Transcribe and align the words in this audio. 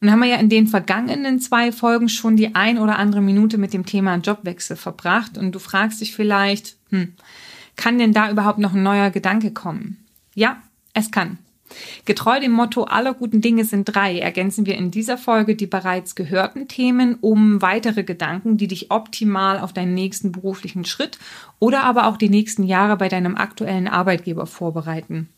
Nun 0.00 0.12
haben 0.12 0.20
wir 0.20 0.28
ja 0.28 0.36
in 0.36 0.48
den 0.48 0.68
vergangenen 0.68 1.40
zwei 1.40 1.72
Folgen 1.72 2.08
schon 2.08 2.36
die 2.36 2.54
ein 2.54 2.78
oder 2.78 2.98
andere 2.98 3.20
Minute 3.20 3.58
mit 3.58 3.72
dem 3.72 3.84
Thema 3.84 4.14
Jobwechsel 4.16 4.76
verbracht 4.76 5.36
und 5.36 5.52
du 5.52 5.58
fragst 5.58 6.00
dich 6.00 6.14
vielleicht, 6.14 6.76
hm, 6.90 7.14
kann 7.74 7.98
denn 7.98 8.12
da 8.12 8.30
überhaupt 8.30 8.58
noch 8.58 8.74
ein 8.74 8.82
neuer 8.82 9.10
Gedanke 9.10 9.50
kommen? 9.50 10.04
Ja, 10.34 10.62
es 10.94 11.10
kann. 11.10 11.38
Getreu 12.04 12.40
dem 12.40 12.52
Motto 12.52 12.84
aller 12.84 13.12
guten 13.12 13.40
Dinge 13.40 13.64
sind 13.64 13.84
drei 13.84 14.18
ergänzen 14.18 14.66
wir 14.66 14.76
in 14.76 14.90
dieser 14.90 15.18
Folge 15.18 15.54
die 15.54 15.66
bereits 15.66 16.14
gehörten 16.14 16.68
Themen 16.68 17.16
um 17.20 17.60
weitere 17.60 18.04
Gedanken, 18.04 18.56
die 18.56 18.68
dich 18.68 18.90
optimal 18.90 19.58
auf 19.58 19.72
deinen 19.72 19.94
nächsten 19.94 20.32
beruflichen 20.32 20.84
Schritt 20.84 21.18
oder 21.58 21.84
aber 21.84 22.06
auch 22.06 22.16
die 22.16 22.30
nächsten 22.30 22.62
Jahre 22.62 22.96
bei 22.96 23.08
deinem 23.08 23.36
aktuellen 23.36 23.88
Arbeitgeber 23.88 24.46
vorbereiten. 24.46 25.28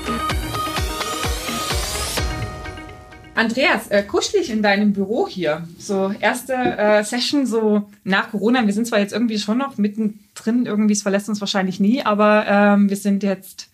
Andreas, 3.36 3.90
äh, 3.90 4.03
kuschelig 4.03 4.50
in 4.50 4.64
deinem 4.64 4.94
Büro 4.94 5.28
hier. 5.28 5.67
So 5.78 6.14
erste 6.17 6.53
äh, 6.53 7.03
Session 7.03 7.45
so 7.45 7.90
nach 8.06 8.31
Corona. 8.31 8.66
Wir 8.66 8.73
sind 8.73 8.88
zwar 8.88 9.00
jetzt 9.00 9.12
irgendwie 9.12 9.38
schon 9.38 9.58
noch 9.58 9.78
mittendrin, 9.78 10.66
irgendwie 10.66 10.94
es 10.94 11.02
verlässt 11.02 11.28
uns 11.28 11.42
wahrscheinlich 11.42 11.81
nie, 11.81 12.06
aber 12.06 12.45
ähm, 12.47 12.90
wir 12.90 12.95
sind 12.95 13.22
jetzt 13.22 13.67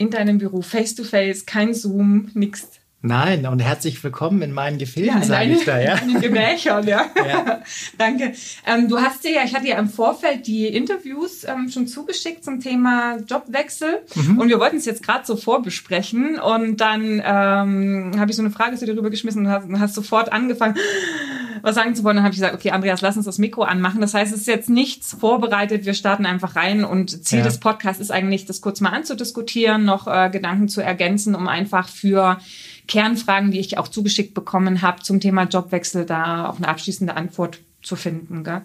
in 0.00 0.08
deinem 0.08 0.38
Büro, 0.38 0.62
face 0.62 0.94
to 0.94 1.04
face, 1.04 1.44
kein 1.44 1.74
Zoom, 1.74 2.30
nichts. 2.32 2.79
Nein, 3.02 3.46
und 3.46 3.60
herzlich 3.60 4.04
willkommen 4.04 4.42
in 4.42 4.52
meinen 4.52 4.76
Gefilden, 4.76 5.20
ja, 5.20 5.24
sage 5.24 5.52
ich 5.52 5.64
da, 5.64 5.80
ja. 5.80 5.94
In 6.02 6.12
den 6.12 6.20
Gemächern, 6.20 6.86
ja. 6.86 7.06
ja. 7.16 7.62
Danke. 7.98 8.34
Ähm, 8.66 8.90
du 8.90 9.00
hast 9.00 9.24
dir 9.24 9.32
ja, 9.32 9.40
ich 9.42 9.54
hatte 9.54 9.68
ja 9.68 9.78
im 9.78 9.88
Vorfeld 9.88 10.46
die 10.46 10.66
Interviews 10.66 11.44
ähm, 11.44 11.70
schon 11.72 11.86
zugeschickt 11.86 12.44
zum 12.44 12.60
Thema 12.60 13.16
Jobwechsel 13.26 14.02
mhm. 14.16 14.38
und 14.38 14.50
wir 14.50 14.60
wollten 14.60 14.76
es 14.76 14.84
jetzt 14.84 15.02
gerade 15.02 15.24
so 15.24 15.36
vorbesprechen 15.36 16.38
und 16.38 16.82
dann 16.82 17.22
ähm, 17.24 18.12
habe 18.18 18.30
ich 18.30 18.36
so 18.36 18.42
eine 18.42 18.50
Frage 18.50 18.76
zu 18.76 18.84
dir 18.84 18.94
rüber 18.94 19.08
geschmissen 19.08 19.46
und 19.46 19.50
hast, 19.50 19.66
hast 19.78 19.94
sofort 19.94 20.30
angefangen, 20.30 20.76
was 21.62 21.76
sagen 21.76 21.94
zu 21.94 22.04
wollen. 22.04 22.16
Dann 22.16 22.24
habe 22.24 22.34
ich 22.34 22.40
gesagt, 22.40 22.54
okay, 22.54 22.70
Andreas, 22.72 23.00
lass 23.00 23.16
uns 23.16 23.24
das 23.24 23.38
Mikro 23.38 23.62
anmachen. 23.62 24.02
Das 24.02 24.12
heißt, 24.12 24.30
es 24.30 24.40
ist 24.40 24.46
jetzt 24.46 24.68
nichts 24.68 25.16
vorbereitet, 25.18 25.86
wir 25.86 25.94
starten 25.94 26.26
einfach 26.26 26.54
rein 26.54 26.84
und 26.84 27.24
Ziel 27.24 27.38
ja. 27.38 27.44
des 27.46 27.60
Podcasts 27.60 28.02
ist 28.02 28.10
eigentlich, 28.10 28.44
das 28.44 28.60
kurz 28.60 28.82
mal 28.82 28.90
anzudiskutieren, 28.90 29.86
noch 29.86 30.06
äh, 30.06 30.28
Gedanken 30.28 30.68
zu 30.68 30.82
ergänzen, 30.82 31.34
um 31.34 31.48
einfach 31.48 31.88
für 31.88 32.38
Kernfragen, 32.90 33.52
die 33.52 33.60
ich 33.60 33.78
auch 33.78 33.88
zugeschickt 33.88 34.34
bekommen 34.34 34.82
habe 34.82 35.00
zum 35.00 35.20
Thema 35.20 35.44
Jobwechsel, 35.44 36.04
da 36.04 36.48
auch 36.48 36.56
eine 36.56 36.68
abschließende 36.68 37.16
Antwort 37.16 37.60
zu 37.82 37.96
finden. 37.96 38.44
Gell? 38.44 38.62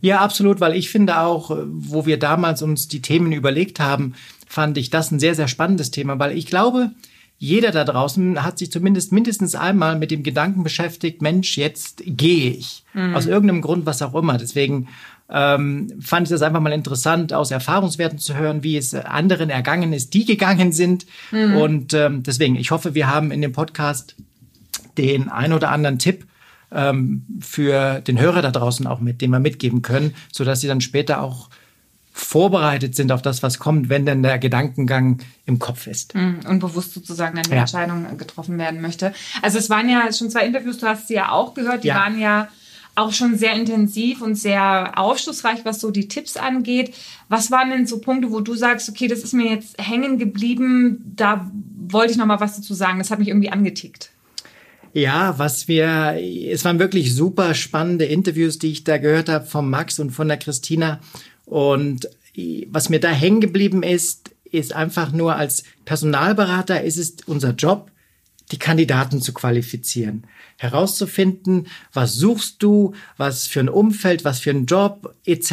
Ja, 0.00 0.20
absolut, 0.20 0.60
weil 0.60 0.74
ich 0.74 0.90
finde 0.90 1.20
auch, 1.20 1.56
wo 1.64 2.04
wir 2.04 2.18
damals 2.18 2.62
uns 2.62 2.88
die 2.88 3.00
Themen 3.00 3.32
überlegt 3.32 3.80
haben, 3.80 4.14
fand 4.46 4.76
ich 4.76 4.90
das 4.90 5.12
ein 5.12 5.20
sehr, 5.20 5.36
sehr 5.36 5.48
spannendes 5.48 5.92
Thema, 5.92 6.18
weil 6.18 6.36
ich 6.36 6.46
glaube, 6.46 6.90
jeder 7.38 7.70
da 7.70 7.84
draußen 7.84 8.42
hat 8.42 8.58
sich 8.58 8.70
zumindest 8.70 9.12
mindestens 9.12 9.54
einmal 9.54 9.96
mit 9.96 10.10
dem 10.10 10.22
Gedanken 10.22 10.62
beschäftigt, 10.62 11.22
Mensch, 11.22 11.56
jetzt 11.56 12.02
gehe 12.04 12.50
ich. 12.50 12.84
Mhm. 12.92 13.14
Aus 13.14 13.26
irgendeinem 13.26 13.62
Grund, 13.62 13.86
was 13.86 14.02
auch 14.02 14.14
immer. 14.14 14.36
Deswegen 14.36 14.88
ähm, 15.30 15.92
fand 16.00 16.26
ich 16.26 16.30
das 16.30 16.42
einfach 16.42 16.60
mal 16.60 16.72
interessant, 16.72 17.32
aus 17.32 17.50
Erfahrungswerten 17.50 18.18
zu 18.18 18.36
hören, 18.36 18.62
wie 18.62 18.76
es 18.76 18.94
anderen 18.94 19.50
ergangen 19.50 19.92
ist, 19.92 20.14
die 20.14 20.24
gegangen 20.24 20.72
sind. 20.72 21.06
Mhm. 21.30 21.56
Und 21.56 21.94
ähm, 21.94 22.22
deswegen, 22.22 22.56
ich 22.56 22.70
hoffe, 22.70 22.94
wir 22.94 23.06
haben 23.08 23.30
in 23.30 23.40
dem 23.40 23.52
Podcast 23.52 24.16
den 24.98 25.28
ein 25.28 25.52
oder 25.52 25.70
anderen 25.70 25.98
Tipp 25.98 26.26
ähm, 26.72 27.24
für 27.40 28.00
den 28.00 28.18
Hörer 28.20 28.42
da 28.42 28.50
draußen 28.50 28.86
auch 28.86 29.00
mit, 29.00 29.20
den 29.20 29.30
wir 29.30 29.40
mitgeben 29.40 29.82
können, 29.82 30.14
sodass 30.32 30.60
sie 30.60 30.68
dann 30.68 30.80
später 30.80 31.20
auch 31.20 31.48
vorbereitet 32.12 32.96
sind 32.96 33.12
auf 33.12 33.22
das, 33.22 33.42
was 33.42 33.58
kommt, 33.58 33.88
wenn 33.88 34.04
denn 34.04 34.22
der 34.22 34.38
Gedankengang 34.38 35.20
im 35.46 35.58
Kopf 35.58 35.86
ist. 35.86 36.14
Mhm. 36.14 36.40
Und 36.48 36.58
bewusst 36.58 36.92
sozusagen 36.92 37.38
eine 37.38 37.48
ja. 37.48 37.60
Entscheidung 37.60 38.18
getroffen 38.18 38.58
werden 38.58 38.80
möchte. 38.80 39.12
Also 39.42 39.58
es 39.58 39.70
waren 39.70 39.88
ja 39.88 40.12
schon 40.12 40.28
zwei 40.28 40.44
Interviews, 40.44 40.78
du 40.78 40.86
hast 40.86 41.08
sie 41.08 41.14
ja 41.14 41.30
auch 41.30 41.54
gehört, 41.54 41.84
die 41.84 41.88
ja. 41.88 41.94
waren 41.94 42.18
ja 42.18 42.48
auch 43.00 43.12
schon 43.12 43.36
sehr 43.36 43.54
intensiv 43.54 44.20
und 44.20 44.34
sehr 44.34 44.98
aufschlussreich, 44.98 45.64
was 45.64 45.80
so 45.80 45.90
die 45.90 46.08
Tipps 46.08 46.36
angeht. 46.36 46.94
Was 47.28 47.50
waren 47.50 47.70
denn 47.70 47.86
so 47.86 47.98
Punkte, 47.98 48.30
wo 48.30 48.40
du 48.40 48.54
sagst, 48.54 48.88
okay, 48.88 49.08
das 49.08 49.20
ist 49.20 49.32
mir 49.32 49.50
jetzt 49.50 49.76
hängen 49.80 50.18
geblieben, 50.18 51.12
da 51.16 51.50
wollte 51.88 52.12
ich 52.12 52.18
noch 52.18 52.26
mal 52.26 52.40
was 52.40 52.56
dazu 52.56 52.74
sagen, 52.74 52.98
das 52.98 53.10
hat 53.10 53.18
mich 53.18 53.28
irgendwie 53.28 53.50
angetickt. 53.50 54.10
Ja, 54.92 55.38
was 55.38 55.68
wir, 55.68 56.18
es 56.18 56.64
waren 56.64 56.78
wirklich 56.78 57.14
super 57.14 57.54
spannende 57.54 58.06
Interviews, 58.06 58.58
die 58.58 58.72
ich 58.72 58.84
da 58.84 58.98
gehört 58.98 59.28
habe 59.28 59.46
von 59.46 59.70
Max 59.70 59.98
und 60.00 60.10
von 60.10 60.28
der 60.28 60.36
Christina. 60.36 61.00
Und 61.46 62.08
was 62.68 62.88
mir 62.88 63.00
da 63.00 63.08
hängen 63.10 63.40
geblieben 63.40 63.82
ist, 63.82 64.30
ist 64.50 64.74
einfach 64.74 65.12
nur 65.12 65.36
als 65.36 65.62
Personalberater 65.84 66.82
ist 66.82 66.96
es 66.96 67.16
unser 67.26 67.50
Job, 67.50 67.89
die 68.50 68.58
Kandidaten 68.58 69.20
zu 69.20 69.32
qualifizieren 69.32 70.24
herauszufinden, 70.60 71.68
was 71.92 72.16
suchst 72.16 72.62
du, 72.62 72.92
was 73.16 73.46
für 73.46 73.60
ein 73.60 73.70
Umfeld, 73.70 74.24
was 74.24 74.40
für 74.40 74.50
ein 74.50 74.66
Job 74.66 75.14
etc. 75.24 75.52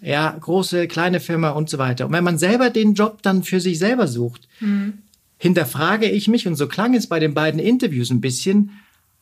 Ja, 0.00 0.30
große, 0.40 0.88
kleine 0.88 1.20
Firma 1.20 1.50
und 1.50 1.68
so 1.68 1.76
weiter. 1.76 2.06
Und 2.06 2.12
wenn 2.12 2.24
man 2.24 2.38
selber 2.38 2.70
den 2.70 2.94
Job 2.94 3.20
dann 3.22 3.42
für 3.42 3.60
sich 3.60 3.78
selber 3.78 4.08
sucht, 4.08 4.48
mhm. 4.60 4.94
hinterfrage 5.36 6.08
ich 6.08 6.28
mich, 6.28 6.46
und 6.46 6.56
so 6.56 6.66
klang 6.66 6.94
es 6.94 7.08
bei 7.08 7.20
den 7.20 7.34
beiden 7.34 7.60
Interviews 7.60 8.10
ein 8.10 8.22
bisschen, 8.22 8.70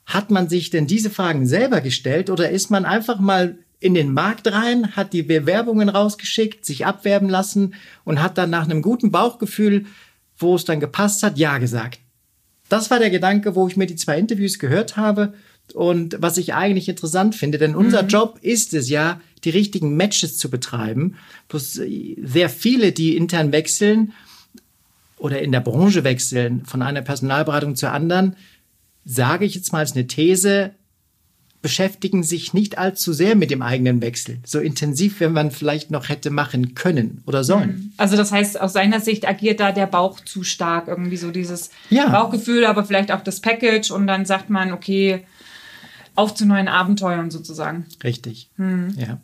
hat 0.05 0.31
man 0.31 0.49
sich 0.49 0.71
denn 0.71 0.87
diese 0.87 1.11
Fragen 1.11 1.47
selber 1.47 1.81
gestellt 1.81 2.31
oder 2.31 2.51
ist 2.51 2.71
man 2.71 2.85
einfach 2.85 3.19
mal 3.19 3.59
in 3.81 3.95
den 3.95 4.13
Markt 4.13 4.51
rein, 4.51 4.95
hat 4.95 5.13
die 5.13 5.25
Bewerbungen 5.25 5.89
rausgeschickt, 5.89 6.65
sich 6.65 6.87
abwerben 6.87 7.29
lassen 7.29 7.75
und 8.05 8.23
hat 8.23 8.39
dann 8.39 8.51
nach 8.51 8.65
einem 8.65 8.81
guten 8.81 9.11
Bauchgefühl, 9.11 9.87
wo 10.39 10.55
es 10.55 10.65
dann 10.65 10.79
gepasst 10.79 11.25
hat, 11.25 11.37
Ja 11.37 11.59
gesagt. 11.59 11.99
Das 12.69 12.91
war 12.91 12.99
der 12.99 13.11
Gedanke, 13.11 13.55
wo 13.55 13.69
ich 13.69 13.77
mir 13.77 13.87
die 13.87 13.97
zwei 13.97 14.19
Interviews 14.19 14.59
gehört 14.59 14.97
habe 14.97 15.35
und 15.75 16.17
was 16.21 16.39
ich 16.39 16.55
eigentlich 16.55 16.89
interessant 16.89 17.35
finde, 17.35 17.59
denn 17.59 17.75
unser 17.75 18.03
mhm. 18.03 18.09
Job 18.09 18.39
ist 18.43 18.75
es 18.75 18.89
ja, 18.89 19.21
die 19.45 19.51
richtigen 19.51 19.97
Matches 19.97 20.39
zu 20.39 20.51
betreiben. 20.51 21.17
Plus 21.49 21.79
äh, 21.79 22.17
sehr 22.23 22.49
viele, 22.49 22.93
die 22.93 23.17
intern 23.17 23.53
wechseln 23.53 24.13
oder 25.19 25.41
in 25.41 25.53
der 25.53 25.61
Branche 25.61 26.05
wechseln 26.05 26.65
von 26.65 26.83
einer 26.83 27.03
Personalberatung 27.03 27.77
zur 27.77 27.93
anderen, 27.93 28.37
sage 29.05 29.45
ich 29.45 29.55
jetzt 29.55 29.73
mal 29.73 29.81
als 29.81 29.93
eine 29.93 30.07
These, 30.07 30.73
beschäftigen 31.63 32.23
sich 32.23 32.55
nicht 32.55 32.79
allzu 32.79 33.13
sehr 33.13 33.35
mit 33.35 33.51
dem 33.51 33.63
eigenen 33.63 34.01
Wechsel. 34.01 34.39
So 34.45 34.61
intensiv, 34.61 35.21
wie 35.21 35.29
man 35.29 35.51
vielleicht 35.51 35.91
noch 35.91 36.09
hätte 36.09 36.31
machen 36.31 36.75
können 36.75 37.23
oder 37.27 37.45
sollen. 37.45 37.69
Mhm. 37.69 37.93
Also 37.97 38.17
das 38.17 38.33
heißt, 38.33 38.61
aus 38.61 38.73
seiner 38.73 39.01
Sicht 39.01 39.27
agiert 39.27 39.61
da 39.61 39.73
der 39.73 39.87
Bauch 39.87 40.21
zu 40.21 40.43
stark, 40.43 40.89
irgendwie 40.89 41.17
so 41.17 41.31
dieses 41.31 41.71
ja. 41.91 42.09
Bauchgefühl, 42.09 42.65
aber 42.65 42.85
vielleicht 42.85 43.11
auch 43.11 43.23
das 43.23 43.41
Package 43.41 43.91
und 43.91 44.07
dann 44.07 44.25
sagt 44.25 44.51
man, 44.51 44.73
okay, 44.73 45.25
auf 46.15 46.35
zu 46.35 46.47
neuen 46.47 46.69
Abenteuern 46.69 47.31
sozusagen. 47.31 47.87
Richtig. 48.03 48.51
Mhm. 48.57 48.95
Ja. 48.97 49.21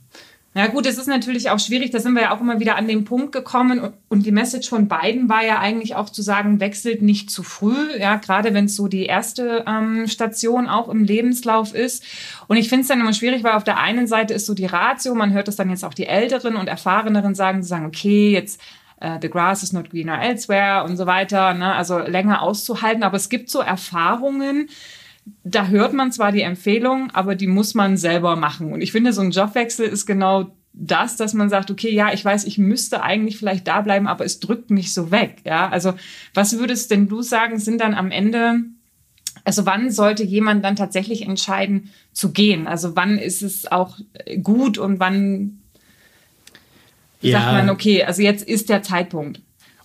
Ja 0.54 0.66
gut, 0.66 0.84
es 0.84 0.99
ist 0.99 1.06
natürlich 1.06 1.49
auch 1.49 1.58
schwierig, 1.58 1.93
da 1.93 1.99
sind 1.99 2.12
wir 2.12 2.22
ja 2.22 2.37
auch 2.37 2.40
immer 2.43 2.60
wieder 2.60 2.76
an 2.76 2.87
den 2.87 3.06
Punkt 3.06 3.32
gekommen 3.32 3.81
und, 4.10 4.26
die 4.26 4.32
Message 4.32 4.69
von 4.69 4.87
beiden 4.87 5.31
war 5.31 5.43
ja 5.43 5.58
eigentlich 5.58 5.94
auch 5.94 6.10
zu 6.10 6.20
sagen, 6.20 6.60
wechselt 6.60 7.00
nicht 7.00 7.31
zu 7.31 7.43
früh, 7.43 7.99
ja, 7.99 8.16
gerade 8.16 8.52
wenn 8.52 8.66
es 8.66 8.76
so 8.76 8.87
die 8.87 9.06
erste 9.06 9.64
ähm, 9.66 10.06
Station 10.06 10.69
auch 10.69 10.90
im 10.90 11.04
Lebenslauf 11.04 11.75
ist. 11.75 12.04
Und 12.49 12.58
ich 12.58 12.69
finde 12.69 12.82
es 12.82 12.88
dann 12.88 13.00
immer 13.00 13.14
schwierig, 13.14 13.43
weil 13.43 13.52
auf 13.52 13.64
der 13.64 13.78
einen 13.78 14.06
Seite 14.06 14.34
ist 14.34 14.44
so 14.44 14.52
die 14.52 14.66
Ratio, 14.66 15.14
man 15.14 15.32
hört 15.32 15.49
es 15.49 15.56
dann 15.56 15.70
jetzt 15.70 15.84
auch 15.84 15.94
die 15.94 16.06
Älteren 16.06 16.56
und 16.56 16.69
Erfahreneren 16.69 17.34
sagen, 17.34 17.62
die 17.62 17.66
sagen, 17.66 17.87
okay, 17.87 18.31
jetzt 18.32 18.60
uh, 19.02 19.19
the 19.20 19.31
grass 19.31 19.62
is 19.62 19.72
not 19.72 19.90
greener 19.90 20.20
elsewhere 20.20 20.84
und 20.84 20.98
so 20.98 21.06
weiter, 21.06 21.55
ne? 21.55 21.75
also 21.75 21.98
länger 21.98 22.43
auszuhalten, 22.43 23.02
aber 23.02 23.16
es 23.16 23.31
gibt 23.31 23.48
so 23.48 23.60
Erfahrungen, 23.60 24.69
da 25.44 25.69
hört 25.69 25.92
man 25.92 26.12
zwar 26.12 26.32
die 26.32 26.42
Empfehlung, 26.42 27.10
aber 27.12 27.34
die 27.34 27.46
muss 27.46 27.74
man 27.74 27.96
selber 27.96 28.36
machen. 28.36 28.72
Und 28.72 28.80
ich 28.80 28.92
finde, 28.92 29.12
so 29.12 29.20
ein 29.20 29.30
Jobwechsel 29.30 29.86
ist 29.86 30.06
genau 30.06 30.54
das, 30.72 31.16
dass 31.16 31.34
man 31.34 31.50
sagt, 31.50 31.70
okay, 31.70 31.92
ja, 31.92 32.12
ich 32.12 32.24
weiß, 32.24 32.44
ich 32.44 32.58
müsste 32.58 33.02
eigentlich 33.02 33.36
vielleicht 33.36 33.69
da 33.69 33.82
bleiben, 33.82 34.06
aber 34.06 34.24
es 34.24 34.40
drückt 34.40 34.70
mich 34.70 34.94
so 34.94 35.10
weg. 35.10 35.42
Ja, 35.44 35.69
also 35.69 35.94
was 36.34 36.58
würdest 36.58 36.90
denn 36.90 37.08
du 37.08 37.22
sagen, 37.22 37.58
sind 37.58 37.80
dann 37.80 37.94
am 37.94 38.10
Ende 38.10 38.64
Also 39.44 39.66
wann 39.66 39.90
sollte 39.90 40.22
jemand 40.22 40.64
dann 40.64 40.76
tatsächlich 40.76 41.22
entscheiden 41.22 41.90
zu 42.12 42.32
gehen? 42.32 42.66
Also 42.66 42.96
wann 42.96 43.19
ist 43.19 43.42
es 43.42 43.70
auch 43.70 43.98
gut 44.42 44.78
und 44.78 45.00
wann 45.00 45.60
ja. 47.20 47.40
sagt 47.40 47.52
man, 47.52 47.70
okay, 47.70 48.04
also 48.04 48.22
jetzt 48.22 48.46
ist 48.46 48.69
der 48.69 48.82
Zeitpunkt. 48.82 49.40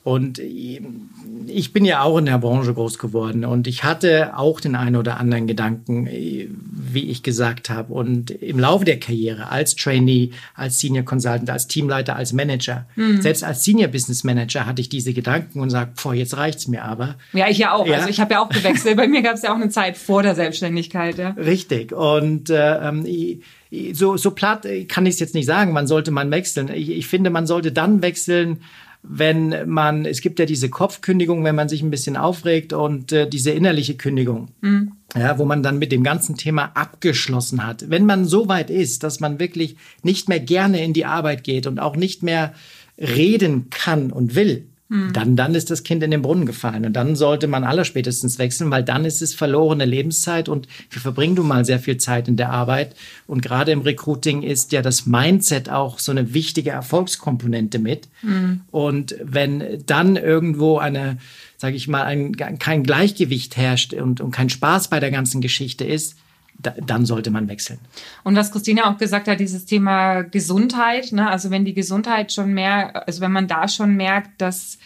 Und 0.08 0.40
ich 0.40 1.74
bin 1.74 1.84
ja 1.84 2.02
auch 2.02 2.18
in 2.18 2.28
der 2.28 2.38
Branche 2.38 2.74
groß 2.74 2.98
geworden 2.98 3.44
und 3.44 3.68
ich 3.68 3.84
hatte 3.84 4.38
auch 4.38 4.62
den 4.62 4.74
einen 4.76 4.96
oder 4.96 5.20
anderen 5.20 5.48
Gedanken, 5.48 6.08
wie 6.08 7.10
ich 7.10 7.24
gesagt 7.24 7.70
habe. 7.70 7.94
Und 7.94 8.32
im 8.32 8.58
Laufe 8.58 8.86
der 8.86 9.02
Karriere 9.02 9.50
als 9.50 9.76
Trainee, 9.76 10.32
als 10.56 10.80
Senior 10.80 11.04
Consultant, 11.04 11.50
als 11.50 11.68
Teamleiter, 11.68 12.16
als 12.16 12.32
Manager, 12.32 12.86
mhm. 12.96 13.22
selbst 13.22 13.44
als 13.44 13.66
Senior 13.66 13.90
Business 13.90 14.24
Manager 14.24 14.66
hatte 14.66 14.80
ich 14.80 14.88
diese 14.88 15.12
Gedanken 15.12 15.60
und 15.60 15.72
sagte, 15.72 16.02
boah, 16.02 16.14
jetzt 16.14 16.38
reicht's 16.38 16.70
mir 16.70 16.86
aber. 16.86 17.16
Ja, 17.34 17.50
ich 17.50 17.58
ja 17.58 17.74
auch. 17.74 17.86
Ja. 17.86 17.96
Also 17.96 18.08
ich 18.08 18.22
habe 18.22 18.36
ja 18.36 18.42
auch 18.42 18.50
gewechselt. 18.50 18.96
Bei 18.96 19.10
mir 19.10 19.22
gab 19.22 19.34
es 19.34 19.42
ja 19.42 19.52
auch 19.52 19.58
eine 19.58 19.68
Zeit 19.68 19.98
vor 19.98 20.24
der 20.24 20.36
Selbstständigkeit. 20.36 21.18
Ja. 21.18 21.32
Richtig. 21.32 21.92
Und 21.92 22.50
äh, 22.50 22.88
ähm, 22.88 23.06
so, 23.92 24.16
so 24.16 24.32
platt 24.32 24.66
kann 24.88 25.06
ich 25.06 25.16
es 25.16 25.20
jetzt 25.20 25.36
nicht 25.36 25.48
sagen, 25.48 25.74
man 25.74 25.86
sollte 25.86 26.12
man 26.12 26.32
wechseln. 26.32 26.70
Ich, 26.74 26.92
ich 26.92 27.08
finde, 27.08 27.30
man 27.30 27.46
sollte 27.46 27.74
dann 27.74 28.02
wechseln, 28.02 28.62
wenn 29.10 29.70
man, 29.70 30.06
es 30.06 30.22
gibt 30.22 30.40
ja 30.40 30.46
diese 30.46 30.70
Kopfkündigung, 30.70 31.44
wenn 31.44 31.56
man 31.56 31.70
sich 31.70 31.82
ein 31.82 31.92
bisschen 31.92 32.18
aufregt 32.18 32.74
und 32.74 33.12
äh, 33.12 33.30
diese 33.30 33.52
innerliche 33.52 33.96
Kündigung, 33.96 34.50
mhm. 34.62 34.94
ja, 35.16 35.38
wo 35.38 35.46
man 35.46 35.64
dann 35.64 35.80
mit 35.80 35.92
dem 35.92 36.04
ganzen 36.04 36.36
Thema 36.36 36.72
abgeschlossen 36.76 37.66
hat. 37.66 37.90
Wenn 37.90 38.06
man 38.06 38.26
so 38.26 38.48
weit 38.48 38.70
ist, 38.70 39.04
dass 39.04 39.20
man 39.20 39.40
wirklich 39.40 39.78
nicht 40.04 40.30
mehr 40.30 40.40
gerne 40.40 40.84
in 40.84 40.94
die 40.94 41.06
Arbeit 41.06 41.44
geht 41.44 41.68
und 41.68 41.80
auch 41.80 41.96
nicht 41.96 42.24
mehr 42.24 42.54
reden 42.98 43.70
kann 43.70 44.12
und 44.12 44.36
will, 44.36 44.68
hm. 44.90 45.12
Dann, 45.12 45.36
dann 45.36 45.54
ist 45.54 45.70
das 45.70 45.84
Kind 45.84 46.02
in 46.02 46.12
den 46.12 46.22
Brunnen 46.22 46.46
gefallen. 46.46 46.86
Und 46.86 46.94
dann 46.94 47.18
sollte 47.18 47.48
man 47.48 47.66
allerspätestens 47.66 48.40
wechseln, 48.40 48.72
weil 48.72 48.84
dann 48.84 49.04
ist 49.04 49.22
es 49.22 49.34
verlorene 49.34 49.84
Lebenszeit 49.84 50.48
und 50.48 50.68
wir 50.90 51.02
verbringen 51.02 51.36
nun 51.36 51.48
mal 51.48 51.66
sehr 51.66 51.80
viel 51.80 51.98
Zeit 51.98 52.30
in 52.30 52.38
der 52.38 52.52
Arbeit. 52.52 52.96
Und 53.28 53.42
gerade 53.42 53.74
im 53.74 53.82
Recruiting 53.82 54.44
ist 54.44 54.72
ja 54.72 54.82
das 54.82 55.06
Mindset 55.06 55.70
auch 55.70 56.00
so 56.00 56.12
eine 56.12 56.34
wichtige 56.34 56.70
Erfolgskomponente 56.70 57.80
mit. 57.80 58.08
Mhm. 58.22 58.62
Und 58.72 59.16
wenn 59.22 59.84
dann 59.86 60.16
irgendwo 60.16 60.78
eine, 60.78 61.18
sage 61.58 61.76
ich 61.76 61.90
mal, 61.90 62.04
ein, 62.04 62.38
kein 62.38 62.84
Gleichgewicht 62.84 63.58
herrscht 63.58 63.94
und, 63.94 64.22
und 64.22 64.32
kein 64.32 64.50
Spaß 64.50 64.88
bei 64.88 65.02
der 65.02 65.12
ganzen 65.12 65.42
Geschichte 65.42 65.84
ist, 65.84 66.16
da, 66.60 66.74
dann 66.86 67.06
sollte 67.06 67.32
man 67.32 67.48
wechseln. 67.48 67.80
Und 68.24 68.36
was 68.36 68.52
Christina 68.52 68.92
auch 68.92 68.98
gesagt 68.98 69.28
hat, 69.28 69.40
dieses 69.40 69.66
Thema 69.66 70.22
Gesundheit, 70.22 71.12
ne? 71.12 71.30
also 71.30 71.52
wenn 71.52 71.66
die 71.66 71.74
Gesundheit 71.74 72.32
schon 72.34 72.54
mehr, 72.54 73.08
also 73.08 73.22
wenn 73.22 73.32
man 73.32 73.48
da 73.48 73.68
schon 73.68 73.96
merkt, 73.96 74.42
dass 74.42 74.78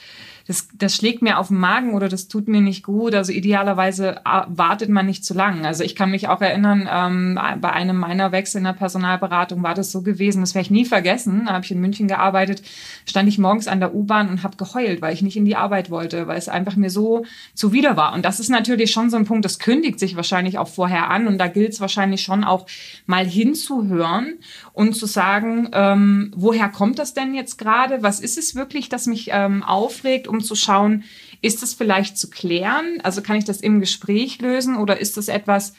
das, 0.52 0.68
das 0.74 0.94
schlägt 0.94 1.22
mir 1.22 1.40
auf 1.40 1.48
den 1.48 1.60
Magen 1.60 1.94
oder 1.94 2.10
das 2.10 2.28
tut 2.28 2.50
mir 2.50 2.60
nicht 2.60 2.84
gut. 2.84 3.16
Also 3.16 3.32
idealerweise 3.32 4.18
äh, 4.18 4.42
wartet 4.48 4.90
man 4.90 5.06
nicht 5.06 5.24
zu 5.24 5.34
lang. 5.34 5.66
Also 5.66 5.86
ich 5.86 5.96
kann 5.96 6.12
mich 6.12 6.28
auch 6.28 6.42
erinnern, 6.42 6.90
ähm, 6.92 7.40
bei 7.62 7.72
einem 7.72 7.96
meiner 7.96 8.34
Wechsel 8.34 8.58
in 8.58 8.66
der 8.66 8.74
Personalberatung 8.74 9.64
war 9.64 9.76
das 9.76 9.94
so 9.94 10.02
gewesen, 10.02 10.42
das 10.42 10.54
werde 10.54 10.66
ich 10.66 10.72
nie 10.72 10.84
vergessen. 10.84 11.44
Da 11.46 11.54
habe 11.54 11.64
ich 11.64 11.72
in 11.72 11.80
München 11.80 12.10
gearbeitet, 12.10 12.64
stand 13.06 13.30
ich 13.30 13.38
morgens 13.38 13.70
an 13.70 13.80
der 13.80 13.96
U-Bahn 13.96 14.28
und 14.28 14.44
habe 14.44 14.58
geheult, 14.58 15.02
weil 15.02 15.14
ich 15.14 15.22
nicht 15.22 15.38
in 15.38 15.46
die 15.46 15.56
Arbeit 15.56 15.90
wollte, 15.90 16.28
weil 16.28 16.38
es 16.38 16.50
einfach 16.50 16.76
mir 16.76 16.90
so 16.90 17.24
zuwider 17.54 17.96
war. 17.96 18.14
Und 18.14 18.26
das 18.26 18.42
ist 18.42 18.50
natürlich 18.50 18.92
schon 18.92 19.10
so 19.10 19.16
ein 19.16 19.26
Punkt, 19.26 19.46
das 19.46 19.58
kündigt 19.58 20.02
sich 20.02 20.18
wahrscheinlich 20.18 20.58
auch 20.58 20.68
vorher 20.68 21.10
an 21.10 21.28
und 21.28 21.38
da 21.38 21.48
gilt 21.48 21.72
es 21.72 21.80
wahrscheinlich 21.80 22.24
schon 22.24 22.44
auch 22.44 22.66
mal 23.06 23.26
hinzuhören 23.26 24.34
und 24.74 24.98
zu 24.98 25.06
sagen, 25.06 25.70
ähm, 25.72 26.34
woher 26.36 26.68
kommt 26.68 27.00
das 27.00 27.14
denn 27.14 27.34
jetzt 27.34 27.58
gerade? 27.58 28.04
Was 28.04 28.20
ist 28.20 28.38
es 28.38 28.54
wirklich, 28.54 28.90
das 28.90 29.06
mich 29.06 29.30
ähm, 29.32 29.64
aufregt, 29.64 30.28
um 30.28 30.41
zu 30.42 30.56
schauen, 30.56 31.04
ist 31.42 31.62
das 31.62 31.74
vielleicht 31.74 32.18
zu 32.18 32.30
klären? 32.30 33.00
Also 33.04 33.22
kann 33.22 33.38
ich 33.38 33.46
das 33.46 33.62
im 33.62 33.80
Gespräch 33.80 34.42
lösen 34.42 34.78
oder 34.78 35.00
ist 35.00 35.18
das 35.18 35.28
etwas 35.28 35.74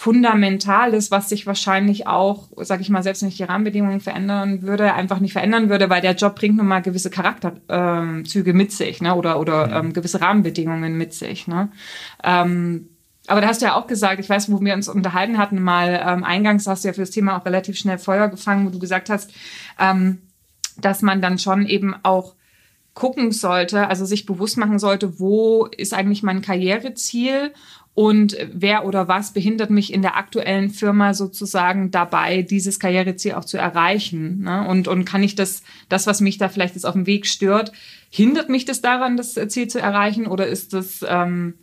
Fundamentales, 0.00 1.10
was 1.10 1.28
sich 1.28 1.46
wahrscheinlich 1.46 2.06
auch, 2.06 2.48
sage 2.56 2.80
ich 2.80 2.88
mal, 2.88 3.02
selbst 3.02 3.20
wenn 3.20 3.28
ich 3.28 3.36
die 3.36 3.42
Rahmenbedingungen 3.42 4.00
verändern 4.00 4.62
würde, 4.62 4.94
einfach 4.94 5.20
nicht 5.20 5.34
verändern 5.34 5.68
würde, 5.68 5.90
weil 5.90 6.00
der 6.00 6.14
Job 6.14 6.36
bringt 6.36 6.56
nun 6.56 6.66
mal 6.66 6.80
gewisse 6.80 7.10
Charakterzüge 7.10 8.54
mit 8.54 8.72
sich, 8.72 9.02
ne? 9.02 9.14
Oder 9.14 9.38
oder 9.38 9.70
ähm, 9.72 9.92
gewisse 9.92 10.22
Rahmenbedingungen 10.22 10.96
mit 10.96 11.12
sich. 11.12 11.46
Ne? 11.48 11.68
Ähm, 12.24 12.88
aber 13.26 13.42
da 13.42 13.48
hast 13.48 13.60
du 13.60 13.66
ja 13.66 13.74
auch 13.74 13.86
gesagt, 13.86 14.20
ich 14.20 14.28
weiß, 14.30 14.50
wo 14.50 14.60
wir 14.62 14.72
uns 14.72 14.88
unterhalten 14.88 15.36
hatten, 15.36 15.62
mal 15.62 16.02
ähm, 16.02 16.24
eingangs 16.24 16.66
hast 16.66 16.84
du 16.84 16.88
ja 16.88 16.94
für 16.94 17.02
das 17.02 17.10
Thema 17.10 17.36
auch 17.36 17.44
relativ 17.44 17.76
schnell 17.76 17.98
Feuer 17.98 18.28
gefangen, 18.28 18.64
wo 18.64 18.70
du 18.70 18.78
gesagt 18.78 19.10
hast, 19.10 19.30
ähm, 19.78 20.22
dass 20.78 21.02
man 21.02 21.20
dann 21.20 21.38
schon 21.38 21.66
eben 21.66 21.94
auch 22.02 22.36
gucken 22.94 23.32
sollte, 23.32 23.88
also 23.88 24.04
sich 24.04 24.26
bewusst 24.26 24.56
machen 24.56 24.78
sollte, 24.78 25.18
wo 25.18 25.66
ist 25.66 25.94
eigentlich 25.94 26.22
mein 26.22 26.42
Karriereziel 26.42 27.52
und 27.94 28.36
wer 28.52 28.86
oder 28.86 29.08
was 29.08 29.32
behindert 29.32 29.70
mich 29.70 29.92
in 29.92 30.02
der 30.02 30.16
aktuellen 30.16 30.70
Firma 30.70 31.12
sozusagen 31.12 31.90
dabei, 31.90 32.42
dieses 32.42 32.78
Karriereziel 32.78 33.34
auch 33.34 33.44
zu 33.44 33.58
erreichen. 33.58 34.42
Ne? 34.42 34.66
Und, 34.68 34.88
und 34.88 35.04
kann 35.04 35.22
ich 35.22 35.34
das, 35.34 35.62
das, 35.88 36.06
was 36.06 36.20
mich 36.20 36.38
da 36.38 36.48
vielleicht 36.48 36.74
jetzt 36.74 36.86
auf 36.86 36.94
dem 36.94 37.06
Weg 37.06 37.26
stört, 37.26 37.72
hindert 38.08 38.48
mich 38.48 38.64
das 38.64 38.80
daran, 38.80 39.16
das 39.16 39.34
Ziel 39.48 39.68
zu 39.68 39.80
erreichen 39.80 40.26
oder 40.26 40.46
ist 40.46 40.72
das... 40.72 41.04
Ähm, 41.06 41.54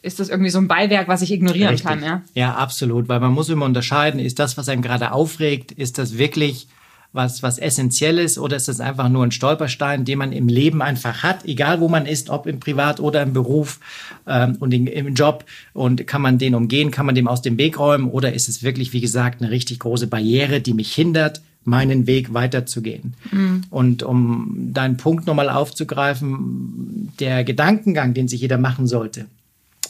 ist 0.00 0.20
das 0.20 0.28
irgendwie 0.28 0.50
so 0.50 0.58
ein 0.58 0.68
Beiwerk, 0.68 1.08
was 1.08 1.22
ich 1.22 1.32
ignorieren 1.32 1.70
Richtig. 1.70 1.88
kann. 1.88 2.04
Ja? 2.04 2.22
ja, 2.32 2.54
absolut, 2.54 3.08
weil 3.08 3.18
man 3.18 3.32
muss 3.32 3.48
immer 3.48 3.66
unterscheiden, 3.66 4.20
ist 4.20 4.38
das, 4.38 4.56
was 4.56 4.68
einem 4.68 4.80
gerade 4.80 5.10
aufregt, 5.10 5.72
ist 5.72 5.98
das 5.98 6.18
wirklich 6.18 6.68
was, 7.12 7.42
was 7.42 7.58
essentiell 7.58 8.18
ist 8.18 8.38
oder 8.38 8.56
ist 8.56 8.68
das 8.68 8.80
einfach 8.80 9.08
nur 9.08 9.24
ein 9.24 9.32
Stolperstein, 9.32 10.04
den 10.04 10.18
man 10.18 10.32
im 10.32 10.48
Leben 10.48 10.82
einfach 10.82 11.22
hat, 11.22 11.44
egal 11.46 11.80
wo 11.80 11.88
man 11.88 12.06
ist, 12.06 12.28
ob 12.28 12.46
im 12.46 12.60
Privat 12.60 13.00
oder 13.00 13.22
im 13.22 13.32
Beruf 13.32 13.80
ähm, 14.26 14.56
und 14.60 14.74
in, 14.74 14.86
im 14.86 15.14
Job 15.14 15.44
und 15.72 16.06
kann 16.06 16.20
man 16.20 16.38
den 16.38 16.54
umgehen, 16.54 16.90
kann 16.90 17.06
man 17.06 17.14
dem 17.14 17.26
aus 17.26 17.40
dem 17.40 17.56
Weg 17.56 17.78
räumen 17.78 18.10
oder 18.10 18.34
ist 18.34 18.48
es 18.48 18.62
wirklich, 18.62 18.92
wie 18.92 19.00
gesagt, 19.00 19.40
eine 19.40 19.50
richtig 19.50 19.78
große 19.80 20.06
Barriere, 20.06 20.60
die 20.60 20.74
mich 20.74 20.94
hindert, 20.94 21.40
meinen 21.64 22.06
Weg 22.06 22.34
weiterzugehen. 22.34 23.14
Mhm. 23.30 23.62
Und 23.70 24.02
um 24.02 24.70
deinen 24.72 24.96
Punkt 24.96 25.26
nochmal 25.26 25.50
aufzugreifen, 25.50 27.12
der 27.20 27.44
Gedankengang, 27.44 28.14
den 28.14 28.28
sich 28.28 28.40
jeder 28.40 28.58
machen 28.58 28.86
sollte, 28.86 29.26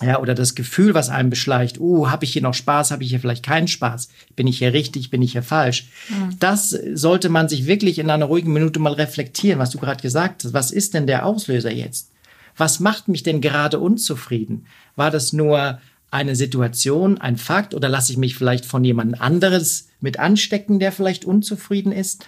ja, 0.02 0.20
oder 0.20 0.34
das 0.34 0.54
Gefühl, 0.54 0.94
was 0.94 1.08
einem 1.08 1.30
beschleicht, 1.30 1.80
uh, 1.80 2.08
habe 2.08 2.24
ich 2.24 2.32
hier 2.32 2.42
noch 2.42 2.54
Spaß, 2.54 2.90
habe 2.90 3.02
ich 3.02 3.10
hier 3.10 3.20
vielleicht 3.20 3.44
keinen 3.44 3.68
Spaß, 3.68 4.08
bin 4.36 4.46
ich 4.46 4.58
hier 4.58 4.72
richtig, 4.72 5.10
bin 5.10 5.22
ich 5.22 5.32
hier 5.32 5.42
falsch. 5.42 5.88
Mhm. 6.08 6.38
Das 6.38 6.70
sollte 6.70 7.28
man 7.28 7.48
sich 7.48 7.66
wirklich 7.66 7.98
in 7.98 8.10
einer 8.10 8.26
ruhigen 8.26 8.52
Minute 8.52 8.78
mal 8.78 8.92
reflektieren, 8.92 9.58
was 9.58 9.70
du 9.70 9.78
gerade 9.78 10.02
gesagt 10.02 10.44
hast. 10.44 10.52
Was 10.52 10.70
ist 10.70 10.94
denn 10.94 11.06
der 11.06 11.26
Auslöser 11.26 11.72
jetzt? 11.72 12.10
Was 12.56 12.80
macht 12.80 13.08
mich 13.08 13.22
denn 13.22 13.40
gerade 13.40 13.78
unzufrieden? 13.78 14.66
War 14.96 15.10
das 15.10 15.32
nur 15.32 15.80
eine 16.10 16.36
Situation, 16.36 17.18
ein 17.18 17.36
Fakt 17.36 17.74
oder 17.74 17.88
lasse 17.88 18.12
ich 18.12 18.18
mich 18.18 18.34
vielleicht 18.34 18.64
von 18.64 18.84
jemand 18.84 19.20
anderes 19.20 19.88
mit 20.00 20.18
anstecken, 20.18 20.78
der 20.78 20.92
vielleicht 20.92 21.24
unzufrieden 21.24 21.92
ist? 21.92 22.26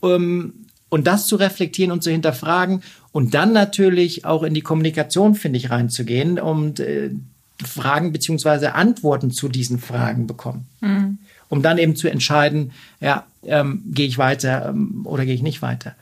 Um, 0.00 0.66
und 0.88 1.06
das 1.06 1.26
zu 1.26 1.36
reflektieren 1.36 1.90
und 1.90 2.02
zu 2.02 2.10
hinterfragen 2.10 2.82
und 3.12 3.34
dann 3.34 3.52
natürlich 3.52 4.24
auch 4.24 4.42
in 4.42 4.54
die 4.54 4.62
Kommunikation, 4.62 5.34
finde 5.34 5.58
ich, 5.58 5.70
reinzugehen 5.70 6.40
und 6.40 6.80
äh, 6.80 7.10
Fragen 7.62 8.12
beziehungsweise 8.12 8.74
Antworten 8.74 9.30
zu 9.30 9.48
diesen 9.48 9.78
Fragen 9.78 10.26
bekommen. 10.26 10.66
Mhm. 10.80 11.18
Um 11.48 11.62
dann 11.62 11.76
eben 11.76 11.94
zu 11.94 12.08
entscheiden, 12.08 12.72
ja, 13.00 13.26
ähm, 13.44 13.82
gehe 13.86 14.06
ich 14.06 14.16
weiter 14.16 14.70
ähm, 14.70 15.02
oder 15.04 15.26
gehe 15.26 15.34
ich 15.34 15.42
nicht 15.42 15.60
weiter. 15.60 15.94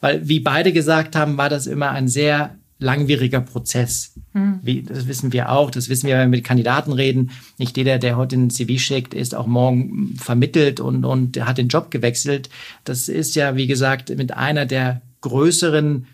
Weil, 0.00 0.28
wie 0.28 0.40
beide 0.40 0.72
gesagt 0.72 1.16
haben, 1.16 1.38
war 1.38 1.48
das 1.48 1.66
immer 1.66 1.90
ein 1.90 2.08
sehr 2.08 2.54
langwieriger 2.78 3.40
Prozess. 3.40 4.12
Mhm. 4.34 4.60
Wie, 4.62 4.82
das 4.82 5.08
wissen 5.08 5.32
wir 5.32 5.50
auch, 5.50 5.70
das 5.70 5.88
wissen 5.88 6.06
wir, 6.06 6.16
wenn 6.16 6.30
wir 6.30 6.38
mit 6.38 6.44
Kandidaten 6.44 6.92
reden. 6.92 7.30
Nicht 7.56 7.76
jeder, 7.78 7.98
der 7.98 8.16
heute 8.18 8.36
ein 8.36 8.50
CV 8.50 8.78
schickt, 8.78 9.14
ist 9.14 9.34
auch 9.34 9.46
morgen 9.46 10.14
vermittelt 10.16 10.78
und, 10.78 11.04
und 11.06 11.44
hat 11.44 11.56
den 11.56 11.68
Job 11.68 11.90
gewechselt. 11.90 12.50
Das 12.84 13.08
ist 13.08 13.34
ja, 13.34 13.56
wie 13.56 13.66
gesagt, 13.66 14.10
mit 14.16 14.36
einer 14.36 14.66
der 14.66 15.00
größeren 15.22 16.06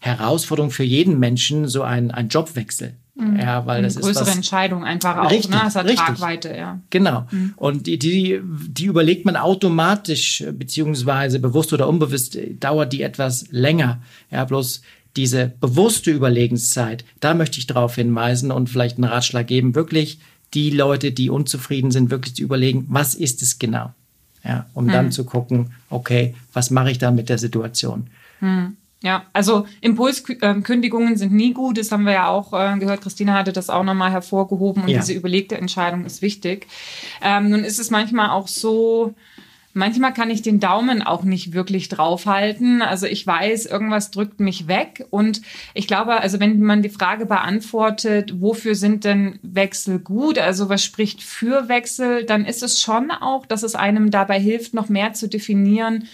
Herausforderungen 0.00 0.72
für 0.72 0.84
jeden 0.84 1.18
Menschen, 1.18 1.68
so 1.68 1.82
ein, 1.82 2.10
ein 2.10 2.28
Jobwechsel. 2.28 2.94
Mhm. 3.14 3.38
Ja, 3.38 3.66
weil 3.66 3.82
das 3.82 3.96
Eine 3.96 4.04
größere 4.04 4.10
ist 4.10 4.18
größere 4.18 4.36
Entscheidung 4.36 4.84
einfach 4.84 5.18
auch, 5.18 5.30
richtig, 5.30 5.50
ne? 5.50 5.60
Das 5.62 5.76
hat 5.76 5.84
richtig. 5.84 6.04
Tragweite, 6.04 6.56
ja. 6.56 6.80
Genau. 6.90 7.26
Mhm. 7.30 7.52
Und 7.56 7.86
die, 7.86 7.98
die, 7.98 8.40
die 8.42 8.86
überlegt 8.86 9.26
man 9.26 9.36
automatisch, 9.36 10.42
beziehungsweise 10.52 11.38
bewusst 11.38 11.72
oder 11.72 11.86
unbewusst, 11.86 12.38
dauert 12.58 12.92
die 12.92 13.02
etwas 13.02 13.46
länger. 13.50 14.00
Ja, 14.30 14.44
bloß 14.44 14.80
diese 15.16 15.52
bewusste 15.60 16.10
Überlegenszeit, 16.10 17.04
da 17.18 17.34
möchte 17.34 17.58
ich 17.58 17.66
darauf 17.66 17.96
hinweisen 17.96 18.50
und 18.50 18.70
vielleicht 18.70 18.96
einen 18.96 19.04
Ratschlag 19.04 19.46
geben, 19.46 19.74
wirklich 19.74 20.20
die 20.54 20.70
Leute, 20.70 21.12
die 21.12 21.30
unzufrieden 21.30 21.90
sind, 21.90 22.10
wirklich 22.10 22.36
zu 22.36 22.42
überlegen, 22.42 22.86
was 22.88 23.14
ist 23.14 23.42
es 23.42 23.58
genau? 23.58 23.92
Ja, 24.44 24.66
um 24.72 24.86
hm. 24.86 24.92
dann 24.92 25.12
zu 25.12 25.24
gucken, 25.24 25.72
okay, 25.90 26.34
was 26.52 26.70
mache 26.70 26.90
ich 26.90 26.98
da 26.98 27.10
mit 27.10 27.28
der 27.28 27.38
Situation? 27.38 28.06
Hm. 28.38 28.76
Ja, 29.02 29.24
also 29.32 29.66
Impulskündigungen 29.80 31.16
sind 31.16 31.32
nie 31.32 31.54
gut. 31.54 31.78
Das 31.78 31.90
haben 31.90 32.04
wir 32.04 32.12
ja 32.12 32.28
auch 32.28 32.52
äh, 32.52 32.78
gehört. 32.78 33.00
Christina 33.00 33.32
hatte 33.32 33.52
das 33.52 33.70
auch 33.70 33.82
nochmal 33.82 34.10
hervorgehoben 34.10 34.82
und 34.82 34.88
ja. 34.88 34.98
diese 35.00 35.14
überlegte 35.14 35.56
Entscheidung 35.56 36.04
ist 36.04 36.20
wichtig. 36.20 36.66
Ähm, 37.22 37.48
nun 37.48 37.64
ist 37.64 37.78
es 37.78 37.90
manchmal 37.90 38.30
auch 38.30 38.46
so, 38.46 39.14
Manchmal 39.72 40.12
kann 40.12 40.30
ich 40.30 40.42
den 40.42 40.58
Daumen 40.58 41.00
auch 41.00 41.22
nicht 41.22 41.52
wirklich 41.52 41.88
draufhalten. 41.88 42.82
Also 42.82 43.06
ich 43.06 43.24
weiß, 43.24 43.66
irgendwas 43.66 44.10
drückt 44.10 44.40
mich 44.40 44.66
weg. 44.66 45.06
Und 45.10 45.42
ich 45.74 45.86
glaube, 45.86 46.20
also 46.20 46.40
wenn 46.40 46.60
man 46.60 46.82
die 46.82 46.88
Frage 46.88 47.24
beantwortet, 47.24 48.40
wofür 48.40 48.74
sind 48.74 49.04
denn 49.04 49.38
Wechsel 49.42 50.00
gut? 50.00 50.40
Also 50.40 50.68
was 50.68 50.82
spricht 50.82 51.22
für 51.22 51.68
Wechsel? 51.68 52.24
Dann 52.24 52.46
ist 52.46 52.64
es 52.64 52.80
schon 52.80 53.12
auch, 53.12 53.46
dass 53.46 53.62
es 53.62 53.76
einem 53.76 54.10
dabei 54.10 54.40
hilft, 54.40 54.74
noch 54.74 54.88
mehr 54.88 55.12
zu 55.12 55.28
definieren, 55.28 56.08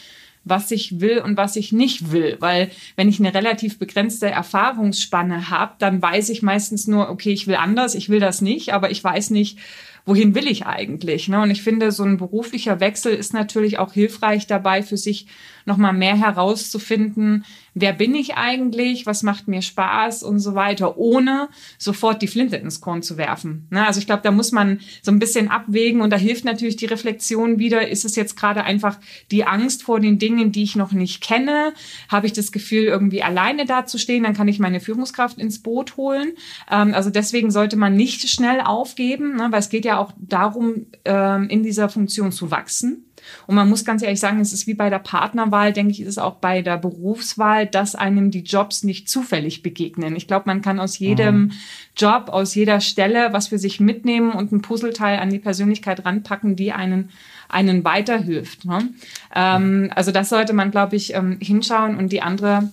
was 0.46 0.70
ich 0.70 1.00
will 1.00 1.18
und 1.18 1.36
was 1.36 1.56
ich 1.56 1.72
nicht 1.72 2.12
will. 2.12 2.36
Weil 2.40 2.70
wenn 2.94 3.08
ich 3.08 3.18
eine 3.18 3.34
relativ 3.34 3.78
begrenzte 3.78 4.30
Erfahrungsspanne 4.30 5.50
habe, 5.50 5.74
dann 5.78 6.00
weiß 6.00 6.30
ich 6.30 6.40
meistens 6.40 6.86
nur, 6.86 7.10
okay, 7.10 7.32
ich 7.32 7.46
will 7.48 7.56
anders, 7.56 7.94
ich 7.94 8.08
will 8.08 8.20
das 8.20 8.40
nicht, 8.40 8.72
aber 8.72 8.90
ich 8.90 9.02
weiß 9.02 9.30
nicht, 9.30 9.58
wohin 10.06 10.36
will 10.36 10.46
ich 10.46 10.64
eigentlich? 10.64 11.26
Ne? 11.28 11.42
Und 11.42 11.50
ich 11.50 11.62
finde, 11.62 11.90
so 11.90 12.04
ein 12.04 12.16
beruflicher 12.16 12.78
Wechsel 12.78 13.12
ist 13.12 13.34
natürlich 13.34 13.78
auch 13.78 13.92
hilfreich 13.92 14.46
dabei, 14.46 14.82
für 14.82 14.96
sich 14.96 15.26
nochmal 15.66 15.92
mehr 15.92 16.16
herauszufinden, 16.16 17.44
wer 17.74 17.92
bin 17.92 18.14
ich 18.14 18.36
eigentlich, 18.36 19.04
was 19.04 19.22
macht 19.22 19.48
mir 19.48 19.60
Spaß 19.60 20.22
und 20.22 20.38
so 20.38 20.54
weiter, 20.54 20.96
ohne 20.96 21.48
sofort 21.76 22.22
die 22.22 22.28
Flinte 22.28 22.56
ins 22.56 22.80
Korn 22.80 23.02
zu 23.02 23.18
werfen. 23.18 23.66
Ne? 23.70 23.86
Also 23.86 24.00
ich 24.00 24.06
glaube, 24.06 24.22
da 24.22 24.30
muss 24.30 24.52
man 24.52 24.80
so 25.02 25.10
ein 25.10 25.18
bisschen 25.18 25.50
abwägen 25.50 26.00
und 26.00 26.10
da 26.10 26.16
hilft 26.16 26.44
natürlich 26.44 26.76
die 26.76 26.86
Reflexion 26.86 27.58
wieder, 27.58 27.86
ist 27.88 28.04
es 28.04 28.16
jetzt 28.16 28.36
gerade 28.36 28.64
einfach 28.64 28.98
die 29.30 29.44
Angst 29.44 29.82
vor 29.82 30.00
den 30.00 30.18
Dingen, 30.18 30.52
die 30.52 30.62
ich 30.62 30.76
noch 30.76 30.92
nicht 30.92 31.20
kenne? 31.22 31.74
Habe 32.08 32.26
ich 32.26 32.32
das 32.32 32.52
Gefühl, 32.52 32.84
irgendwie 32.84 33.22
alleine 33.22 33.66
dazustehen? 33.66 34.24
Dann 34.24 34.34
kann 34.34 34.48
ich 34.48 34.58
meine 34.58 34.80
Führungskraft 34.80 35.38
ins 35.38 35.62
Boot 35.62 35.96
holen. 35.96 36.32
Ähm, 36.70 36.94
also 36.94 37.10
deswegen 37.10 37.50
sollte 37.50 37.76
man 37.76 37.94
nicht 37.94 38.28
schnell 38.28 38.60
aufgeben, 38.60 39.36
ne? 39.36 39.48
weil 39.50 39.60
es 39.60 39.68
geht 39.68 39.84
ja 39.84 39.98
auch 39.98 40.12
darum, 40.16 40.86
ähm, 41.04 41.48
in 41.48 41.62
dieser 41.62 41.88
Funktion 41.88 42.32
zu 42.32 42.50
wachsen. 42.50 43.05
Und 43.46 43.54
man 43.54 43.68
muss 43.68 43.84
ganz 43.84 44.02
ehrlich 44.02 44.20
sagen, 44.20 44.40
es 44.40 44.52
ist 44.52 44.66
wie 44.66 44.74
bei 44.74 44.90
der 44.90 44.98
Partnerwahl, 44.98 45.72
denke 45.72 45.92
ich, 45.92 46.00
ist 46.00 46.08
es 46.08 46.18
auch 46.18 46.36
bei 46.36 46.62
der 46.62 46.78
Berufswahl, 46.78 47.66
dass 47.66 47.94
einem 47.94 48.30
die 48.30 48.42
Jobs 48.42 48.82
nicht 48.82 49.08
zufällig 49.08 49.62
begegnen. 49.62 50.16
Ich 50.16 50.26
glaube, 50.26 50.44
man 50.46 50.62
kann 50.62 50.80
aus 50.80 50.98
jedem 50.98 51.36
mhm. 51.36 51.52
Job, 51.96 52.28
aus 52.28 52.54
jeder 52.54 52.80
Stelle 52.80 53.32
was 53.32 53.48
für 53.48 53.58
sich 53.58 53.80
mitnehmen 53.80 54.32
und 54.32 54.52
ein 54.52 54.62
Puzzleteil 54.62 55.18
an 55.18 55.30
die 55.30 55.38
Persönlichkeit 55.38 56.04
ranpacken, 56.04 56.56
die 56.56 56.72
einen 56.72 57.10
einen 57.48 57.84
weiterhilft. 57.84 58.64
Ne? 58.64 58.88
Ähm, 59.34 59.90
also 59.94 60.10
das 60.10 60.28
sollte 60.28 60.52
man, 60.52 60.70
glaube 60.70 60.96
ich, 60.96 61.14
ähm, 61.14 61.38
hinschauen. 61.40 61.96
Und 61.96 62.12
die 62.12 62.22
andere 62.22 62.70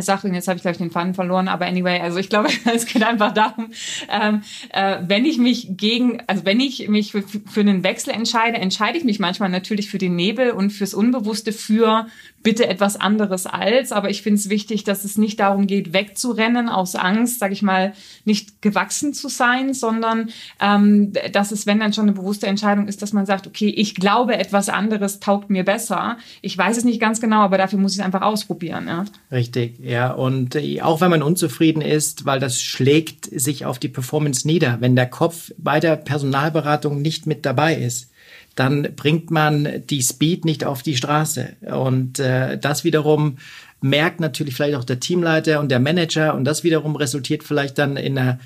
Sache, 0.00 0.26
und 0.26 0.34
jetzt 0.34 0.48
habe 0.48 0.56
ich 0.56 0.62
gleich 0.62 0.78
den 0.78 0.90
Faden 0.90 1.14
verloren, 1.14 1.46
aber 1.46 1.66
anyway, 1.66 2.00
also 2.00 2.18
ich 2.18 2.30
glaube, 2.30 2.48
es 2.74 2.86
geht 2.86 3.02
einfach 3.02 3.32
darum, 3.32 3.70
ähm, 4.10 4.42
äh, 4.70 4.98
wenn 5.06 5.24
ich 5.24 5.38
mich 5.38 5.76
gegen, 5.76 6.22
also 6.26 6.44
wenn 6.44 6.58
ich 6.60 6.88
mich 6.88 7.12
für, 7.12 7.22
für 7.22 7.60
einen 7.60 7.84
Wechsel 7.84 8.14
entscheide, 8.14 8.56
entscheide 8.56 8.96
ich 8.96 9.04
mich 9.04 9.18
manchmal 9.18 9.50
natürlich 9.50 9.90
für 9.90 9.98
den 9.98 10.16
Nebel 10.16 10.52
und 10.52 10.70
fürs 10.70 10.94
Unbewusste 10.94 11.52
für 11.52 12.06
bitte 12.44 12.68
etwas 12.68 12.96
anderes 12.96 13.46
als, 13.46 13.90
aber 13.90 14.10
ich 14.10 14.22
finde 14.22 14.38
es 14.38 14.50
wichtig, 14.50 14.84
dass 14.84 15.04
es 15.04 15.16
nicht 15.18 15.40
darum 15.40 15.66
geht, 15.66 15.92
wegzurennen 15.92 16.68
aus 16.68 16.94
Angst, 16.94 17.38
sage 17.40 17.54
ich 17.54 17.62
mal, 17.62 17.94
nicht 18.24 18.60
gewachsen 18.62 19.14
zu 19.14 19.28
sein, 19.28 19.72
sondern 19.72 20.28
ähm, 20.60 21.14
dass 21.32 21.52
es, 21.52 21.66
wenn 21.66 21.80
dann 21.80 21.94
schon 21.94 22.04
eine 22.04 22.12
bewusste 22.12 22.46
Entscheidung 22.46 22.86
ist, 22.86 23.00
dass 23.00 23.14
man 23.14 23.24
sagt, 23.24 23.46
okay, 23.46 23.68
ich 23.68 23.94
glaube, 23.94 24.36
etwas 24.36 24.68
anderes 24.68 25.20
taugt 25.20 25.48
mir 25.48 25.64
besser. 25.64 26.18
Ich 26.42 26.56
weiß 26.56 26.76
es 26.76 26.84
nicht 26.84 27.00
ganz 27.00 27.20
genau, 27.20 27.40
aber 27.40 27.56
dafür 27.56 27.78
muss 27.78 27.92
ich 27.92 27.98
es 27.98 28.04
einfach 28.04 28.22
ausprobieren. 28.22 28.88
Ja. 28.88 29.06
Richtig, 29.32 29.73
ja. 29.80 30.12
Und 30.12 30.54
äh, 30.54 30.80
auch 30.80 31.00
wenn 31.00 31.10
man 31.10 31.22
unzufrieden 31.22 31.82
ist, 31.82 32.24
weil 32.26 32.40
das 32.40 32.60
schlägt 32.60 33.26
sich 33.26 33.64
auf 33.64 33.78
die 33.78 33.88
Performance 33.88 34.46
nieder, 34.46 34.78
wenn 34.80 34.96
der 34.96 35.06
Kopf 35.06 35.52
bei 35.58 35.80
der 35.80 35.96
Personalberatung 35.96 37.00
nicht 37.02 37.26
mit 37.26 37.44
dabei 37.44 37.74
ist 37.76 38.10
dann 38.54 38.94
bringt 38.94 39.30
man 39.30 39.82
die 39.90 40.02
Speed 40.02 40.44
nicht 40.44 40.64
auf 40.64 40.82
die 40.82 40.96
Straße. 40.96 41.56
Und 41.62 42.18
äh, 42.18 42.58
das 42.58 42.84
wiederum 42.84 43.38
merkt 43.80 44.20
natürlich 44.20 44.54
vielleicht 44.54 44.76
auch 44.76 44.84
der 44.84 45.00
Teamleiter 45.00 45.60
und 45.60 45.70
der 45.70 45.80
Manager 45.80 46.34
und 46.34 46.44
das 46.44 46.64
wiederum 46.64 46.96
resultiert 46.96 47.42
vielleicht 47.42 47.78
dann 47.78 47.96
in 47.96 48.18
einer 48.18 48.38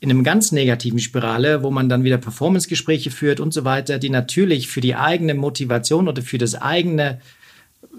in 0.00 0.10
einem 0.10 0.24
ganz 0.24 0.50
negativen 0.50 0.98
Spirale, 0.98 1.62
wo 1.62 1.70
man 1.70 1.88
dann 1.88 2.02
wieder 2.02 2.18
Performance-Gespräche 2.18 3.12
führt 3.12 3.38
und 3.38 3.54
so 3.54 3.64
weiter, 3.64 4.00
die 4.00 4.10
natürlich 4.10 4.66
für 4.66 4.80
die 4.80 4.96
eigene 4.96 5.34
Motivation 5.34 6.08
oder 6.08 6.22
für 6.22 6.38
das 6.38 6.56
eigene 6.56 7.20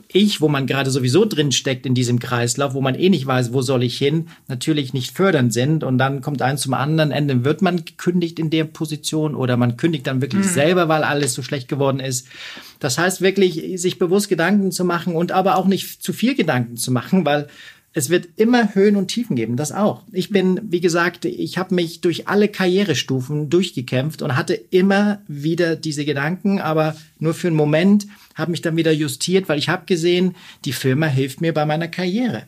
ich, 0.07 0.41
wo 0.41 0.47
man 0.47 0.67
gerade 0.67 0.91
sowieso 0.91 1.25
drin 1.25 1.51
steckt 1.51 1.85
in 1.85 1.95
diesem 1.95 2.19
Kreislauf, 2.19 2.73
wo 2.73 2.81
man 2.81 2.95
eh 2.95 3.09
nicht 3.09 3.25
weiß, 3.25 3.53
wo 3.53 3.61
soll 3.61 3.83
ich 3.83 3.97
hin, 3.97 4.27
natürlich 4.47 4.93
nicht 4.93 5.15
fördernd 5.15 5.53
sind. 5.53 5.83
Und 5.83 5.97
dann 5.97 6.21
kommt 6.21 6.41
eins 6.41 6.61
zum 6.61 6.73
anderen 6.73 7.11
Ende, 7.11 7.43
wird 7.45 7.61
man 7.61 7.83
gekündigt 7.83 8.39
in 8.39 8.49
der 8.49 8.65
Position 8.65 9.35
oder 9.35 9.57
man 9.57 9.77
kündigt 9.77 10.07
dann 10.07 10.21
wirklich 10.21 10.45
mhm. 10.45 10.49
selber, 10.49 10.87
weil 10.87 11.03
alles 11.03 11.33
so 11.33 11.41
schlecht 11.41 11.67
geworden 11.67 11.99
ist. 11.99 12.27
Das 12.79 12.97
heißt 12.97 13.21
wirklich, 13.21 13.79
sich 13.79 13.99
bewusst 13.99 14.29
Gedanken 14.29 14.71
zu 14.71 14.85
machen 14.85 15.15
und 15.15 15.31
aber 15.31 15.57
auch 15.57 15.67
nicht 15.67 16.03
zu 16.03 16.13
viel 16.13 16.35
Gedanken 16.35 16.77
zu 16.77 16.91
machen, 16.91 17.25
weil 17.25 17.47
es 17.93 18.09
wird 18.09 18.27
immer 18.37 18.73
Höhen 18.73 18.95
und 18.95 19.07
Tiefen 19.07 19.35
geben, 19.35 19.55
das 19.55 19.71
auch. 19.71 20.01
Ich 20.11 20.29
bin, 20.29 20.59
wie 20.63 20.81
gesagt, 20.81 21.25
ich 21.25 21.57
habe 21.57 21.75
mich 21.75 22.01
durch 22.01 22.27
alle 22.27 22.47
Karrierestufen 22.47 23.49
durchgekämpft 23.49 24.21
und 24.23 24.35
hatte 24.35 24.55
immer 24.55 25.21
wieder 25.27 25.75
diese 25.75 26.03
Gedanken, 26.03 26.59
aber 26.59 26.95
nur 27.19 27.35
für 27.35 27.47
einen 27.47 27.55
Moment 27.55 28.07
habe 28.35 28.51
mich 28.51 28.61
dann 28.61 28.75
wieder 28.77 28.91
justiert, 28.91 29.47
weil 29.47 29.59
ich 29.59 29.69
habe 29.69 29.85
gesehen, 29.85 30.35
die 30.65 30.73
Firma 30.73 31.05
hilft 31.05 31.39
mir 31.39 31.53
bei 31.53 31.65
meiner 31.65 31.87
Karriere. 31.87 32.43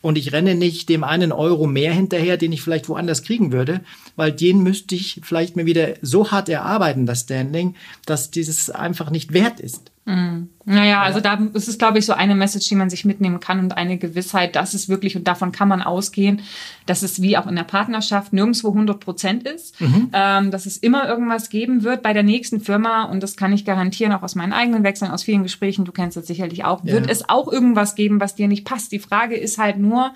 Und 0.00 0.18
ich 0.18 0.32
renne 0.32 0.56
nicht 0.56 0.88
dem 0.88 1.04
einen 1.04 1.30
Euro 1.30 1.66
mehr 1.66 1.92
hinterher, 1.92 2.36
den 2.36 2.50
ich 2.50 2.62
vielleicht 2.62 2.88
woanders 2.88 3.22
kriegen 3.22 3.52
würde, 3.52 3.82
weil 4.16 4.32
den 4.32 4.62
müsste 4.62 4.96
ich 4.96 5.20
vielleicht 5.22 5.54
mir 5.54 5.64
wieder 5.64 5.94
so 6.02 6.32
hart 6.32 6.48
erarbeiten, 6.48 7.06
das 7.06 7.20
Standing, 7.20 7.76
dass 8.04 8.32
dieses 8.32 8.68
einfach 8.68 9.10
nicht 9.10 9.32
wert 9.32 9.60
ist. 9.60 9.92
Mhm. 10.04 10.48
Naja, 10.64 11.02
also 11.02 11.20
da 11.20 11.38
ist 11.54 11.68
es, 11.68 11.78
glaube 11.78 11.98
ich, 11.98 12.06
so 12.06 12.12
eine 12.12 12.34
Message, 12.34 12.68
die 12.68 12.74
man 12.74 12.90
sich 12.90 13.04
mitnehmen 13.04 13.40
kann 13.40 13.58
und 13.58 13.76
eine 13.76 13.98
Gewissheit, 13.98 14.54
dass 14.54 14.74
es 14.74 14.88
wirklich, 14.88 15.16
und 15.16 15.26
davon 15.26 15.50
kann 15.52 15.68
man 15.68 15.82
ausgehen, 15.82 16.40
dass 16.86 17.02
es 17.02 17.20
wie 17.20 17.36
auch 17.36 17.46
in 17.46 17.56
der 17.56 17.64
Partnerschaft 17.64 18.32
nirgendwo 18.32 18.68
100 18.68 19.00
Prozent 19.00 19.42
ist, 19.44 19.80
mhm. 19.80 20.10
ähm, 20.12 20.50
dass 20.50 20.66
es 20.66 20.76
immer 20.76 21.08
irgendwas 21.08 21.48
geben 21.48 21.82
wird 21.82 22.02
bei 22.02 22.12
der 22.12 22.22
nächsten 22.22 22.60
Firma 22.60 23.04
und 23.04 23.22
das 23.22 23.36
kann 23.36 23.52
ich 23.52 23.64
garantieren, 23.64 24.12
auch 24.12 24.22
aus 24.22 24.34
meinen 24.34 24.52
eigenen 24.52 24.84
Wechseln, 24.84 25.10
aus 25.10 25.22
vielen 25.22 25.42
Gesprächen, 25.42 25.84
du 25.84 25.92
kennst 25.92 26.16
das 26.16 26.26
sicherlich 26.26 26.64
auch, 26.64 26.84
ja. 26.84 26.92
wird 26.92 27.10
es 27.10 27.28
auch 27.28 27.50
irgendwas 27.50 27.94
geben, 27.94 28.20
was 28.20 28.34
dir 28.34 28.48
nicht 28.48 28.64
passt. 28.64 28.92
Die 28.92 28.98
Frage 28.98 29.36
ist 29.36 29.58
halt 29.58 29.78
nur, 29.78 30.12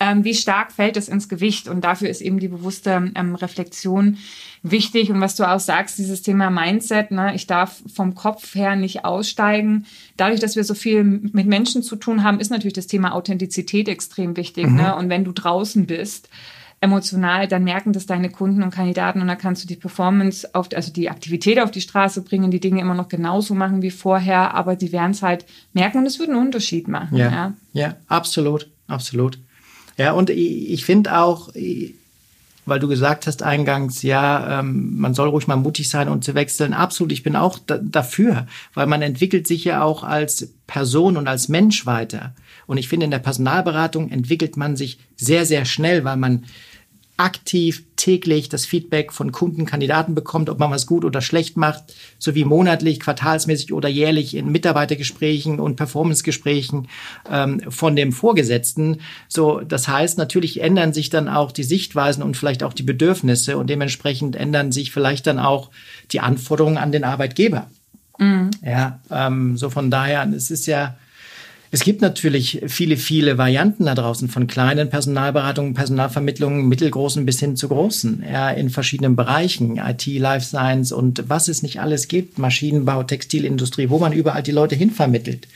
ähm, 0.00 0.24
wie 0.24 0.34
stark 0.34 0.72
fällt 0.72 0.96
es 0.96 1.08
ins 1.08 1.28
Gewicht 1.28 1.68
und 1.68 1.82
dafür 1.84 2.08
ist 2.08 2.20
eben 2.20 2.40
die 2.40 2.48
bewusste 2.48 3.12
ähm, 3.14 3.34
Reflexion 3.34 4.18
wichtig 4.62 5.10
und 5.10 5.20
was 5.20 5.36
du 5.36 5.48
auch 5.48 5.60
sagst, 5.60 5.98
dieses 5.98 6.22
Thema 6.22 6.50
Mindset, 6.50 7.10
ne, 7.10 7.34
ich 7.34 7.46
darf 7.46 7.82
vom 7.94 8.14
Kopf 8.14 8.54
her 8.54 8.76
nicht 8.76 9.04
aussteigen. 9.04 9.83
Dadurch, 10.16 10.40
dass 10.40 10.56
wir 10.56 10.64
so 10.64 10.74
viel 10.74 11.04
mit 11.04 11.46
Menschen 11.46 11.82
zu 11.82 11.96
tun 11.96 12.22
haben, 12.22 12.40
ist 12.40 12.50
natürlich 12.50 12.74
das 12.74 12.86
Thema 12.86 13.14
Authentizität 13.14 13.88
extrem 13.88 14.36
wichtig. 14.36 14.66
Mhm. 14.66 14.76
Ne? 14.76 14.96
Und 14.96 15.08
wenn 15.08 15.24
du 15.24 15.32
draußen 15.32 15.86
bist, 15.86 16.28
emotional, 16.84 17.48
dann 17.48 17.64
merken 17.64 17.92
das 17.92 18.06
deine 18.06 18.30
Kunden 18.30 18.62
und 18.62 18.70
Kandidaten 18.70 19.20
und 19.20 19.26
dann 19.26 19.38
kannst 19.38 19.64
du 19.64 19.66
die 19.66 19.76
Performance 19.76 20.54
auf, 20.54 20.68
also 20.74 20.92
die 20.92 21.08
Aktivität 21.08 21.58
auf 21.58 21.70
die 21.70 21.80
Straße 21.80 22.22
bringen, 22.22 22.50
die 22.50 22.60
Dinge 22.60 22.80
immer 22.80 22.94
noch 22.94 23.08
genauso 23.08 23.54
machen 23.54 23.80
wie 23.80 23.90
vorher, 23.90 24.54
aber 24.54 24.76
die 24.76 24.92
werden 24.92 25.12
es 25.12 25.22
halt 25.22 25.46
merken 25.72 25.98
und 25.98 26.06
es 26.06 26.18
wird 26.18 26.28
einen 26.28 26.38
Unterschied 26.38 26.86
machen. 26.86 27.16
Ja, 27.16 27.30
ja, 27.30 27.54
ja 27.72 27.96
absolut, 28.06 28.68
absolut. 28.86 29.38
Ja, 29.96 30.12
und 30.12 30.28
ich, 30.28 30.70
ich 30.70 30.84
finde 30.84 31.18
auch, 31.18 31.54
weil 32.66 32.78
du 32.78 32.88
gesagt 32.88 33.26
hast 33.26 33.42
eingangs, 33.42 34.02
ja, 34.02 34.60
ähm, 34.60 34.96
man 34.98 35.14
soll 35.14 35.28
ruhig 35.28 35.46
mal 35.46 35.56
mutig 35.56 35.88
sein 35.88 36.08
und 36.08 36.24
zu 36.24 36.34
wechseln. 36.34 36.72
Absolut, 36.72 37.12
ich 37.12 37.22
bin 37.22 37.36
auch 37.36 37.58
da, 37.58 37.78
dafür, 37.78 38.46
weil 38.74 38.86
man 38.86 39.02
entwickelt 39.02 39.46
sich 39.46 39.64
ja 39.64 39.82
auch 39.82 40.02
als 40.02 40.52
Person 40.66 41.16
und 41.16 41.28
als 41.28 41.48
Mensch 41.48 41.86
weiter. 41.86 42.34
Und 42.66 42.78
ich 42.78 42.88
finde, 42.88 43.04
in 43.04 43.10
der 43.10 43.18
Personalberatung 43.18 44.10
entwickelt 44.10 44.56
man 44.56 44.76
sich 44.76 44.98
sehr, 45.16 45.44
sehr 45.44 45.64
schnell, 45.64 46.04
weil 46.04 46.16
man 46.16 46.44
aktiv 47.16 47.84
täglich 47.96 48.48
das 48.48 48.66
Feedback 48.66 49.12
von 49.12 49.30
Kunden, 49.30 49.66
Kandidaten 49.66 50.14
bekommt, 50.14 50.50
ob 50.50 50.58
man 50.58 50.70
was 50.70 50.86
gut 50.86 51.04
oder 51.04 51.20
schlecht 51.20 51.56
macht, 51.56 51.94
sowie 52.18 52.44
monatlich, 52.44 52.98
quartalsmäßig 52.98 53.72
oder 53.72 53.88
jährlich 53.88 54.34
in 54.34 54.50
Mitarbeitergesprächen 54.50 55.60
und 55.60 55.76
Performancegesprächen 55.76 56.88
ähm, 57.30 57.60
von 57.68 57.94
dem 57.94 58.12
Vorgesetzten. 58.12 59.00
So, 59.28 59.60
das 59.60 59.86
heißt, 59.86 60.18
natürlich 60.18 60.60
ändern 60.60 60.92
sich 60.92 61.08
dann 61.08 61.28
auch 61.28 61.52
die 61.52 61.62
Sichtweisen 61.62 62.22
und 62.22 62.36
vielleicht 62.36 62.64
auch 62.64 62.72
die 62.72 62.82
Bedürfnisse 62.82 63.56
und 63.56 63.70
dementsprechend 63.70 64.34
ändern 64.34 64.72
sich 64.72 64.90
vielleicht 64.90 65.26
dann 65.28 65.38
auch 65.38 65.70
die 66.10 66.20
Anforderungen 66.20 66.78
an 66.78 66.90
den 66.90 67.04
Arbeitgeber. 67.04 67.70
Mhm. 68.18 68.50
Ja, 68.64 69.00
ähm, 69.10 69.56
so 69.56 69.70
von 69.70 69.90
daher, 69.90 70.28
es 70.34 70.50
ist 70.50 70.66
ja 70.66 70.96
es 71.74 71.82
gibt 71.82 72.02
natürlich 72.02 72.62
viele, 72.68 72.96
viele 72.96 73.36
Varianten 73.36 73.86
da 73.86 73.96
draußen 73.96 74.28
von 74.28 74.46
kleinen 74.46 74.90
Personalberatungen, 74.90 75.74
Personalvermittlungen, 75.74 76.68
mittelgroßen 76.68 77.26
bis 77.26 77.40
hin 77.40 77.56
zu 77.56 77.66
großen, 77.66 78.24
ja, 78.30 78.48
in 78.50 78.70
verschiedenen 78.70 79.16
Bereichen, 79.16 79.78
IT, 79.78 80.06
Life 80.06 80.46
Science 80.46 80.92
und 80.92 81.28
was 81.28 81.48
es 81.48 81.64
nicht 81.64 81.80
alles 81.80 82.06
gibt, 82.06 82.38
Maschinenbau, 82.38 83.02
Textilindustrie, 83.02 83.90
wo 83.90 83.98
man 83.98 84.12
überall 84.12 84.44
die 84.44 84.52
Leute 84.52 84.76
hinvermittelt. 84.76 85.48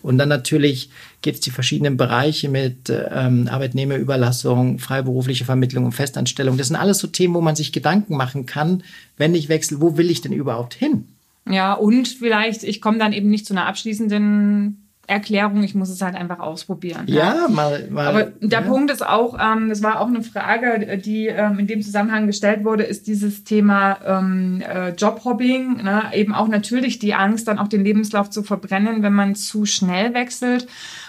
Und 0.00 0.16
dann 0.16 0.28
natürlich 0.28 0.90
gibt 1.22 1.38
es 1.38 1.40
die 1.40 1.50
verschiedenen 1.50 1.96
Bereiche 1.96 2.48
mit 2.48 2.88
ähm, 2.90 3.48
Arbeitnehmerüberlassung, 3.50 4.78
freiberufliche 4.78 5.44
Vermittlung 5.44 5.86
und 5.86 5.92
Festanstellung. 5.92 6.56
Das 6.56 6.68
sind 6.68 6.76
alles 6.76 6.98
so 6.98 7.08
Themen, 7.08 7.34
wo 7.34 7.40
man 7.40 7.56
sich 7.56 7.72
Gedanken 7.72 8.16
machen 8.16 8.46
kann, 8.46 8.84
wenn 9.16 9.34
ich 9.34 9.48
wechsle, 9.48 9.80
wo 9.80 9.96
will 9.96 10.08
ich 10.08 10.20
denn 10.20 10.32
überhaupt 10.32 10.74
hin? 10.74 11.08
Ja, 11.50 11.72
und 11.74 12.06
vielleicht, 12.06 12.62
ich 12.62 12.80
komme 12.80 12.98
dann 12.98 13.12
eben 13.12 13.28
nicht 13.28 13.44
zu 13.44 13.54
einer 13.54 13.66
abschließenden 13.66 14.83
Erklärung, 15.06 15.62
ich 15.62 15.74
muss 15.74 15.90
es 15.90 16.00
halt 16.00 16.14
einfach 16.14 16.38
ausprobieren. 16.38 17.04
Ja, 17.06 17.34
ja. 17.34 17.48
mal, 17.48 17.88
mal. 17.90 18.06
Aber 18.06 18.22
der 18.40 18.60
ja. 18.60 18.66
Punkt 18.66 18.90
ist 18.90 19.06
auch, 19.06 19.38
ähm, 19.38 19.68
das 19.68 19.82
war 19.82 20.00
auch 20.00 20.08
eine 20.08 20.22
Frage, 20.22 20.98
die 20.98 21.26
ähm, 21.26 21.58
in 21.58 21.66
dem 21.66 21.82
Zusammenhang 21.82 22.26
gestellt 22.26 22.64
wurde, 22.64 22.84
ist 22.84 23.06
dieses 23.06 23.44
Thema 23.44 23.98
ähm, 24.06 24.62
äh, 24.62 24.90
Jobhobbing, 24.90 25.82
ne? 25.82 26.04
eben 26.14 26.34
auch 26.34 26.48
natürlich 26.48 26.98
die 26.98 27.14
Angst, 27.14 27.48
dann 27.48 27.58
auch 27.58 27.68
den 27.68 27.84
Lebenslauf 27.84 28.30
zu 28.30 28.42
verbrennen, 28.42 29.02
wenn 29.02 29.12
man 29.12 29.34
zu 29.34 29.66
schnell 29.66 30.14
wechselt. 30.14 30.66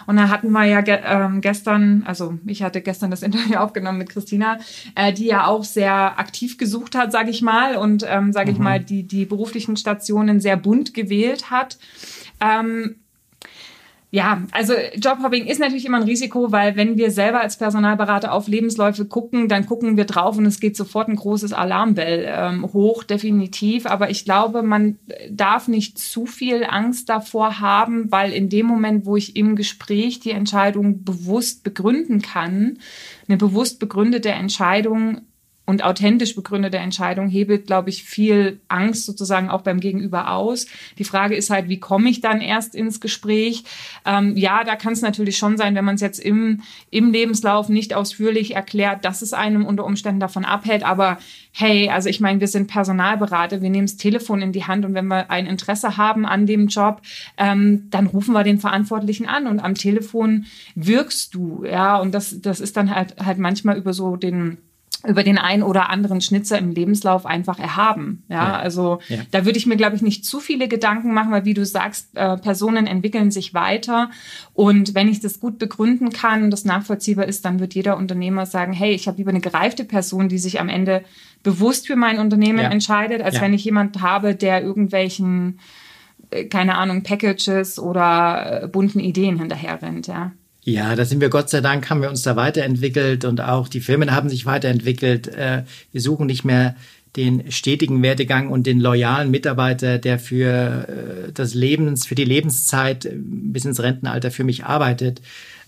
Und 0.08 0.18
da 0.18 0.30
hatten 0.30 0.52
wir 0.52 0.66
ja 0.66 0.82
ge 0.82 1.00
ähm, 1.04 1.42
gestern, 1.42 2.04
also 2.06 2.38
ich 2.46 2.64
hatte 2.64 2.82
gestern 2.82 3.12
das 3.12 3.24
Interview 3.24 3.58
aufgenommen 3.58 3.98
mit 3.98 4.10
Christina, 4.10 4.60
äh, 4.96 5.14
die 5.14 5.26
ja 5.26 5.48
auch 5.48 5.64
sehr 5.64 6.20
aktiv 6.20 6.58
gesucht 6.58 6.96
hat, 6.96 7.12
sage 7.12 7.30
ich 7.30 7.42
mal, 7.42 7.78
und 7.78 8.06
ähm, 8.08 8.34
sage 8.34 8.52
mhm. 8.52 8.56
ich 8.56 8.62
mal, 8.62 8.80
die, 8.80 9.04
die 9.04 9.26
beruflichen 9.26 9.78
Stationen 9.78 10.40
sehr 10.40 10.58
bunt 10.58 10.94
gewählt 10.94 11.50
hat. 11.50 11.78
Ähm, 12.42 12.98
ja, 14.16 14.44
also 14.54 14.74
Jobhopping 14.96 15.46
ist 15.46 15.60
natürlich 15.60 15.86
immer 15.86 15.98
ein 15.98 16.04
Risiko, 16.04 16.50
weil 16.50 16.78
wenn 16.78 16.98
wir 16.98 17.12
selber 17.12 17.42
als 17.42 17.58
Personalberater 17.58 18.32
auf 18.32 18.48
Lebensläufe 18.48 19.04
gucken, 19.04 19.50
dann 19.50 19.66
gucken 19.66 19.98
wir 19.98 20.06
drauf 20.06 20.38
und 20.38 20.46
es 20.46 20.62
geht 20.62 20.78
sofort 20.78 21.10
ein 21.10 21.18
großes 21.18 21.52
Alarmbell 21.52 22.26
ähm, 22.26 22.64
hoch, 22.72 23.04
definitiv. 23.04 23.86
Aber 23.86 24.10
ich 24.10 24.24
glaube, 24.24 24.64
man 24.64 24.98
darf 25.30 25.68
nicht 25.68 26.00
zu 26.00 26.26
viel 26.28 26.64
Angst 26.64 27.10
davor 27.10 27.60
haben, 27.60 28.10
weil 28.10 28.32
in 28.32 28.48
dem 28.48 28.68
Moment, 28.68 29.06
wo 29.06 29.18
ich 29.18 29.36
im 29.36 29.58
Gespräch 29.58 30.22
die 30.22 30.32
Entscheidung 30.32 31.04
bewusst 31.04 31.66
begründen 31.66 32.22
kann, 32.22 32.78
eine 33.28 33.36
bewusst 33.36 33.82
begründete 33.82 34.30
Entscheidung 34.30 35.24
und 35.66 35.84
authentisch 35.84 36.36
begründete 36.36 36.78
Entscheidung 36.78 37.28
hebelt, 37.28 37.66
glaube 37.66 37.90
ich, 37.90 38.04
viel 38.04 38.60
Angst 38.68 39.06
sozusagen 39.06 39.50
auch 39.50 39.62
beim 39.62 39.80
Gegenüber 39.80 40.32
aus. 40.32 40.68
Die 40.98 41.04
Frage 41.04 41.36
ist 41.36 41.50
halt, 41.50 41.70
wie 41.70 41.80
komme 41.80 42.10
ich 42.10 42.22
dann 42.22 42.42
erst 42.42 42.76
ins 42.76 43.00
Gespräch? 43.00 43.64
Ähm, 44.06 44.38
ja, 44.38 44.64
da 44.64 44.76
kann 44.76 44.94
es 44.94 45.02
natürlich 45.02 45.38
schon 45.38 45.58
sein, 45.58 45.76
wenn 45.76 45.86
man 45.86 45.96
es 45.96 46.02
jetzt 46.02 46.20
im, 46.20 46.62
im 46.92 47.12
Lebenslauf 47.12 47.70
nicht 47.70 47.94
ausführlich 47.94 48.56
erklärt, 48.56 49.06
dass 49.06 49.22
es 49.22 49.34
einem 49.34 49.66
unter 49.66 49.86
Umständen 49.86 50.20
davon 50.20 50.46
abhält. 50.46 50.84
Aber 50.84 51.18
hey, 51.52 51.90
also 51.90 52.10
ich 52.10 52.20
meine, 52.20 52.40
wir 52.40 52.48
sind 52.48 52.68
Personalberater, 52.68 53.62
wir 53.62 53.70
nehmen 53.70 53.88
das 53.88 53.98
Telefon 53.98 54.42
in 54.42 54.52
die 54.52 54.66
Hand 54.66 54.86
und 54.86 54.94
wenn 54.94 55.08
wir 55.08 55.32
ein 55.32 55.48
Interesse 55.48 55.98
haben 55.98 56.26
an 56.26 56.46
dem 56.46 56.68
Job, 56.68 57.02
ähm, 57.38 57.88
dann 57.90 58.08
rufen 58.08 58.34
wir 58.34 58.44
den 58.44 58.60
Verantwortlichen 58.60 59.26
an 59.26 59.48
und 59.48 59.60
am 59.60 59.74
Telefon 59.74 60.46
wirkst 60.76 61.34
du, 61.34 61.64
ja, 61.66 61.98
und 61.98 62.14
das, 62.14 62.42
das 62.42 62.60
ist 62.60 62.78
dann 62.78 62.94
halt, 62.94 63.16
halt 63.24 63.38
manchmal 63.40 63.78
über 63.78 63.94
so 63.94 64.16
den 64.16 64.58
über 65.08 65.24
den 65.24 65.38
einen 65.38 65.64
oder 65.64 65.90
anderen 65.90 66.22
Schnitzer 66.22 66.58
im 66.58 66.72
Lebenslauf 66.72 67.26
einfach 67.26 67.60
erhaben. 67.60 68.24
Ja, 68.30 68.36
ja. 68.36 68.56
also 68.56 69.00
ja. 69.08 69.18
da 69.32 69.46
würde 69.46 69.58
ich 69.58 69.66
mir, 69.66 69.78
glaube 69.78 69.96
ich, 69.96 70.02
nicht 70.02 70.26
zu 70.26 70.40
viele 70.40 70.68
Gedanken 70.68 71.14
machen, 71.14 71.32
weil 71.32 71.46
wie 71.46 71.54
du 71.54 71.66
sagst, 71.66 72.16
äh, 72.16 72.38
Personen 72.38 72.88
entwickeln 72.88 73.32
sich 73.32 73.54
weiter. 73.54 74.10
Und 74.54 74.96
wenn 74.96 75.08
ich 75.08 75.20
das 75.20 75.40
gut 75.40 75.58
begründen 75.60 76.10
kann 76.12 76.44
und 76.44 76.52
das 76.52 76.66
nachvollziehbar 76.66 77.26
ist, 77.26 77.46
dann 77.46 77.60
wird 77.60 77.74
jeder 77.74 77.98
Unternehmer 77.98 78.46
sagen, 78.46 78.74
hey, 78.74 78.94
ich 78.94 79.08
habe 79.08 79.18
lieber 79.18 79.32
eine 79.32 79.42
gereifte 79.42 79.86
Person, 79.86 80.30
die 80.30 80.38
sich 80.38 80.60
am 80.60 80.70
Ende 80.70 81.04
bewusst 81.44 81.88
für 81.88 81.96
mein 81.96 82.20
Unternehmen 82.20 82.60
ja. 82.60 82.70
entscheidet, 82.70 83.22
als 83.22 83.40
wenn 83.40 83.54
ich 83.54 83.64
jemand 83.64 84.02
habe, 84.02 84.36
der 84.36 84.64
irgendwelchen, 84.64 85.60
äh, 86.32 86.46
keine 86.46 86.76
Ahnung, 86.76 87.04
Packages 87.04 87.80
oder 87.80 88.64
äh, 88.64 88.68
bunten 88.68 89.00
Ideen 89.00 89.38
hinterher 89.38 89.82
rennt, 89.82 90.08
ja. 90.08 90.32
Ja, 90.68 90.96
da 90.96 91.06
sind 91.06 91.22
wir 91.22 91.30
Gott 91.30 91.52
sei 91.52 91.62
Dank, 91.62 91.92
haben 91.92 92.02
wir 92.02 92.10
uns 92.10 92.24
da 92.24 92.36
weiterentwickelt 92.36 93.24
und 93.24 93.40
auch 93.40 93.68
die 93.68 93.82
Firmen 93.82 94.16
haben 94.16 94.30
sich 94.30 94.48
weiterentwickelt. 94.48 95.28
Äh, 95.28 95.62
wir 95.92 96.02
suchen 96.02 96.26
nicht 96.26 96.44
mehr 96.44 96.76
den 97.16 97.52
stetigen 97.52 98.02
Werdegang 98.02 98.50
und 98.50 98.66
den 98.66 98.80
loyalen 98.80 99.30
Mitarbeiter, 99.30 100.00
der 100.00 100.18
für 100.18 100.88
äh, 101.28 101.32
das 101.32 101.54
Lebens, 101.54 102.08
für 102.08 102.16
die 102.16 102.26
Lebenszeit 102.26 103.08
bis 103.14 103.64
ins 103.64 103.80
Rentenalter 103.80 104.32
für 104.32 104.44
mich 104.44 104.66
arbeitet. 104.66 105.22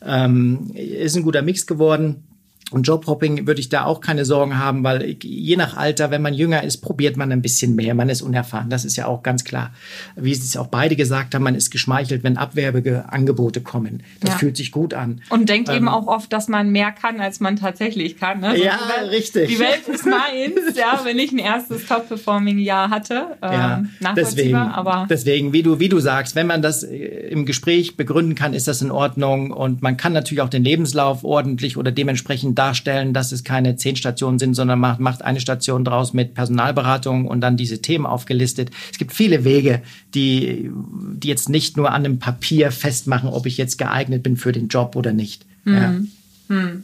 Ähm, 0.04 0.72
ist 0.74 1.16
ein 1.16 1.22
guter 1.22 1.44
Mix 1.44 1.68
geworden. 1.68 2.27
Und 2.70 2.84
Jobhopping 2.84 3.48
würde 3.48 3.62
ich 3.62 3.70
da 3.70 3.86
auch 3.86 4.02
keine 4.02 4.26
Sorgen 4.26 4.60
haben, 4.60 4.84
weil 4.84 5.18
je 5.24 5.56
nach 5.56 5.78
Alter, 5.78 6.12
wenn 6.12 6.22
man 6.22 6.34
jünger 6.34 6.64
ist, 6.64 6.78
probiert 6.78 7.16
man 7.16 7.32
ein 7.32 7.42
bisschen 7.42 7.76
mehr. 7.76 7.94
Man 7.94 8.10
ist 8.10 8.22
unerfahren. 8.22 8.70
Das 8.70 8.84
ist 8.84 8.98
ja 8.98 9.06
auch 9.06 9.24
ganz 9.24 9.46
klar. 9.46 9.72
Wie 10.18 10.36
Sie 10.36 10.44
es 10.44 10.58
auch 10.58 10.68
beide 10.68 10.98
gesagt 10.98 11.34
haben, 11.34 11.44
man 11.44 11.56
ist 11.56 11.72
geschmeichelt, 11.72 12.24
wenn 12.24 12.38
abwerbige 12.38 13.06
Angebote 13.10 13.62
kommen. 13.62 14.04
Das 14.20 14.32
ja. 14.32 14.38
fühlt 14.38 14.58
sich 14.58 14.72
gut 14.72 14.94
an. 14.94 15.22
Und 15.30 15.48
denkt 15.48 15.70
ähm, 15.70 15.76
eben 15.76 15.88
auch 15.88 16.08
oft, 16.08 16.34
dass 16.34 16.50
man 16.50 16.70
mehr 16.70 16.92
kann, 16.92 17.22
als 17.22 17.40
man 17.40 17.56
tatsächlich 17.56 18.18
kann. 18.18 18.42
Ne? 18.42 18.58
ja, 18.62 18.78
die 18.78 19.02
Welt, 19.02 19.12
richtig. 19.12 19.48
Die 19.48 19.60
Welt 19.60 19.88
ist 19.88 20.06
meins, 20.06 20.76
ja, 20.76 21.00
wenn 21.06 21.20
ich 21.20 21.32
ein 21.32 21.40
erstes 21.40 21.86
Top-Performing-Jahr 21.86 22.90
hatte. 22.90 23.38
Ähm, 23.42 23.90
ja, 24.02 24.14
deswegen, 24.14 24.56
aber 24.56 25.08
deswegen, 25.10 25.54
wie 25.54 25.64
du, 25.64 25.80
wie 25.80 25.90
du 25.90 26.00
sagst, 26.00 26.36
wenn 26.36 26.48
man 26.48 26.62
das 26.62 26.84
äh, 26.84 26.98
im 26.98 27.46
Gespräch 27.46 27.96
begründen 27.96 28.36
kann, 28.36 28.54
ist 28.54 28.68
das 28.68 28.82
in 28.82 28.92
Ordnung. 28.92 29.52
Und 29.52 29.82
man 29.82 29.96
kann 29.96 30.12
natürlich 30.12 30.42
auch 30.42 30.50
den 30.50 30.66
Lebenslauf 30.66 31.24
ordentlich 31.24 31.78
oder 31.78 31.94
dementsprechend 31.94 32.57
darstellen, 32.58 33.14
dass 33.14 33.32
es 33.32 33.44
keine 33.44 33.76
zehn 33.76 33.96
Stationen 33.96 34.40
sind, 34.40 34.54
sondern 34.56 34.80
macht, 34.80 35.00
macht 35.00 35.22
eine 35.22 35.40
Station 35.40 35.84
draus 35.84 36.14
mit 36.14 36.34
Personalberatung 36.34 37.28
und 37.28 37.42
dann 37.42 37.58
diese 37.58 37.82
Themen 37.82 38.06
aufgelistet. 38.06 38.72
Es 38.92 38.98
gibt 38.98 39.14
viele 39.14 39.44
Wege, 39.44 39.82
die, 40.14 40.72
die 41.14 41.28
jetzt 41.28 41.50
nicht 41.50 41.78
nur 41.78 41.92
an 41.92 42.06
einem 42.06 42.20
Papier 42.20 42.72
festmachen, 42.72 43.30
ob 43.30 43.46
ich 43.46 43.58
jetzt 43.58 43.78
geeignet 43.78 44.24
bin 44.24 44.38
für 44.38 44.52
den 44.52 44.68
Job 44.68 44.96
oder 44.96 45.14
nicht. 45.14 45.46
Hm. 45.66 45.76
Ja. 45.76 46.56
Hm. 46.56 46.84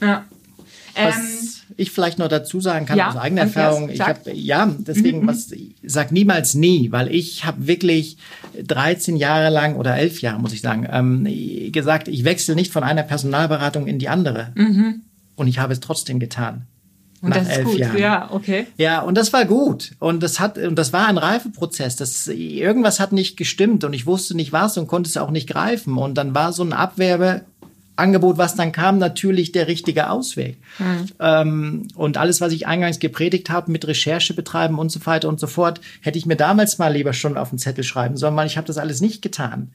ja. 0.00 0.24
Was 0.94 1.16
ähm, 1.16 1.48
ich 1.78 1.90
vielleicht 1.90 2.18
noch 2.18 2.28
dazu 2.28 2.60
sagen 2.60 2.84
kann 2.84 2.98
ja, 2.98 3.08
aus 3.08 3.16
eigener 3.16 3.42
Erfahrung, 3.42 3.88
ich 3.88 4.00
habe 4.02 4.30
ja 4.32 4.70
deswegen 4.78 5.22
mhm. 5.22 5.28
was 5.28 5.50
sag 5.82 6.12
niemals 6.12 6.54
nie, 6.54 6.92
weil 6.92 7.10
ich 7.14 7.46
habe 7.46 7.66
wirklich 7.66 8.18
13 8.62 9.16
Jahre 9.16 9.48
lang 9.48 9.76
oder 9.76 9.96
11 9.96 10.20
Jahre 10.20 10.38
muss 10.38 10.52
ich 10.52 10.60
sagen 10.60 10.86
ähm, 10.90 11.72
gesagt, 11.72 12.08
ich 12.08 12.24
wechsle 12.24 12.54
nicht 12.54 12.72
von 12.72 12.82
einer 12.82 13.02
Personalberatung 13.02 13.86
in 13.86 13.98
die 13.98 14.08
andere. 14.08 14.52
Mhm 14.54 15.02
und 15.36 15.48
ich 15.48 15.58
habe 15.58 15.72
es 15.72 15.80
trotzdem 15.80 16.18
getan. 16.18 16.66
Und 17.22 17.30
nach 17.30 17.36
das 17.36 17.48
ist 17.48 17.56
elf 17.58 17.64
gut. 17.66 17.78
Jahren. 17.78 17.98
Ja, 17.98 18.30
okay. 18.32 18.66
Ja, 18.76 19.00
und 19.00 19.16
das 19.16 19.32
war 19.32 19.44
gut. 19.44 19.92
Und 20.00 20.24
das 20.24 20.40
hat, 20.40 20.58
und 20.58 20.76
das 20.76 20.92
war 20.92 21.06
ein 21.06 21.18
Reifeprozess. 21.18 21.94
Das, 21.94 22.26
irgendwas 22.26 22.98
hat 22.98 23.12
nicht 23.12 23.36
gestimmt 23.36 23.84
und 23.84 23.92
ich 23.92 24.06
wusste 24.06 24.34
nicht 24.34 24.52
was 24.52 24.76
und 24.76 24.88
konnte 24.88 25.08
es 25.08 25.16
auch 25.16 25.30
nicht 25.30 25.48
greifen. 25.48 25.98
Und 25.98 26.14
dann 26.14 26.34
war 26.34 26.52
so 26.52 26.64
ein 26.64 26.72
Abwerbe, 26.72 27.44
Angebot, 27.96 28.38
was 28.38 28.54
dann 28.54 28.72
kam, 28.72 28.98
natürlich 28.98 29.52
der 29.52 29.68
richtige 29.68 30.08
Ausweg. 30.08 30.56
Mhm. 30.78 31.06
Ähm, 31.20 31.88
und 31.94 32.16
alles, 32.16 32.40
was 32.40 32.52
ich 32.52 32.66
eingangs 32.66 32.98
gepredigt 32.98 33.50
habe, 33.50 33.70
mit 33.70 33.86
Recherche 33.86 34.34
betreiben 34.34 34.78
und 34.78 34.90
so 34.90 35.04
weiter 35.04 35.28
und 35.28 35.38
so 35.38 35.46
fort, 35.46 35.80
hätte 36.00 36.18
ich 36.18 36.24
mir 36.24 36.36
damals 36.36 36.78
mal 36.78 36.92
lieber 36.92 37.12
schon 37.12 37.36
auf 37.36 37.50
den 37.50 37.58
Zettel 37.58 37.84
schreiben 37.84 38.16
sollen, 38.16 38.34
weil 38.34 38.46
ich 38.46 38.56
habe 38.56 38.66
das 38.66 38.78
alles 38.78 39.00
nicht 39.00 39.20
getan. 39.20 39.70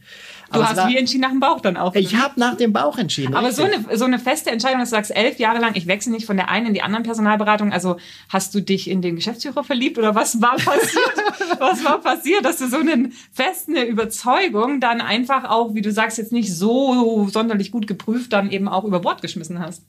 Du 0.51 0.63
hast 0.63 0.77
war, 0.77 0.87
wie 0.87 0.97
entschieden 0.97 1.21
nach 1.21 1.31
dem 1.31 1.39
Bauch 1.39 1.59
dann 1.59 1.77
auch. 1.77 1.93
Ich 1.93 2.15
habe 2.15 2.39
nach 2.39 2.55
dem 2.55 2.71
Bauch 2.71 2.97
entschieden. 2.97 3.35
Aber 3.35 3.51
so 3.51 3.63
eine, 3.63 3.97
so 3.97 4.05
eine 4.05 4.17
feste 4.17 4.49
Entscheidung, 4.49 4.79
dass 4.79 4.89
du 4.89 4.95
sagst, 4.95 5.15
elf 5.15 5.39
Jahre 5.39 5.59
lang, 5.59 5.75
ich 5.75 5.87
wechsle 5.87 6.11
nicht 6.11 6.25
von 6.25 6.37
der 6.37 6.49
einen 6.49 6.67
in 6.67 6.73
die 6.73 6.81
anderen 6.81 7.03
Personalberatung. 7.03 7.73
Also 7.73 7.97
hast 8.29 8.55
du 8.55 8.61
dich 8.61 8.89
in 8.89 9.01
den 9.01 9.17
Geschäftsführer 9.17 9.63
verliebt 9.63 9.97
oder 9.97 10.15
was 10.15 10.41
war 10.41 10.55
passiert? 10.55 11.13
was 11.59 11.83
war 11.83 11.99
passiert, 11.99 12.45
dass 12.45 12.57
du 12.57 12.67
so 12.67 12.77
eine 12.77 13.09
feste 13.33 13.81
Überzeugung 13.83 14.79
dann 14.79 15.01
einfach 15.01 15.43
auch, 15.43 15.75
wie 15.75 15.81
du 15.81 15.91
sagst, 15.91 16.17
jetzt 16.17 16.31
nicht 16.31 16.53
so 16.53 17.27
sonderlich 17.29 17.71
gut 17.71 17.85
geprüft, 17.85 18.06
dann 18.29 18.51
eben 18.51 18.67
auch 18.67 18.83
über 18.83 18.99
Bord 18.99 19.21
geschmissen 19.21 19.59
hast? 19.59 19.83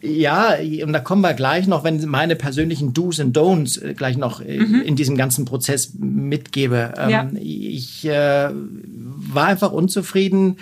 Ja, 0.00 0.56
und 0.84 0.92
da 0.92 0.98
kommen 0.98 1.22
wir 1.22 1.32
gleich 1.34 1.68
noch, 1.68 1.84
wenn 1.84 2.04
meine 2.08 2.34
persönlichen 2.34 2.92
Do's 2.92 3.20
und 3.20 3.36
Don'ts 3.36 3.80
äh, 3.80 3.94
gleich 3.94 4.16
noch 4.16 4.40
äh, 4.40 4.58
mhm. 4.58 4.82
in 4.82 4.96
diesem 4.96 5.16
ganzen 5.16 5.44
Prozess 5.44 5.94
mitgebe. 5.94 6.94
Ähm, 6.96 7.10
ja. 7.10 7.30
Ich 7.34 8.04
äh, 8.04 8.48
war 8.52 9.46
einfach 9.46 9.70
unzufrieden. 9.70 10.56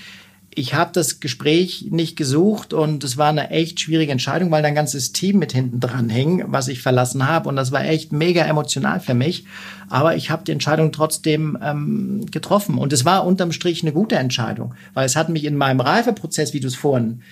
Ich 0.60 0.74
habe 0.74 0.90
das 0.92 1.20
Gespräch 1.20 1.86
nicht 1.88 2.16
gesucht 2.16 2.74
und 2.74 3.02
es 3.02 3.16
war 3.16 3.30
eine 3.30 3.48
echt 3.48 3.80
schwierige 3.80 4.12
Entscheidung, 4.12 4.50
weil 4.50 4.62
ein 4.62 4.74
ganzes 4.74 5.12
Team 5.12 5.38
mit 5.38 5.52
hinten 5.52 5.80
dran 5.80 6.10
hing, 6.10 6.44
was 6.48 6.68
ich 6.68 6.82
verlassen 6.82 7.26
habe. 7.26 7.48
Und 7.48 7.56
das 7.56 7.72
war 7.72 7.82
echt 7.82 8.12
mega 8.12 8.44
emotional 8.44 9.00
für 9.00 9.14
mich. 9.14 9.46
Aber 9.88 10.16
ich 10.16 10.28
habe 10.28 10.44
die 10.44 10.52
Entscheidung 10.52 10.92
trotzdem 10.92 11.56
ähm, 11.62 12.26
getroffen. 12.30 12.76
Und 12.76 12.92
es 12.92 13.06
war 13.06 13.24
unterm 13.24 13.52
Strich 13.52 13.82
eine 13.82 13.92
gute 13.92 14.16
Entscheidung, 14.16 14.74
weil 14.92 15.06
es 15.06 15.16
hat 15.16 15.30
mich 15.30 15.46
in 15.46 15.56
meinem 15.56 15.80
Reifeprozess, 15.80 16.52
wie 16.52 16.60
du 16.60 16.68
es 16.68 16.76
vorhin 16.76 17.22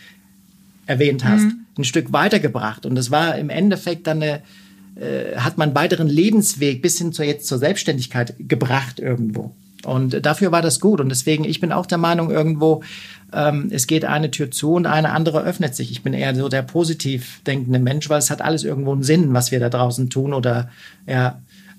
erwähnt 0.86 1.22
hast, 1.22 1.42
mhm. 1.42 1.66
ein 1.76 1.84
Stück 1.84 2.14
weitergebracht. 2.14 2.86
Und 2.86 2.94
das 2.94 3.10
war 3.10 3.36
im 3.36 3.50
Endeffekt 3.50 4.06
dann 4.06 4.22
eine, 4.22 4.40
äh, 4.96 5.36
hat 5.36 5.58
man 5.58 5.68
einen 5.68 5.76
weiteren 5.76 6.08
Lebensweg 6.08 6.80
bis 6.80 6.96
hin 6.96 7.12
zur 7.12 7.26
jetzt 7.26 7.46
zur 7.46 7.58
Selbstständigkeit 7.58 8.36
gebracht 8.38 9.00
irgendwo. 9.00 9.54
Und 9.84 10.24
dafür 10.26 10.52
war 10.52 10.62
das 10.62 10.80
gut. 10.80 11.00
Und 11.00 11.08
deswegen, 11.08 11.44
ich 11.44 11.60
bin 11.60 11.72
auch 11.72 11.86
der 11.86 11.98
Meinung 11.98 12.30
irgendwo, 12.30 12.82
ähm, 13.32 13.68
es 13.70 13.86
geht 13.86 14.04
eine 14.04 14.30
Tür 14.30 14.50
zu 14.50 14.74
und 14.74 14.86
eine 14.86 15.12
andere 15.12 15.42
öffnet 15.42 15.74
sich. 15.74 15.90
Ich 15.90 16.02
bin 16.02 16.14
eher 16.14 16.34
so 16.34 16.48
der 16.48 16.62
positiv 16.62 17.40
denkende 17.46 17.78
Mensch, 17.78 18.08
weil 18.08 18.18
es 18.18 18.30
hat 18.30 18.42
alles 18.42 18.64
irgendwo 18.64 18.92
einen 18.92 19.02
Sinn, 19.02 19.34
was 19.34 19.50
wir 19.50 19.60
da 19.60 19.68
draußen 19.68 20.10
tun 20.10 20.34
oder 20.34 20.68
ja, 21.06 21.38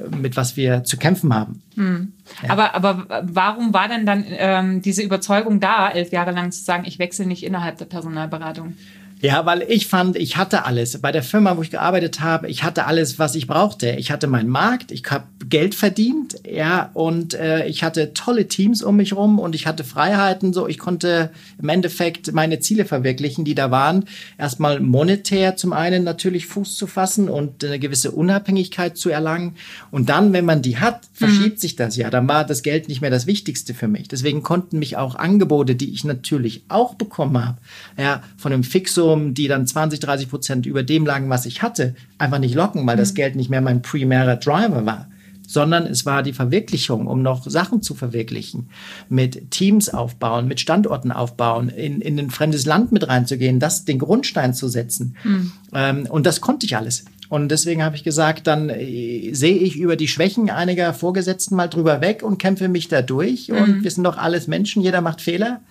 mit 0.09 0.38
was 0.38 0.55
wir 0.55 0.83
zu 0.83 0.97
kämpfen 0.97 1.33
haben. 1.33 1.62
Hm. 1.75 2.13
Ja. 2.43 2.51
Aber, 2.51 2.75
aber 2.75 3.23
warum 3.23 3.73
war 3.73 3.89
denn 3.89 4.05
dann 4.05 4.23
ähm, 4.27 4.81
diese 4.81 5.01
Überzeugung 5.01 5.59
da, 5.59 5.89
elf 5.89 6.12
Jahre 6.12 6.31
lang 6.31 6.51
zu 6.51 6.63
sagen, 6.63 6.85
ich 6.85 6.99
wechsle 6.99 7.25
nicht 7.25 7.43
innerhalb 7.43 7.77
der 7.77 7.85
Personalberatung? 7.85 8.75
Ja, 9.21 9.45
weil 9.45 9.65
ich 9.67 9.88
fand, 9.88 10.15
ich 10.15 10.38
hatte 10.38 10.65
alles. 10.65 10.97
Bei 11.01 11.12
der 11.12 11.23
Firma, 11.23 11.58
wo 11.58 11.62
ich 11.62 11.71
gearbeitet 11.71 12.21
habe, 12.21 12.47
ich 12.47 12.63
hatte 12.63 12.86
alles, 12.86 13.19
was 13.19 13.36
ich 13.36 13.47
brauchte. 13.47 13.91
Ich 13.91 14.12
hatte 14.12 14.27
meinen 14.27 14.47
Markt, 14.47 14.91
ich 14.91 15.03
habe 15.10 15.25
Geld 15.49 15.75
verdient, 15.75 16.36
ja, 16.49 16.89
und 16.93 17.34
äh, 17.34 17.65
ich 17.67 17.84
hatte 17.84 18.13
tolle 18.13 18.47
Teams 18.47 18.82
um 18.82 18.95
mich 18.95 19.13
rum 19.13 19.39
und 19.39 19.55
ich 19.55 19.67
hatte 19.67 19.84
Freiheiten, 19.84 20.53
so 20.53 20.67
ich 20.67 20.77
konnte 20.77 21.32
im 21.62 21.67
Endeffekt 21.67 22.32
meine 22.34 22.60
Ziele 22.60 22.86
verwirklichen, 22.86 23.43
die 23.43 23.55
da 23.55 23.71
waren. 23.71 24.05
Erstmal 24.38 24.79
monetär 24.79 25.58
zum 25.58 25.73
einen 25.73 26.03
natürlich 26.03 26.45
Fuß 26.45 26.77
zu 26.77 26.88
fassen 26.88 27.29
und 27.29 27.63
eine 27.63 27.79
gewisse 27.79 28.12
Unabhängigkeit 28.12 28.97
zu 28.97 29.10
erlangen. 29.10 29.55
Und 29.91 30.10
dann, 30.10 30.32
wenn 30.32 30.45
man 30.45 30.62
die 30.62 30.77
hat, 30.77 31.01
verschiebt 31.13 31.58
mhm. 31.58 31.60
sich 31.60 31.75
das 31.75 31.97
ja. 31.97 32.10
Dann 32.10 32.27
war 32.29 32.45
das 32.45 32.63
Geld 32.63 32.88
nicht 32.88 33.01
mehr 33.01 33.12
das 33.12 33.27
Wichtigste 33.27 33.73
für 33.73 33.88
mich. 33.88 34.08
Deswegen 34.08 34.43
konnten 34.43 34.79
mich 34.79 34.95
auch 34.95 35.15
Angebote, 35.15 35.75
die 35.75 35.91
ich 35.91 36.05
natürlich 36.05 36.63
auch 36.69 36.93
bekommen 36.95 37.45
habe, 37.45 37.58
ja, 37.97 38.23
von 38.38 38.53
einem 38.53 38.63
Fixum, 39.10 39.34
die 39.34 39.48
dann 39.48 39.65
20, 39.65 40.00
30 40.00 40.30
Prozent 40.30 40.65
über 40.65 40.84
dem 40.84 41.06
lagen, 41.06 41.30
was 41.30 41.45
ich 41.45 41.62
hatte, 41.62 41.95
einfach 42.17 42.39
nicht 42.39 42.56
locken, 42.56 42.86
weil 42.86 42.95
mhm. 42.95 43.00
das 43.00 43.13
Geld 43.13 43.36
nicht 43.36 43.50
mehr 43.50 43.62
mein 43.62 43.82
primärer 43.82 44.36
Driver 44.36 44.86
war 44.86 45.08
sondern 45.48 45.88
es 45.88 46.06
war 46.06 46.22
die 46.22 46.34
Verwirklichung, 46.34 47.08
um 47.08 47.24
noch 47.24 47.43
Sachen 47.50 47.82
zu 47.82 47.95
verwirklichen, 47.95 48.69
mit 49.10 49.50
Teams 49.50 49.89
aufbauen, 49.89 50.48
mit 50.48 50.60
Standorten 50.60 51.12
aufbauen, 51.12 51.69
in, 51.69 52.02
in 52.02 52.19
ein 52.19 52.30
fremdes 52.30 52.67
Land 52.67 52.91
mit 52.91 53.08
reinzugehen, 53.08 53.60
das 53.60 53.84
den 53.84 53.98
Grundstein 53.98 54.54
zu 54.54 54.67
setzen. 54.67 55.17
Mhm. 55.24 55.52
Ähm, 55.74 56.08
und 56.08 56.28
das 56.28 56.41
konnte 56.41 56.67
ich 56.67 56.78
alles. 56.78 57.06
Und 57.30 57.50
deswegen 57.50 57.82
habe 57.82 57.95
ich 57.95 58.04
gesagt, 58.04 58.45
dann 58.45 58.69
äh, 58.69 59.34
sehe 59.34 59.58
ich 59.58 59.76
über 59.76 59.95
die 59.95 60.08
Schwächen 60.08 60.52
einiger 60.52 60.93
Vorgesetzten 60.93 61.56
mal 61.56 61.67
drüber 61.67 62.00
weg 62.00 62.22
und 62.22 62.38
kämpfe 62.38 62.67
mich 62.67 62.88
da 62.88 63.02
durch. 63.02 63.48
Mhm. 63.48 63.58
Und 63.58 63.84
wir 63.84 63.89
sind 63.89 64.04
doch 64.04 64.19
alles 64.19 64.45
Menschen, 64.45 64.84
jeder 64.84 65.02
macht 65.02 65.19
Fehler. 65.19 65.62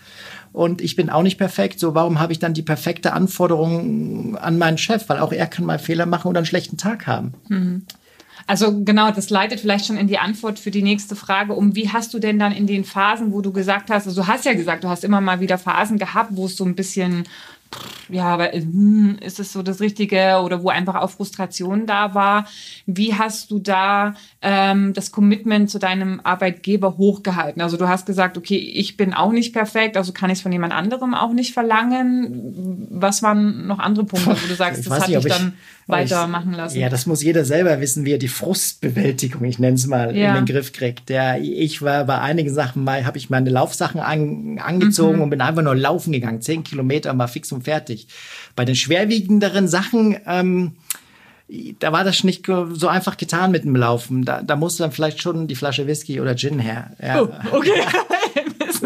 Und 0.59 0.81
ich 0.81 0.97
bin 0.97 1.09
auch 1.09 1.23
nicht 1.23 1.39
perfekt. 1.39 1.79
So, 1.79 1.95
warum 1.95 2.19
habe 2.19 2.33
ich 2.33 2.41
dann 2.41 2.53
die 2.53 2.63
perfekte 2.63 3.13
Anforderung 3.13 4.37
an 4.39 4.59
meinen 4.59 4.77
Chef? 4.77 5.09
Weil 5.09 5.21
auch 5.21 5.31
er 5.31 5.47
kann 5.47 5.65
mal 5.65 5.79
Fehler 5.79 6.05
machen 6.05 6.27
oder 6.27 6.39
einen 6.39 6.47
schlechten 6.47 6.77
Tag 6.77 7.07
haben. 7.07 7.33
Mhm. 7.47 7.83
Also 8.49 8.83
genau, 8.83 9.13
das 9.13 9.31
leitet 9.31 9.61
vielleicht 9.61 9.87
schon 9.87 9.97
in 9.97 10.09
die 10.09 10.19
Antwort 10.19 10.59
für 10.59 10.73
die 10.73 10.83
nächste 10.83 11.15
Frage 11.15 11.53
um. 11.53 11.77
Wie 11.77 11.91
hast 11.91 12.13
du 12.13 12.19
denn 12.19 12.41
dann 12.41 12.51
in 12.51 12.67
den 12.67 12.83
Phasen, 12.83 13.33
wo 13.33 13.41
du 13.41 13.53
gesagt 13.53 13.89
hast, 13.89 14.09
also 14.09 14.23
du 14.23 14.27
hast 14.27 14.47
ja 14.47 14.55
gesagt, 14.55 14.83
du 14.83 14.89
hast 14.89 15.05
immer 15.05 15.21
mal 15.21 15.39
wieder 15.39 15.59
Phasen 15.59 15.97
gehabt, 15.97 16.31
wo 16.35 16.47
es 16.47 16.57
so 16.57 16.65
ein 16.65 16.75
bisschen 16.75 17.23
ja, 18.09 18.25
aber 18.25 18.53
hm, 18.53 19.19
ist 19.21 19.39
es 19.39 19.53
so 19.53 19.63
das 19.63 19.81
Richtige 19.81 20.41
oder 20.43 20.63
wo 20.63 20.71
einfach 20.71 20.95
auch 20.95 21.11
Frustration 21.11 21.87
da 21.87 22.15
war? 22.15 22.47
Wie 22.87 23.15
hast 23.15 23.51
du 23.51 23.59
da 23.59 24.15
ähm, 24.41 24.95
das 24.95 25.13
Commitment 25.13 25.71
zu 25.71 25.79
deinem 25.79 26.21
Arbeitgeber 26.25 26.97
hochgehalten? 26.97 27.61
Also 27.61 27.77
du 27.77 27.89
hast 27.89 28.07
gesagt, 28.07 28.39
okay, 28.39 28.57
ich 28.57 28.97
bin 28.97 29.13
auch 29.13 29.33
nicht 29.33 29.53
perfekt, 29.53 29.97
also 29.97 30.13
kann 30.13 30.31
ich 30.31 30.39
es 30.39 30.43
von 30.43 30.53
jemand 30.53 30.73
anderem 30.73 31.15
auch 31.15 31.33
nicht 31.33 31.53
verlangen. 31.53 32.87
Was 32.91 33.23
waren 33.23 33.67
noch 33.67 33.79
andere 33.79 34.05
Punkte, 34.07 34.31
wo 34.31 34.47
du 34.49 34.55
sagst, 34.55 34.87
das 34.87 35.01
hat 35.01 35.09
dich 35.09 35.25
dann 35.25 35.55
weitermachen 35.89 36.53
lassen? 36.53 36.79
Ja, 36.79 36.89
das 36.89 37.07
muss 37.07 37.23
jeder 37.23 37.45
selber 37.45 37.81
wissen, 37.81 38.05
wie 38.05 38.13
er 38.13 38.19
die 38.19 38.29
Frustbewältigung, 38.29 39.45
ich 39.45 39.59
nenne 39.59 39.77
es 39.77 39.87
mal, 39.87 40.15
ja. 40.17 40.31
in 40.31 40.45
den 40.45 40.55
Griff 40.55 40.73
kriegt. 40.73 41.11
Ja, 41.11 41.37
ich 41.37 41.83
war 41.83 42.05
bei 42.05 42.19
einigen 42.21 42.53
Sachen 42.53 42.85
mal, 42.85 43.07
habe 43.07 43.19
ich 43.19 43.31
meine 43.31 43.51
Laufsachen 43.51 44.01
an, 44.01 44.59
angezogen 44.59 45.17
mhm. 45.17 45.23
und 45.23 45.31
bin 45.31 45.41
einfach 45.41 45.63
nur 45.63 45.75
laufen 45.75 46.13
gegangen, 46.13 46.43
zehn 46.43 46.63
Kilometer 46.63 47.13
mal 47.15 47.27
fix 47.27 47.51
und 47.53 47.65
fertig. 47.65 48.09
Bei 48.55 48.65
den 48.65 48.77
schwerwiegenderen 48.77 49.67
Sachen, 49.67 50.17
ähm, 50.27 50.73
da 51.79 51.93
war 51.93 52.05
das 52.05 52.25
nicht 52.25 52.47
so 52.47 52.89
einfach 52.89 53.17
getan 53.17 53.51
mit 53.51 53.65
dem 53.65 53.75
Laufen. 53.75 54.25
Da, 54.25 54.43
da 54.43 54.57
musste 54.57 54.83
dann 54.83 54.93
vielleicht 54.93 55.23
schon 55.23 55.49
die 55.49 55.55
Flasche 55.55 55.87
Whisky 55.87 56.21
oder 56.21 56.37
Gin 56.37 56.59
her. 56.59 56.91
Ja. 57.03 57.23
Oh, 57.23 57.29
okay. 57.53 57.71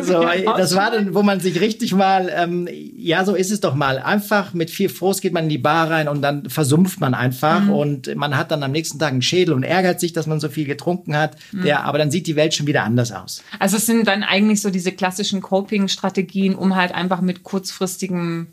so, 0.07 0.23
das 0.57 0.75
war 0.77 0.91
dann, 0.91 1.15
wo 1.15 1.23
man 1.23 1.41
sich 1.41 1.61
richtig 1.61 1.95
mal, 1.95 2.31
ähm, 2.35 2.69
ja, 2.97 3.25
so 3.25 3.35
ist 3.35 3.51
es 3.51 3.61
doch 3.61 3.75
mal. 3.75 3.99
Einfach 3.99 4.55
mit 4.55 4.71
viel 4.71 4.89
Frust 4.89 5.23
geht 5.23 5.33
man 5.33 5.45
in 5.45 5.51
die 5.51 5.59
Bar 5.59 5.91
rein 5.91 6.09
und 6.09 6.23
dann 6.23 6.49
versumpft 6.49 7.01
man 7.01 7.15
einfach 7.15 7.63
mhm. 7.65 7.71
und 7.71 8.15
man 8.17 8.37
hat 8.37 8.51
dann 8.51 8.63
am 8.63 8.73
nächsten 8.73 8.99
Tag 8.99 9.13
einen 9.13 9.23
Schädel 9.23 9.55
und 9.55 9.63
ärgert 9.63 10.01
sich, 10.01 10.13
dass 10.13 10.27
man 10.27 10.41
so 10.41 10.49
viel 10.49 10.67
getrunken 10.67 11.17
hat. 11.17 11.37
Mhm. 11.53 11.67
Ja, 11.67 11.83
aber 11.83 11.99
dann 11.99 12.11
sieht 12.11 12.27
die 12.27 12.37
Welt 12.37 12.55
schon 12.55 12.67
wieder 12.67 12.85
anders 12.85 13.13
aus. 13.13 13.43
Also 13.59 13.77
es 13.77 13.87
sind 13.87 14.07
dann 14.07 14.23
eigentlich 14.23 14.61
so 14.61 14.71
diese 14.71 14.93
klassischen 14.93 15.41
Coping-Strategien, 15.41 16.55
um 16.55 16.77
halt 16.77 16.93
einfach 16.93 17.21
mit 17.21 17.43
kurzfristigen 17.43 18.49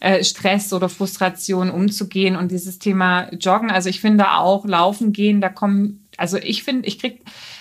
äh, 0.00 0.22
Stress 0.22 0.72
oder 0.72 0.88
Frustration 0.88 1.70
umzugehen 1.70 2.36
und 2.36 2.50
dieses 2.52 2.78
Thema 2.78 3.28
Joggen. 3.34 3.70
Also 3.70 3.88
ich 3.88 4.00
finde 4.00 4.30
auch 4.30 4.64
Laufen 4.64 5.12
gehen, 5.12 5.40
da 5.40 5.48
kommen, 5.48 6.06
also 6.16 6.36
ich 6.38 6.62
finde, 6.62 6.86
ich 6.86 6.98
krieg, 6.98 7.20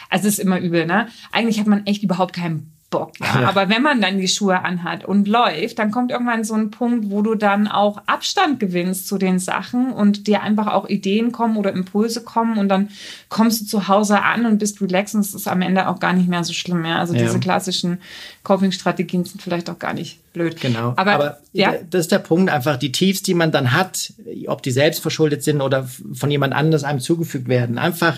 also 0.10 0.28
es 0.28 0.36
ist 0.36 0.40
immer 0.40 0.60
übel, 0.60 0.86
ne? 0.86 1.08
Eigentlich 1.32 1.60
hat 1.60 1.68
man 1.68 1.86
echt 1.86 2.04
überhaupt 2.04 2.34
keinen 2.34 2.72
Bock. 2.90 3.12
Ja. 3.20 3.50
Aber 3.50 3.68
wenn 3.68 3.82
man 3.82 4.00
dann 4.00 4.18
die 4.18 4.30
Schuhe 4.30 4.64
anhat 4.64 5.04
und 5.04 5.28
läuft, 5.28 5.78
dann 5.78 5.92
kommt 5.92 6.10
irgendwann 6.10 6.46
so 6.46 6.54
ein 6.54 6.72
Punkt, 6.72 7.10
wo 7.10 7.22
du 7.22 7.36
dann 7.36 7.68
auch 7.68 8.02
Abstand 8.06 8.62
gewinnst 8.62 9.08
zu 9.08 9.18
den 9.18 9.40
Sachen 9.40 9.92
und 9.92 10.26
dir 10.26 10.42
einfach 10.42 10.68
auch 10.68 10.88
Ideen 10.88 11.34
kommen 11.34 11.58
oder 11.58 11.74
Impulse 11.74 12.24
kommen 12.24 12.58
und 12.58 12.70
dann 12.70 12.90
kommst 13.28 13.62
du 13.62 13.66
zu 13.66 13.88
Hause 13.90 14.22
an 14.22 14.46
und 14.46 14.60
bist 14.60 14.82
relaxed 14.82 15.16
und 15.16 15.22
es 15.22 15.34
ist 15.34 15.50
am 15.50 15.62
Ende 15.62 15.90
auch 15.90 16.00
gar 16.00 16.14
nicht 16.14 16.30
mehr 16.30 16.46
so 16.46 16.54
schlimm 16.54 16.82
mehr. 16.82 17.00
Also 17.00 17.14
ja. 17.14 17.24
diese 17.24 17.42
klassischen 17.42 18.00
Coping-Strategien 18.44 19.26
sind 19.26 19.42
vielleicht 19.42 19.70
auch 19.70 19.80
gar 19.80 19.94
nicht 19.94 20.20
blöd. 20.32 20.62
Genau. 20.62 20.94
Aber, 20.96 21.14
Aber 21.14 21.38
ja. 21.52 21.74
das 21.90 22.02
ist 22.02 22.12
der 22.14 22.20
Punkt 22.20 22.50
einfach, 22.50 22.78
die 22.78 22.94
Tiefs, 22.94 23.22
die 23.22 23.34
man 23.34 23.52
dann 23.52 23.74
hat, 23.74 24.14
ob 24.48 24.64
die 24.64 24.72
selbst 24.72 25.02
verschuldet 25.02 25.44
sind 25.44 25.60
oder 25.60 25.90
von 26.14 26.32
jemand 26.32 26.54
anders 26.54 26.86
einem 26.86 27.02
zugefügt 27.02 27.50
werden, 27.50 27.78
einfach 27.78 28.18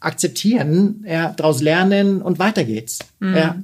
akzeptieren, 0.00 1.04
ja, 1.06 1.32
daraus 1.36 1.60
lernen 1.60 2.20
und 2.20 2.40
weiter 2.40 2.64
geht's. 2.64 2.98
Mhm. 3.20 3.36
Ja. 3.36 3.56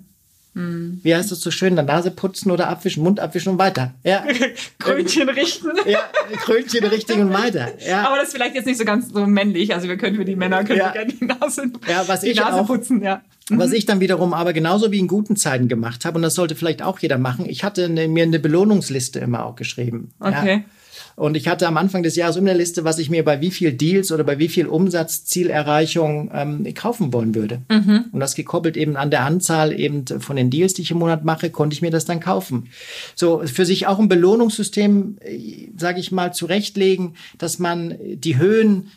Wie 0.56 1.14
heißt 1.14 1.32
das 1.32 1.40
so 1.40 1.50
schön? 1.50 1.74
Dann 1.74 1.86
Nase 1.86 2.12
putzen 2.12 2.52
oder 2.52 2.68
abwischen, 2.68 3.02
Mund 3.02 3.18
abwischen 3.18 3.50
und 3.50 3.58
weiter. 3.58 3.92
Ja. 4.04 4.24
Krönchen 4.78 5.28
richten. 5.28 5.70
Ja, 5.86 6.00
Krönchen 6.38 6.84
richten 6.84 7.20
und 7.20 7.32
weiter. 7.32 7.72
Ja. 7.86 8.06
Aber 8.06 8.16
das 8.16 8.28
ist 8.28 8.34
vielleicht 8.34 8.54
jetzt 8.54 8.66
nicht 8.66 8.78
so 8.78 8.84
ganz 8.84 9.10
so 9.10 9.26
männlich. 9.26 9.74
Also 9.74 9.88
wir 9.88 9.98
können 9.98 10.16
für 10.16 10.24
die 10.24 10.36
Männer 10.36 10.64
können 10.64 10.78
ja. 10.78 10.92
gerne 10.92 11.12
die 11.12 11.24
Nase, 11.24 11.70
ja, 11.86 12.06
was 12.06 12.20
die 12.20 12.28
ich 12.28 12.38
Nase 12.38 12.60
auch, 12.60 12.66
putzen. 12.66 13.02
Ja. 13.02 13.22
Was 13.50 13.70
mhm. 13.70 13.74
ich 13.74 13.86
dann 13.86 14.00
wiederum 14.00 14.32
aber 14.32 14.52
genauso 14.52 14.90
wie 14.92 14.98
in 14.98 15.08
guten 15.08 15.36
Zeiten 15.36 15.68
gemacht 15.68 16.04
habe, 16.04 16.16
und 16.16 16.22
das 16.22 16.34
sollte 16.34 16.54
vielleicht 16.54 16.82
auch 16.82 16.98
jeder 17.00 17.18
machen, 17.18 17.44
ich 17.46 17.64
hatte 17.64 17.84
eine, 17.84 18.08
mir 18.08 18.22
eine 18.22 18.38
Belohnungsliste 18.38 19.18
immer 19.18 19.44
auch 19.44 19.56
geschrieben. 19.56 20.12
Okay. 20.20 20.64
Ja. 20.66 20.74
Und 21.16 21.36
ich 21.36 21.48
hatte 21.48 21.66
am 21.66 21.76
Anfang 21.76 22.02
des 22.02 22.16
Jahres 22.16 22.36
immer 22.36 22.50
eine 22.50 22.58
Liste, 22.58 22.84
was 22.84 22.98
ich 22.98 23.10
mir 23.10 23.24
bei 23.24 23.40
wie 23.40 23.50
viel 23.50 23.72
Deals 23.72 24.10
oder 24.10 24.24
bei 24.24 24.38
wie 24.38 24.48
viel 24.48 24.66
Umsatzzielerreichung 24.66 26.30
ähm, 26.34 26.74
kaufen 26.74 27.12
wollen 27.12 27.34
würde. 27.34 27.62
Mhm. 27.70 28.06
Und 28.12 28.20
das 28.20 28.34
gekoppelt 28.34 28.76
eben 28.76 28.96
an 28.96 29.10
der 29.10 29.24
Anzahl 29.24 29.78
eben 29.78 30.06
von 30.06 30.36
den 30.36 30.50
Deals, 30.50 30.74
die 30.74 30.82
ich 30.82 30.90
im 30.90 30.98
Monat 30.98 31.24
mache, 31.24 31.50
konnte 31.50 31.74
ich 31.74 31.82
mir 31.82 31.90
das 31.90 32.04
dann 32.04 32.20
kaufen. 32.20 32.68
So 33.14 33.42
für 33.44 33.64
sich 33.64 33.86
auch 33.86 33.98
ein 33.98 34.08
Belohnungssystem, 34.08 35.18
äh, 35.20 35.68
sage 35.76 36.00
ich 36.00 36.12
mal, 36.12 36.32
zurechtlegen, 36.32 37.14
dass 37.38 37.58
man 37.58 37.96
die 38.00 38.38
Höhen 38.38 38.90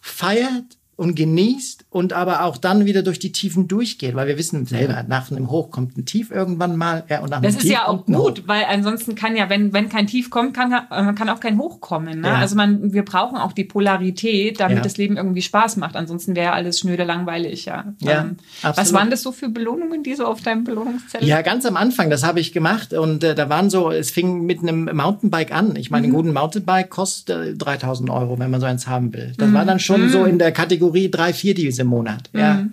feiert 0.00 0.64
und 0.96 1.16
genießt 1.16 1.86
und 1.90 2.12
aber 2.12 2.44
auch 2.44 2.56
dann 2.56 2.84
wieder 2.84 3.02
durch 3.02 3.18
die 3.18 3.32
Tiefen 3.32 3.66
durchgeht, 3.66 4.14
weil 4.14 4.28
wir 4.28 4.38
wissen 4.38 4.64
selber, 4.66 5.04
nach 5.08 5.30
einem 5.30 5.50
Hoch 5.50 5.70
kommt 5.70 5.96
ein 5.96 6.04
Tief 6.04 6.30
irgendwann 6.30 6.76
mal. 6.76 7.04
Ja, 7.08 7.20
und 7.20 7.30
nach 7.30 7.40
das 7.40 7.54
ist 7.54 7.62
Tief 7.62 7.72
ja 7.72 7.88
auch 7.88 8.06
gut, 8.06 8.46
weil 8.46 8.64
ansonsten 8.64 9.16
kann 9.16 9.36
ja, 9.36 9.50
wenn, 9.50 9.72
wenn 9.72 9.88
kein 9.88 10.06
Tief 10.06 10.30
kommt, 10.30 10.54
kann, 10.54 10.72
äh, 10.72 11.12
kann 11.14 11.28
auch 11.28 11.40
kein 11.40 11.58
Hoch 11.58 11.80
kommen. 11.80 12.20
Ne? 12.20 12.28
Ja. 12.28 12.34
Also 12.36 12.54
man, 12.54 12.92
wir 12.92 13.04
brauchen 13.04 13.36
auch 13.36 13.52
die 13.52 13.64
Polarität, 13.64 14.60
damit 14.60 14.78
ja. 14.78 14.82
das 14.82 14.96
Leben 14.96 15.16
irgendwie 15.16 15.42
Spaß 15.42 15.76
macht. 15.78 15.96
Ansonsten 15.96 16.36
wäre 16.36 16.52
alles 16.52 16.78
schnöde 16.78 17.02
langweilig. 17.02 17.64
Ja. 17.64 17.92
ja 18.00 18.20
ähm, 18.22 18.36
was 18.62 18.92
waren 18.92 19.10
das 19.10 19.22
so 19.22 19.32
für 19.32 19.48
Belohnungen, 19.48 20.04
die 20.04 20.14
so 20.14 20.26
auf 20.26 20.42
deinem 20.42 20.62
Belohnungszettel? 20.62 21.26
Ja, 21.26 21.42
ganz 21.42 21.66
am 21.66 21.76
Anfang, 21.76 22.08
das 22.08 22.24
habe 22.24 22.38
ich 22.38 22.52
gemacht 22.52 22.92
und 22.92 23.24
äh, 23.24 23.34
da 23.34 23.48
waren 23.48 23.68
so, 23.68 23.90
es 23.90 24.12
fing 24.12 24.46
mit 24.46 24.60
einem 24.60 24.84
Mountainbike 24.94 25.52
an. 25.52 25.74
Ich 25.74 25.90
meine, 25.90 26.06
mhm. 26.06 26.14
einen 26.14 26.22
guten 26.22 26.34
Mountainbike 26.34 26.90
kostet 26.90 27.60
3000 27.60 28.10
Euro, 28.10 28.38
wenn 28.38 28.50
man 28.50 28.60
so 28.60 28.66
eins 28.66 28.86
haben 28.86 29.12
will. 29.12 29.32
Das 29.36 29.48
mhm. 29.48 29.54
war 29.54 29.64
dann 29.64 29.80
schon 29.80 30.02
mhm. 30.02 30.08
so 30.10 30.24
in 30.24 30.38
der 30.38 30.52
Kategorie 30.52 30.83
Kategorie 30.84 31.10
drei, 31.10 31.32
vier 31.32 31.54
Deals 31.54 31.78
im 31.78 31.86
Monat. 31.88 32.30
Mhm. 32.32 32.40
Ja. 32.40 32.66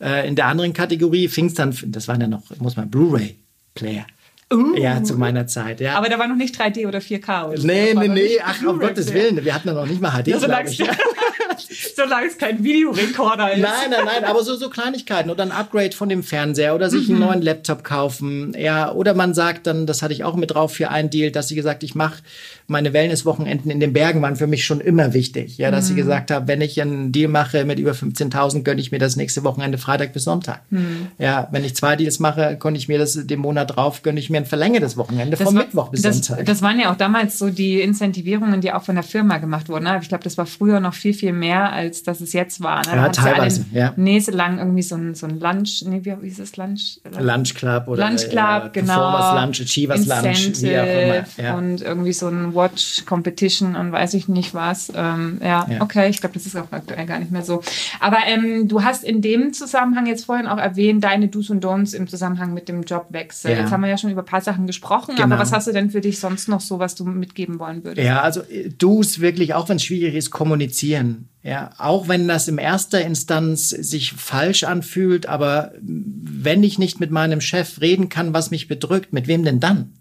Äh, 0.00 0.28
in 0.28 0.36
der 0.36 0.46
anderen 0.46 0.72
Kategorie 0.72 1.28
fing 1.28 1.46
es 1.46 1.54
dann, 1.54 1.76
das 1.86 2.08
waren 2.08 2.20
ja 2.20 2.28
noch, 2.28 2.42
muss 2.60 2.76
man, 2.76 2.90
Blu-ray-Player. 2.90 4.06
Uh. 4.50 4.76
Ja, 4.76 5.04
zu 5.04 5.18
meiner 5.18 5.46
Zeit, 5.46 5.78
ja. 5.80 5.98
Aber 5.98 6.08
da 6.08 6.18
war 6.18 6.26
noch 6.26 6.36
nicht 6.36 6.58
3D 6.58 6.86
oder 6.88 7.00
4K. 7.00 7.50
Oder 7.50 7.62
nee, 7.62 7.92
nee, 7.94 8.08
nee, 8.08 8.40
ach, 8.42 8.62
um 8.64 8.78
Gottes 8.78 9.12
Willen, 9.12 9.44
wir 9.44 9.54
hatten 9.54 9.68
ja 9.68 9.74
noch 9.74 9.86
nicht 9.86 10.00
mal 10.00 10.10
HD, 10.10 10.28
ja, 10.28 10.38
glaube 10.38 10.70
ich. 10.70 11.87
Solange 11.98 12.28
es 12.28 12.38
kein 12.38 12.62
Videorekorder 12.62 13.54
ist. 13.54 13.60
Nein, 13.60 13.90
nein, 13.90 14.04
nein, 14.04 14.24
aber 14.24 14.44
so, 14.44 14.54
so 14.54 14.70
Kleinigkeiten 14.70 15.30
oder 15.30 15.42
ein 15.42 15.50
Upgrade 15.50 15.90
von 15.90 16.08
dem 16.08 16.22
Fernseher 16.22 16.76
oder 16.76 16.90
sich 16.90 17.08
mhm. 17.08 17.16
einen 17.16 17.24
neuen 17.24 17.42
Laptop 17.42 17.82
kaufen. 17.82 18.54
Ja, 18.56 18.92
oder 18.92 19.14
man 19.14 19.34
sagt 19.34 19.66
dann, 19.66 19.84
das 19.86 20.02
hatte 20.02 20.12
ich 20.12 20.22
auch 20.22 20.36
mit 20.36 20.52
drauf 20.52 20.72
für 20.72 20.90
einen 20.90 21.10
Deal, 21.10 21.32
dass 21.32 21.48
sie 21.48 21.56
gesagt, 21.56 21.82
ich 21.82 21.96
mache 21.96 22.22
meine 22.70 22.92
Wellnesswochenenden 22.92 23.70
in 23.70 23.80
den 23.80 23.94
Bergen 23.94 24.20
waren 24.20 24.36
für 24.36 24.46
mich 24.46 24.64
schon 24.66 24.80
immer 24.80 25.14
wichtig. 25.14 25.56
Ja, 25.56 25.70
dass 25.70 25.86
mhm. 25.86 25.88
sie 25.88 25.94
gesagt 25.94 26.30
haben, 26.30 26.46
wenn 26.46 26.60
ich 26.60 26.80
einen 26.80 27.12
Deal 27.12 27.28
mache 27.28 27.64
mit 27.64 27.78
über 27.78 27.92
15.000, 27.92 28.62
gönne 28.62 28.80
ich 28.80 28.92
mir 28.92 28.98
das 28.98 29.16
nächste 29.16 29.42
Wochenende 29.42 29.78
Freitag 29.78 30.12
bis 30.12 30.24
Sonntag. 30.24 30.60
Mhm. 30.68 31.08
Ja, 31.18 31.48
wenn 31.50 31.64
ich 31.64 31.74
zwei 31.74 31.96
Deals 31.96 32.20
mache, 32.20 32.58
konnte 32.58 32.78
ich 32.78 32.86
mir 32.86 32.98
das 32.98 33.26
den 33.26 33.40
Monat 33.40 33.74
drauf, 33.74 34.02
gönne 34.02 34.20
ich 34.20 34.28
mir 34.28 34.36
ein 34.36 34.44
verlängertes 34.44 34.98
Wochenende 34.98 35.38
das 35.38 35.46
vom 35.46 35.54
war, 35.54 35.62
Mittwoch 35.62 35.88
bis 35.88 36.02
das, 36.02 36.18
Sonntag. 36.18 36.44
Das 36.44 36.60
waren 36.60 36.78
ja 36.78 36.92
auch 36.92 36.96
damals 36.96 37.38
so 37.38 37.48
die 37.48 37.80
Incentivierungen, 37.80 38.60
die 38.60 38.70
auch 38.70 38.82
von 38.82 38.96
der 38.96 39.04
Firma 39.04 39.38
gemacht 39.38 39.70
wurden. 39.70 39.84
Ne? 39.84 39.98
Ich 40.02 40.08
glaube, 40.10 40.24
das 40.24 40.36
war 40.36 40.44
früher 40.44 40.78
noch 40.78 40.92
viel, 40.92 41.14
viel 41.14 41.32
mehr 41.32 41.72
als 41.72 41.87
als 41.88 42.02
das 42.02 42.20
es 42.20 42.32
jetzt 42.32 42.62
war. 42.62 42.86
Ne? 42.86 42.94
Ja, 42.96 43.08
teilweise, 43.08 43.64
ja. 43.72 43.92
Näselang 43.96 44.58
irgendwie 44.58 44.82
so 44.82 44.94
ein, 44.96 45.14
so 45.14 45.26
ein 45.26 45.40
Lunch, 45.40 45.82
nee, 45.86 46.00
wie 46.04 46.26
hieß 46.28 46.38
es, 46.40 46.56
Lunch? 46.56 47.00
Lunch 47.18 47.54
Club 47.54 47.88
oder 47.88 48.06
Lunch 48.08 48.28
Club, 48.28 48.66
äh, 48.66 48.70
genau. 48.80 48.94
Performance 48.94 49.40
Lunch, 49.40 49.60
Achievers 49.62 50.06
Lunch, 50.06 50.62
wie 50.62 50.78
auch 50.78 50.84
immer. 50.84 51.24
Ja. 51.42 51.56
Und 51.56 51.82
irgendwie 51.82 52.12
so 52.12 52.28
ein 52.28 52.54
Watch 52.54 53.04
Competition 53.06 53.74
und 53.76 53.92
weiß 53.92 54.14
ich 54.14 54.28
nicht 54.28 54.54
was. 54.54 54.92
Ähm, 54.94 55.40
ja, 55.42 55.66
Ja. 55.68 55.80
okay, 55.82 56.08
ich 56.10 56.20
glaube, 56.20 56.34
das 56.34 56.46
ist 56.46 56.56
auch 56.56 56.70
aktuell 56.70 57.06
gar 57.06 57.18
nicht 57.18 57.30
mehr 57.32 57.42
so. 57.42 57.62
Aber 58.00 58.18
ähm, 58.26 58.68
du 58.68 58.82
hast 58.84 59.04
in 59.04 59.22
dem 59.22 59.52
Zusammenhang 59.52 60.06
jetzt 60.06 60.26
vorhin 60.26 60.46
auch 60.46 60.58
erwähnt, 60.58 61.02
deine 61.04 61.28
Do's 61.28 61.50
und 61.50 61.64
Don'ts 61.64 61.94
im 61.96 62.06
Zusammenhang 62.08 62.52
mit 62.54 62.68
dem 62.68 62.82
Jobwechsel. 62.82 63.50
Ja. 63.52 63.58
Jetzt 63.60 63.72
haben 63.72 63.80
wir 63.82 63.88
ja 63.88 63.98
schon 63.98 64.10
über 64.10 64.22
ein 64.22 64.26
paar 64.26 64.40
Sachen 64.40 64.66
gesprochen, 64.66 65.14
Genau. 65.16 65.24
aber 65.26 65.38
was 65.38 65.52
hast 65.52 65.66
du 65.66 65.72
denn 65.72 65.90
für 65.90 66.00
dich 66.00 66.20
sonst 66.20 66.48
noch 66.48 66.60
so, 66.60 66.78
was 66.78 66.94
du 66.94 67.04
mitgeben 67.04 67.58
wollen 67.58 67.84
würdest? 67.84 68.06
Ja, 68.06 68.20
also 68.22 68.42
äh, 68.42 68.68
du's 68.68 69.20
wirklich, 69.20 69.54
auch 69.54 69.68
wenn 69.68 69.76
es 69.76 69.84
schwierig 69.84 70.14
ist, 70.14 70.30
kommunizieren. 70.30 71.28
Ja, 71.48 71.70
auch 71.78 72.08
wenn 72.08 72.28
das 72.28 72.46
in 72.46 72.58
erster 72.58 73.00
Instanz 73.00 73.70
sich 73.70 74.12
falsch 74.12 74.64
anfühlt, 74.64 75.24
aber 75.24 75.72
wenn 75.80 76.62
ich 76.62 76.78
nicht 76.78 77.00
mit 77.00 77.10
meinem 77.10 77.40
Chef 77.40 77.80
reden 77.80 78.10
kann, 78.10 78.34
was 78.34 78.50
mich 78.50 78.68
bedrückt, 78.68 79.14
mit 79.14 79.28
wem 79.28 79.44
denn 79.44 79.58
dann? 79.58 79.94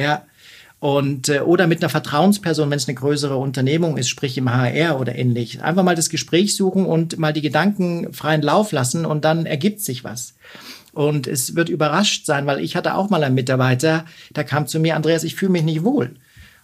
Ja. 0.00 0.22
Und, 0.78 1.30
äh, 1.30 1.40
oder 1.40 1.66
mit 1.66 1.82
einer 1.82 1.88
Vertrauensperson, 1.88 2.70
wenn 2.70 2.76
es 2.76 2.86
eine 2.86 2.94
größere 2.94 3.36
Unternehmung 3.36 3.96
ist, 3.96 4.08
sprich 4.08 4.38
im 4.38 4.52
HR 4.52 5.00
oder 5.00 5.16
ähnlich. 5.16 5.64
Einfach 5.64 5.82
mal 5.82 5.96
das 5.96 6.10
Gespräch 6.10 6.54
suchen 6.54 6.86
und 6.86 7.18
mal 7.18 7.32
die 7.32 7.42
Gedanken 7.42 8.12
freien 8.12 8.42
Lauf 8.42 8.70
lassen 8.70 9.04
und 9.04 9.24
dann 9.24 9.46
ergibt 9.46 9.80
sich 9.80 10.04
was. 10.04 10.34
Und 10.92 11.26
es 11.26 11.56
wird 11.56 11.70
überrascht 11.70 12.24
sein, 12.24 12.46
weil 12.46 12.60
ich 12.60 12.76
hatte 12.76 12.94
auch 12.94 13.10
mal 13.10 13.24
einen 13.24 13.34
Mitarbeiter, 13.34 14.04
der 14.30 14.44
kam 14.44 14.68
zu 14.68 14.78
mir, 14.78 14.94
Andreas, 14.94 15.24
ich 15.24 15.34
fühle 15.34 15.50
mich 15.50 15.64
nicht 15.64 15.82
wohl. 15.82 16.14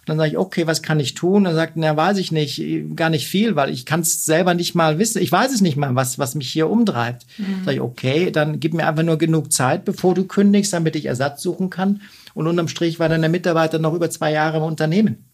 Dann 0.05 0.17
sage 0.17 0.29
ich, 0.29 0.37
okay, 0.37 0.67
was 0.67 0.81
kann 0.81 0.99
ich 0.99 1.15
tun? 1.15 1.45
Dann 1.45 1.55
sagt, 1.55 1.73
na, 1.75 1.97
weiß 1.97 2.17
ich 2.17 2.31
nicht, 2.31 2.61
gar 2.95 3.09
nicht 3.09 3.27
viel, 3.27 3.55
weil 3.55 3.71
ich 3.71 3.85
kann 3.85 4.01
es 4.01 4.25
selber 4.25 4.53
nicht 4.53 4.75
mal 4.75 4.99
wissen. 4.99 5.21
Ich 5.21 5.31
weiß 5.31 5.51
es 5.51 5.61
nicht 5.61 5.77
mal, 5.77 5.95
was, 5.95 6.19
was 6.19 6.35
mich 6.35 6.51
hier 6.51 6.69
umtreibt. 6.69 7.25
Sag 7.65 7.73
ich, 7.73 7.81
okay, 7.81 8.31
dann 8.31 8.59
gib 8.59 8.73
mir 8.73 8.87
einfach 8.87 9.03
nur 9.03 9.17
genug 9.17 9.51
Zeit, 9.51 9.83
bevor 9.83 10.13
du 10.13 10.25
kündigst, 10.25 10.73
damit 10.73 10.95
ich 10.95 11.05
Ersatz 11.05 11.41
suchen 11.41 11.69
kann. 11.69 12.01
Und 12.33 12.47
unterm 12.47 12.67
Strich 12.67 12.99
war 12.99 13.09
dann 13.09 13.21
der 13.21 13.29
Mitarbeiter 13.29 13.79
noch 13.79 13.93
über 13.93 14.09
zwei 14.09 14.31
Jahre 14.31 14.57
im 14.57 14.63
Unternehmen. 14.63 15.25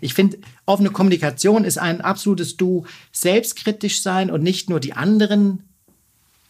Ich 0.00 0.14
finde, 0.14 0.38
offene 0.66 0.90
Kommunikation 0.90 1.64
ist 1.64 1.78
ein 1.78 2.00
absolutes 2.00 2.56
Du, 2.56 2.84
selbstkritisch 3.12 4.00
sein 4.00 4.30
und 4.30 4.42
nicht 4.42 4.70
nur 4.70 4.80
die 4.80 4.92
anderen 4.92 5.64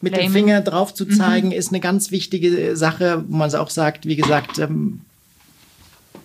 mit 0.00 0.12
dem 0.12 0.18
Blamen. 0.18 0.32
Finger 0.32 0.60
drauf 0.60 0.92
zu 0.92 1.06
zeigen, 1.06 1.50
ist 1.52 1.70
eine 1.70 1.80
ganz 1.80 2.10
wichtige 2.10 2.76
Sache, 2.76 3.24
wo 3.26 3.36
man 3.36 3.54
auch 3.54 3.70
sagt, 3.70 4.06
wie 4.06 4.16
gesagt, 4.16 4.58
ähm, 4.58 5.00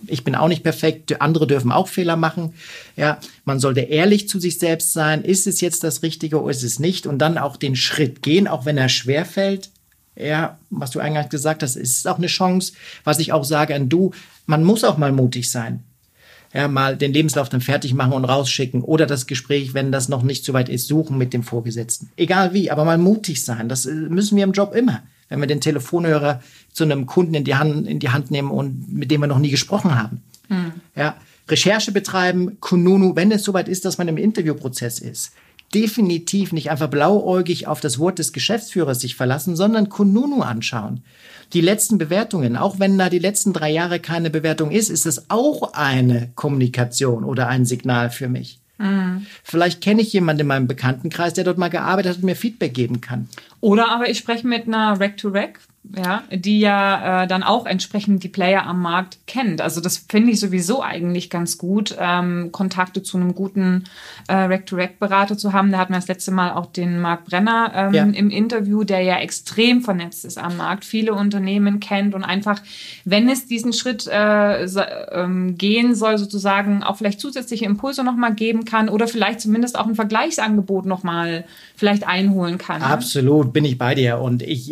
ich 0.06 0.24
bin 0.24 0.34
auch 0.34 0.48
nicht 0.48 0.62
perfekt, 0.62 1.20
andere 1.20 1.46
dürfen 1.46 1.72
auch 1.72 1.88
Fehler 1.88 2.16
machen. 2.16 2.54
Ja, 2.96 3.18
man 3.44 3.60
sollte 3.60 3.80
ehrlich 3.80 4.28
zu 4.28 4.40
sich 4.40 4.58
selbst 4.58 4.92
sein. 4.92 5.22
Ist 5.22 5.46
es 5.46 5.60
jetzt 5.60 5.84
das 5.84 6.02
Richtige 6.02 6.40
oder 6.40 6.50
ist 6.50 6.62
es 6.62 6.78
nicht? 6.78 7.06
Und 7.06 7.18
dann 7.18 7.38
auch 7.38 7.56
den 7.56 7.76
Schritt 7.76 8.22
gehen, 8.22 8.48
auch 8.48 8.64
wenn 8.64 8.78
er 8.78 8.88
schwer 8.88 9.24
fällt. 9.24 9.70
Ja, 10.16 10.58
was 10.70 10.90
du 10.90 11.00
eingangs 11.00 11.30
gesagt 11.30 11.62
hast, 11.62 11.76
ist 11.76 12.06
auch 12.06 12.18
eine 12.18 12.26
Chance. 12.26 12.72
Was 13.04 13.18
ich 13.18 13.32
auch 13.32 13.44
sage 13.44 13.74
an 13.74 13.88
du, 13.88 14.12
man 14.46 14.64
muss 14.64 14.84
auch 14.84 14.98
mal 14.98 15.12
mutig 15.12 15.50
sein. 15.50 15.84
Ja, 16.52 16.66
mal 16.66 16.96
den 16.96 17.12
Lebenslauf 17.12 17.48
dann 17.48 17.60
fertig 17.60 17.94
machen 17.94 18.12
und 18.12 18.24
rausschicken 18.24 18.82
oder 18.82 19.06
das 19.06 19.28
Gespräch, 19.28 19.72
wenn 19.72 19.92
das 19.92 20.08
noch 20.08 20.22
nicht 20.22 20.44
so 20.44 20.52
weit 20.52 20.68
ist, 20.68 20.88
suchen 20.88 21.16
mit 21.16 21.32
dem 21.32 21.44
Vorgesetzten. 21.44 22.10
Egal 22.16 22.52
wie, 22.52 22.72
aber 22.72 22.84
mal 22.84 22.98
mutig 22.98 23.44
sein. 23.44 23.68
Das 23.68 23.86
äh, 23.86 23.92
müssen 23.92 24.36
wir 24.36 24.44
im 24.44 24.52
Job 24.52 24.74
immer. 24.74 25.02
Wenn 25.30 25.40
wir 25.40 25.46
den 25.46 25.62
Telefonhörer 25.62 26.42
zu 26.72 26.84
einem 26.84 27.06
Kunden 27.06 27.32
in 27.32 27.44
die 27.44 27.54
Hand, 27.54 27.88
in 27.88 27.98
die 27.98 28.10
Hand 28.10 28.30
nehmen 28.30 28.50
und 28.50 28.92
mit 28.92 29.10
dem 29.10 29.22
wir 29.22 29.26
noch 29.28 29.38
nie 29.38 29.50
gesprochen 29.50 29.98
haben. 29.98 30.22
Ja, 30.94 31.16
Recherche 31.48 31.92
betreiben, 31.92 32.58
Kununu, 32.60 33.16
wenn 33.16 33.32
es 33.32 33.44
soweit 33.44 33.68
ist, 33.68 33.84
dass 33.84 33.98
man 33.98 34.08
im 34.08 34.16
Interviewprozess 34.16 34.98
ist. 34.98 35.32
Definitiv 35.74 36.52
nicht 36.52 36.70
einfach 36.70 36.88
blauäugig 36.88 37.68
auf 37.68 37.80
das 37.80 37.98
Wort 38.00 38.18
des 38.18 38.32
Geschäftsführers 38.32 39.00
sich 39.00 39.14
verlassen, 39.14 39.54
sondern 39.54 39.88
Kununu 39.88 40.42
anschauen. 40.42 41.02
Die 41.52 41.60
letzten 41.60 41.98
Bewertungen, 41.98 42.56
auch 42.56 42.78
wenn 42.78 42.98
da 42.98 43.08
die 43.08 43.18
letzten 43.18 43.52
drei 43.52 43.70
Jahre 43.70 44.00
keine 44.00 44.30
Bewertung 44.30 44.70
ist, 44.70 44.90
ist 44.90 45.06
es 45.06 45.30
auch 45.30 45.72
eine 45.74 46.30
Kommunikation 46.34 47.24
oder 47.24 47.48
ein 47.48 47.64
Signal 47.64 48.10
für 48.10 48.28
mich. 48.28 48.59
Vielleicht 49.44 49.82
kenne 49.82 50.00
ich 50.00 50.12
jemanden 50.12 50.40
in 50.40 50.46
meinem 50.46 50.68
Bekanntenkreis, 50.68 51.34
der 51.34 51.44
dort 51.44 51.58
mal 51.58 51.68
gearbeitet 51.68 52.12
hat 52.12 52.18
und 52.18 52.24
mir 52.24 52.36
Feedback 52.36 52.72
geben 52.72 53.00
kann. 53.00 53.28
Oder 53.60 53.90
aber 53.90 54.08
ich 54.08 54.18
spreche 54.18 54.46
mit 54.46 54.66
einer 54.66 54.98
Rack-to-Rack, 54.98 55.60
ja, 55.96 56.22
die 56.30 56.60
ja 56.60 57.22
äh, 57.22 57.26
dann 57.26 57.42
auch 57.42 57.66
entsprechend 57.66 58.22
die 58.22 58.28
Player 58.28 58.64
am 58.66 58.82
Markt 58.82 59.18
kennt. 59.26 59.60
Also 59.60 59.80
das 59.80 59.96
finde 60.08 60.30
ich 60.30 60.38
sowieso 60.38 60.82
eigentlich 60.82 61.30
ganz 61.30 61.56
gut, 61.58 61.96
ähm, 61.98 62.50
Kontakte 62.52 63.02
zu 63.02 63.16
einem 63.16 63.34
guten 63.34 63.84
äh, 64.28 64.34
Rack-to-Rack-Berater 64.34 65.38
zu 65.38 65.52
haben. 65.52 65.72
Da 65.72 65.78
hatten 65.78 65.92
wir 65.92 65.98
das 65.98 66.06
letzte 66.08 66.32
Mal 66.32 66.52
auch 66.52 66.66
den 66.66 67.00
Marc 67.00 67.24
Brenner 67.24 67.72
ähm, 67.74 67.94
Ja. 67.94 68.04
im 68.04 68.30
Interview, 68.30 68.84
der 68.84 69.00
ja 69.00 69.18
extrem 69.18 69.80
vernetzt 69.80 70.24
ist 70.24 70.38
am 70.38 70.58
Markt, 70.58 70.84
viele 70.84 71.14
Unternehmen 71.14 71.80
kennt 71.80 72.14
und 72.14 72.24
einfach, 72.24 72.60
wenn 73.04 73.28
es 73.28 73.46
diesen 73.46 73.72
Schritt 73.72 74.06
äh, 74.06 74.66
so, 74.68 74.82
ähm, 75.12 75.56
gehen 75.56 75.94
soll, 75.94 76.18
sozusagen 76.18 76.82
auch 76.82 76.96
vielleicht 76.98 77.20
zusätzliche 77.20 77.64
Impulse 77.64 78.04
nochmal 78.04 78.34
geben 78.34 78.64
kann 78.64 78.90
oder 78.90 79.08
vielleicht 79.08 79.40
zumindest 79.40 79.78
auch 79.78 79.86
ein 79.86 79.94
Vergleichsangebot 79.94 80.84
nochmal 80.84 81.44
vielleicht 81.74 82.06
einholen 82.06 82.58
kann. 82.58 82.82
Absolut, 82.82 83.52
bin 83.52 83.64
ich 83.64 83.78
bei 83.78 83.94
dir. 83.94 84.18
Und 84.18 84.42
ich, 84.42 84.70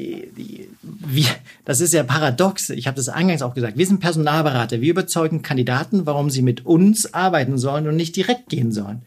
wir, 0.99 1.29
das 1.65 1.81
ist 1.81 1.95
ja 1.95 2.03
paradox. 2.03 2.71
Ich 2.71 2.87
habe 2.87 2.97
das 2.97 3.09
eingangs 3.09 3.43
auch 3.43 3.55
gesagt. 3.55 3.77
Wir 3.77 3.87
sind 3.87 4.01
Personalberater. 4.01 4.81
Wir 4.81 4.91
überzeugen 4.91 5.43
Kandidaten, 5.43 6.07
warum 6.07 6.31
sie 6.31 6.43
mit 6.43 6.67
uns 6.67 7.15
arbeiten 7.15 7.59
sollen 7.59 7.87
und 7.89 7.97
nicht 7.97 8.17
direkt 8.17 8.49
gehen 8.49 8.73
sollen. 8.73 9.03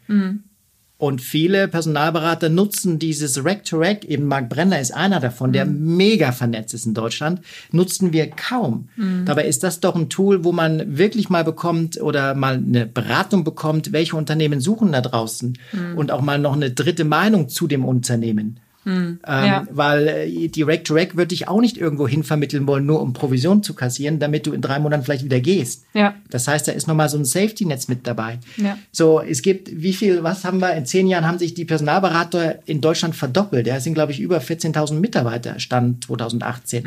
Und 0.97 1.19
viele 1.19 1.67
Personalberater 1.67 2.49
nutzen 2.49 2.99
dieses 2.99 3.43
Rack-to-Rack, 3.43 4.05
eben 4.05 4.25
Marc 4.27 4.49
Brenner 4.49 4.79
ist 4.79 4.93
einer 4.93 5.19
davon, 5.19 5.51
der 5.51 5.65
mega 5.65 6.31
vernetzt 6.31 6.75
ist 6.75 6.85
in 6.85 6.93
Deutschland, 6.93 7.41
nutzen 7.71 8.13
wir 8.13 8.29
kaum. 8.29 8.87
Dabei 9.25 9.45
ist 9.45 9.63
das 9.63 9.79
doch 9.79 9.95
ein 9.95 10.09
Tool, 10.09 10.43
wo 10.43 10.51
man 10.51 10.99
wirklich 10.99 11.31
mal 11.31 11.43
bekommt 11.43 11.99
oder 11.99 12.35
mal 12.35 12.57
eine 12.57 12.85
Beratung 12.85 13.43
bekommt, 13.43 13.93
welche 13.93 14.15
Unternehmen 14.15 14.61
suchen 14.61 14.91
da 14.91 15.01
draußen 15.01 15.57
und 15.95 16.11
auch 16.11 16.21
mal 16.21 16.37
noch 16.37 16.53
eine 16.53 16.69
dritte 16.69 17.03
Meinung 17.03 17.49
zu 17.49 17.65
dem 17.65 17.83
Unternehmen. 17.83 18.59
Ähm, 18.85 19.19
Ja. 19.25 19.67
Weil 19.71 20.07
äh, 20.07 20.47
die 20.47 20.63
Rack-to-Rack 20.63 21.15
würde 21.15 21.35
ich 21.35 21.47
auch 21.47 21.61
nicht 21.61 21.77
irgendwo 21.77 22.07
hin 22.07 22.23
vermitteln 22.23 22.65
wollen, 22.67 22.85
nur 22.85 23.01
um 23.01 23.13
Provision 23.13 23.63
zu 23.63 23.73
kassieren, 23.73 24.19
damit 24.19 24.47
du 24.47 24.53
in 24.53 24.61
drei 24.61 24.79
Monaten 24.79 25.03
vielleicht 25.03 25.23
wieder 25.23 25.39
gehst. 25.39 25.85
Ja. 25.93 26.15
Das 26.29 26.47
heißt, 26.47 26.67
da 26.67 26.71
ist 26.71 26.87
nochmal 26.87 27.09
so 27.09 27.17
ein 27.17 27.25
Safety-Netz 27.25 27.87
mit 27.87 28.07
dabei. 28.07 28.39
Ja. 28.57 28.77
So, 28.91 29.21
es 29.21 29.41
gibt, 29.41 29.69
wie 29.71 29.93
viel, 29.93 30.23
was 30.23 30.43
haben 30.43 30.59
wir, 30.59 30.73
in 30.73 30.85
zehn 30.85 31.07
Jahren 31.07 31.27
haben 31.27 31.39
sich 31.39 31.53
die 31.53 31.65
Personalberater 31.65 32.59
in 32.67 32.81
Deutschland 32.81 33.15
verdoppelt. 33.15 33.67
Ja, 33.67 33.75
es 33.75 33.83
sind, 33.83 33.93
glaube 33.93 34.11
ich, 34.11 34.19
über 34.19 34.39
14.000 34.39 34.93
Mitarbeiter, 34.93 35.59
Stand 35.59 36.05
2018. 36.05 36.83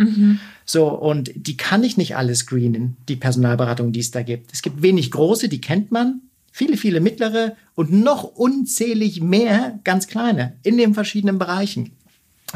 So, 0.64 0.88
und 0.88 1.30
die 1.34 1.56
kann 1.56 1.84
ich 1.84 1.96
nicht 1.96 2.16
alle 2.16 2.34
screenen, 2.34 2.96
die 3.08 3.16
Personalberatung, 3.16 3.92
die 3.92 4.00
es 4.00 4.10
da 4.10 4.22
gibt. 4.22 4.52
Es 4.52 4.62
gibt 4.62 4.82
wenig 4.82 5.10
große, 5.10 5.48
die 5.48 5.60
kennt 5.60 5.92
man, 5.92 6.22
viele, 6.54 6.76
viele 6.76 7.00
mittlere 7.00 7.56
und 7.74 7.90
noch 7.92 8.22
unzählig 8.22 9.20
mehr 9.20 9.80
ganz 9.82 10.06
kleine 10.06 10.56
in 10.62 10.76
den 10.76 10.94
verschiedenen 10.94 11.36
Bereichen. 11.36 11.96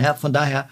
Ja, 0.01 0.15
von 0.15 0.33
daher 0.33 0.69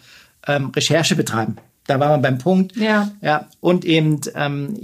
ähm, 0.46 0.66
Recherche 0.66 1.16
betreiben. 1.16 1.56
Da 1.88 1.98
war 1.98 2.10
man 2.10 2.22
beim 2.22 2.38
Punkt. 2.38 2.76
Ja. 2.76 3.10
Ja, 3.20 3.48
und 3.58 3.84
eben 3.84 4.20
ähm, 4.36 4.76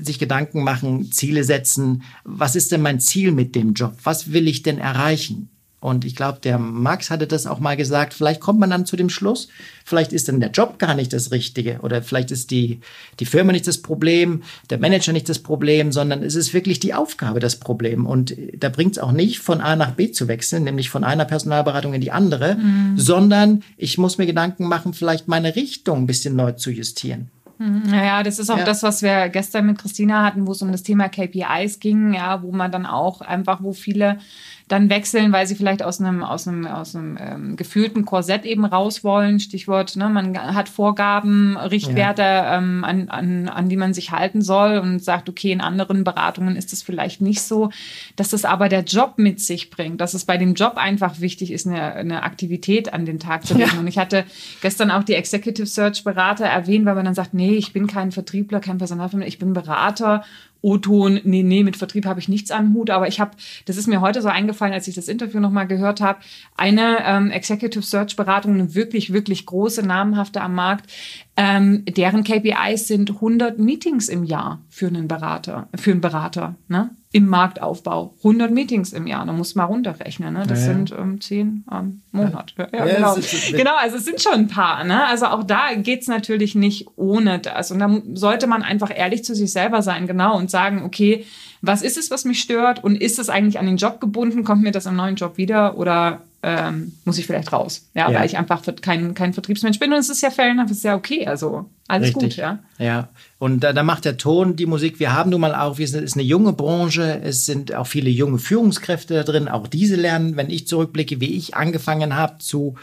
sich 0.00 0.20
Gedanken 0.20 0.62
machen, 0.62 1.10
Ziele 1.10 1.42
setzen. 1.42 2.04
Was 2.22 2.54
ist 2.54 2.70
denn 2.70 2.82
mein 2.82 3.00
Ziel 3.00 3.32
mit 3.32 3.56
dem 3.56 3.72
Job? 3.72 3.96
Was 4.04 4.32
will 4.32 4.46
ich 4.46 4.62
denn 4.62 4.78
erreichen? 4.78 5.50
Und 5.80 6.04
ich 6.04 6.16
glaube, 6.16 6.40
der 6.42 6.58
Max 6.58 7.08
hatte 7.08 7.28
das 7.28 7.46
auch 7.46 7.60
mal 7.60 7.76
gesagt. 7.76 8.12
Vielleicht 8.12 8.40
kommt 8.40 8.58
man 8.58 8.70
dann 8.70 8.84
zu 8.84 8.96
dem 8.96 9.08
Schluss, 9.08 9.48
vielleicht 9.84 10.12
ist 10.12 10.28
dann 10.28 10.40
der 10.40 10.50
Job 10.50 10.78
gar 10.80 10.94
nicht 10.94 11.12
das 11.12 11.30
Richtige 11.30 11.78
oder 11.82 12.02
vielleicht 12.02 12.32
ist 12.32 12.50
die, 12.50 12.80
die 13.20 13.26
Firma 13.26 13.52
nicht 13.52 13.66
das 13.66 13.78
Problem, 13.78 14.42
der 14.70 14.78
Manager 14.78 15.12
nicht 15.12 15.28
das 15.28 15.38
Problem, 15.38 15.92
sondern 15.92 16.22
es 16.24 16.34
ist 16.34 16.52
wirklich 16.52 16.80
die 16.80 16.94
Aufgabe 16.94 17.38
das 17.38 17.56
Problem. 17.56 18.06
Und 18.06 18.34
da 18.56 18.70
bringt 18.70 18.92
es 18.92 18.98
auch 18.98 19.12
nicht, 19.12 19.38
von 19.38 19.60
A 19.60 19.76
nach 19.76 19.92
B 19.92 20.10
zu 20.10 20.26
wechseln, 20.26 20.64
nämlich 20.64 20.90
von 20.90 21.04
einer 21.04 21.24
Personalberatung 21.24 21.94
in 21.94 22.00
die 22.00 22.10
andere, 22.10 22.56
sondern 22.96 23.62
ich 23.76 23.98
muss 23.98 24.18
mir 24.18 24.26
Gedanken 24.26 24.64
machen, 24.66 24.94
vielleicht 24.94 25.28
meine 25.28 25.54
Richtung 25.54 25.98
ein 25.98 26.06
bisschen 26.06 26.34
neu 26.34 26.52
zu 26.52 26.70
justieren. 26.70 27.30
Naja, 27.60 28.22
das 28.22 28.38
ist 28.38 28.50
auch 28.50 28.58
Ja. 28.58 28.64
das, 28.64 28.84
was 28.84 29.02
wir 29.02 29.28
gestern 29.30 29.66
mit 29.66 29.78
Christina 29.78 30.24
hatten, 30.24 30.46
wo 30.46 30.52
es 30.52 30.62
um 30.62 30.70
das 30.70 30.84
Thema 30.84 31.08
KPIs 31.08 31.80
ging, 31.80 32.14
ja, 32.14 32.40
wo 32.42 32.52
man 32.52 32.70
dann 32.70 32.86
auch 32.86 33.20
einfach, 33.20 33.60
wo 33.64 33.72
viele 33.72 34.18
dann 34.68 34.90
wechseln, 34.90 35.32
weil 35.32 35.46
sie 35.46 35.54
vielleicht 35.54 35.82
aus 35.82 36.00
einem, 36.00 36.22
aus 36.22 36.46
einem, 36.46 36.66
aus 36.66 36.94
einem 36.94 37.18
ähm, 37.20 37.56
gefühlten 37.56 38.04
Korsett 38.04 38.44
eben 38.44 38.64
raus 38.64 39.02
wollen. 39.02 39.40
Stichwort, 39.40 39.96
ne, 39.96 40.08
man 40.08 40.36
hat 40.54 40.68
Vorgaben, 40.68 41.56
Richtwerte, 41.56 42.22
ähm, 42.22 42.84
an, 42.84 43.08
an, 43.08 43.48
an 43.48 43.68
die 43.68 43.76
man 43.76 43.94
sich 43.94 44.10
halten 44.10 44.42
soll 44.42 44.78
und 44.78 45.02
sagt, 45.02 45.28
okay, 45.28 45.52
in 45.52 45.60
anderen 45.60 46.04
Beratungen 46.04 46.54
ist 46.54 46.72
es 46.72 46.82
vielleicht 46.82 47.20
nicht 47.20 47.40
so, 47.40 47.70
dass 48.16 48.28
das 48.28 48.44
aber 48.44 48.68
der 48.68 48.84
Job 48.84 49.14
mit 49.16 49.40
sich 49.40 49.70
bringt, 49.70 50.00
dass 50.00 50.14
es 50.14 50.26
bei 50.26 50.36
dem 50.36 50.54
Job 50.54 50.74
einfach 50.76 51.20
wichtig 51.20 51.50
ist, 51.50 51.66
eine, 51.66 51.94
eine 51.94 52.22
Aktivität 52.22 52.92
an 52.92 53.06
den 53.06 53.18
Tag 53.18 53.46
zu 53.46 53.54
legen. 53.54 53.70
Ja. 53.72 53.80
Und 53.80 53.86
ich 53.86 53.98
hatte 53.98 54.24
gestern 54.60 54.90
auch 54.90 55.02
die 55.02 55.14
Executive 55.14 55.66
Search 55.66 56.04
Berater 56.04 56.44
erwähnt, 56.44 56.84
weil 56.84 56.94
man 56.94 57.06
dann 57.06 57.14
sagt, 57.14 57.32
nee, 57.32 57.54
ich 57.54 57.72
bin 57.72 57.86
kein 57.86 58.12
Vertriebler, 58.12 58.60
kein 58.60 58.78
Personalvermittler, 58.78 59.28
ich 59.28 59.38
bin 59.38 59.54
Berater 59.54 60.24
O-Ton, 60.60 61.20
nee, 61.24 61.42
nee, 61.42 61.62
mit 61.62 61.76
Vertrieb 61.76 62.04
habe 62.06 62.20
ich 62.20 62.28
nichts 62.28 62.50
am 62.50 62.74
Hut, 62.74 62.90
aber 62.90 63.08
ich 63.08 63.20
habe, 63.20 63.32
das 63.66 63.76
ist 63.76 63.86
mir 63.86 64.00
heute 64.00 64.22
so 64.22 64.28
eingefallen, 64.28 64.74
als 64.74 64.88
ich 64.88 64.94
das 64.94 65.08
Interview 65.08 65.40
nochmal 65.40 65.66
gehört 65.66 66.00
habe, 66.00 66.20
eine 66.56 66.98
ähm, 67.04 67.30
Executive 67.30 67.84
Search 67.84 68.16
Beratung, 68.16 68.54
eine 68.54 68.74
wirklich, 68.74 69.12
wirklich 69.12 69.46
große, 69.46 69.82
namhafte 69.82 70.40
am 70.40 70.54
Markt, 70.54 70.90
ähm, 71.36 71.84
deren 71.84 72.24
KPIs 72.24 72.88
sind 72.88 73.10
100 73.10 73.58
Meetings 73.58 74.08
im 74.08 74.24
Jahr 74.24 74.60
für 74.68 74.88
einen 74.88 75.06
Berater, 75.06 75.68
für 75.76 75.92
einen 75.92 76.00
Berater, 76.00 76.56
ne? 76.66 76.90
Im 77.10 77.26
Marktaufbau. 77.26 78.14
100 78.18 78.50
Meetings 78.50 78.92
im 78.92 79.06
Jahr, 79.06 79.24
da 79.24 79.32
muss 79.32 79.54
man 79.54 79.66
runterrechnen, 79.66 80.34
ne? 80.34 80.44
Das 80.46 80.60
ja, 80.60 80.66
sind 80.66 80.92
ähm, 80.92 81.20
10 81.20 81.64
am 81.66 82.02
Monat. 82.12 82.54
Ja, 82.58 82.68
ja, 82.70 82.84
genau. 82.84 83.16
genau, 83.52 83.76
also 83.76 83.96
es 83.96 84.04
sind 84.04 84.20
schon 84.20 84.34
ein 84.34 84.48
paar, 84.48 84.84
ne? 84.84 85.06
Also 85.06 85.26
auch 85.26 85.42
da 85.42 85.74
geht's 85.74 86.06
natürlich 86.06 86.54
nicht 86.54 86.86
ohne 86.96 87.38
das. 87.38 87.70
Und 87.70 87.78
da 87.78 88.02
sollte 88.12 88.46
man 88.46 88.62
einfach 88.62 88.90
ehrlich 88.94 89.24
zu 89.24 89.34
sich 89.34 89.50
selber 89.50 89.80
sein, 89.80 90.06
genau, 90.06 90.36
und 90.36 90.50
sagen, 90.50 90.82
okay, 90.84 91.24
was 91.62 91.80
ist 91.82 91.96
es, 91.96 92.10
was 92.10 92.26
mich 92.26 92.40
stört? 92.40 92.84
Und 92.84 92.96
ist 92.96 93.18
es 93.18 93.30
eigentlich 93.30 93.58
an 93.58 93.66
den 93.66 93.78
Job 93.78 94.00
gebunden? 94.00 94.44
Kommt 94.44 94.62
mir 94.62 94.70
das 94.70 94.84
im 94.84 94.96
neuen 94.96 95.16
Job 95.16 95.38
wieder? 95.38 95.78
Oder 95.78 96.20
ähm, 96.42 96.92
muss 97.04 97.18
ich 97.18 97.26
vielleicht 97.26 97.52
raus. 97.52 97.88
Ja, 97.94 98.10
ja, 98.10 98.18
weil 98.18 98.26
ich 98.26 98.38
einfach 98.38 98.62
kein, 98.80 99.14
kein 99.14 99.32
Vertriebsmensch 99.32 99.78
bin 99.78 99.92
und 99.92 99.98
es 99.98 100.08
ist 100.08 100.22
ja 100.22 100.30
fair 100.30 100.50
enough, 100.50 100.70
ist 100.70 100.84
ja 100.84 100.94
okay, 100.94 101.26
also 101.26 101.68
alles 101.88 102.08
Richtig. 102.08 102.22
gut, 102.22 102.36
ja. 102.36 102.58
Ja, 102.78 103.08
und 103.38 103.60
da, 103.60 103.72
da 103.72 103.82
macht 103.82 104.04
der 104.04 104.18
Ton 104.18 104.54
die 104.54 104.66
Musik. 104.66 105.00
Wir 105.00 105.14
haben 105.14 105.30
nun 105.30 105.40
mal 105.40 105.54
auch, 105.54 105.78
wir 105.78 105.88
sind, 105.88 106.04
es 106.04 106.10
ist 106.10 106.16
eine 106.16 106.22
junge 106.22 106.52
Branche, 106.52 107.20
es 107.24 107.46
sind 107.46 107.74
auch 107.74 107.86
viele 107.86 108.10
junge 108.10 108.38
Führungskräfte 108.38 109.14
da 109.14 109.22
drin, 109.24 109.48
auch 109.48 109.66
diese 109.66 109.96
lernen, 109.96 110.36
wenn 110.36 110.50
ich 110.50 110.68
zurückblicke, 110.68 111.20
wie 111.20 111.36
ich 111.36 111.56
angefangen 111.56 112.14
habe 112.14 112.38
zu 112.38 112.76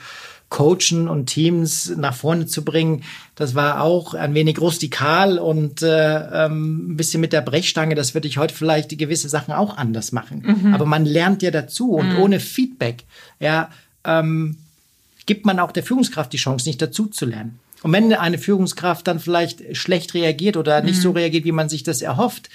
coachen 0.50 1.08
und 1.08 1.26
Teams 1.26 1.94
nach 1.98 2.16
vorne 2.16 2.46
zu 2.46 2.64
bringen. 2.64 3.04
Das 3.36 3.56
war 3.56 3.82
auch 3.82 4.14
ein 4.14 4.34
wenig 4.34 4.60
rustikal 4.62 5.40
und 5.40 5.82
äh, 5.82 6.46
ähm, 6.46 6.92
ein 6.92 6.98
bisschen 6.98 7.22
mit 7.22 7.34
der 7.34 7.42
Brechstange. 7.42 7.96
Das 7.96 8.14
würde 8.14 8.28
ich 8.28 8.38
heute 8.38 8.54
vielleicht 8.54 8.92
die 8.92 8.98
gewisse 8.98 9.28
Sachen 9.28 9.54
auch 9.54 9.78
anders 9.78 10.12
machen. 10.12 10.62
Mhm. 10.64 10.74
Aber 10.74 10.86
man 10.86 11.06
lernt 11.06 11.42
ja 11.42 11.52
dazu 11.52 11.92
und 11.94 12.14
mhm. 12.14 12.20
ohne 12.20 12.40
Feedback, 12.40 13.04
ja, 13.40 13.70
ähm, 14.04 14.58
gibt 15.26 15.46
man 15.46 15.60
auch 15.60 15.72
der 15.72 15.84
Führungskraft 15.84 16.32
die 16.32 16.38
Chance, 16.38 16.70
nicht 16.70 16.82
dazu 16.82 17.08
zu 17.08 17.26
lernen. 17.26 17.60
Und 17.82 17.92
wenn 17.92 18.14
eine 18.14 18.38
Führungskraft 18.38 19.08
dann 19.08 19.20
vielleicht 19.20 19.76
schlecht 19.76 20.14
reagiert 20.14 20.58
oder 20.58 20.82
nicht 20.82 20.98
mhm. 20.98 21.02
so 21.02 21.12
reagiert, 21.12 21.46
wie 21.46 21.52
man 21.52 21.70
sich 21.70 21.84
das 21.84 22.02
erhofft, 22.02 22.50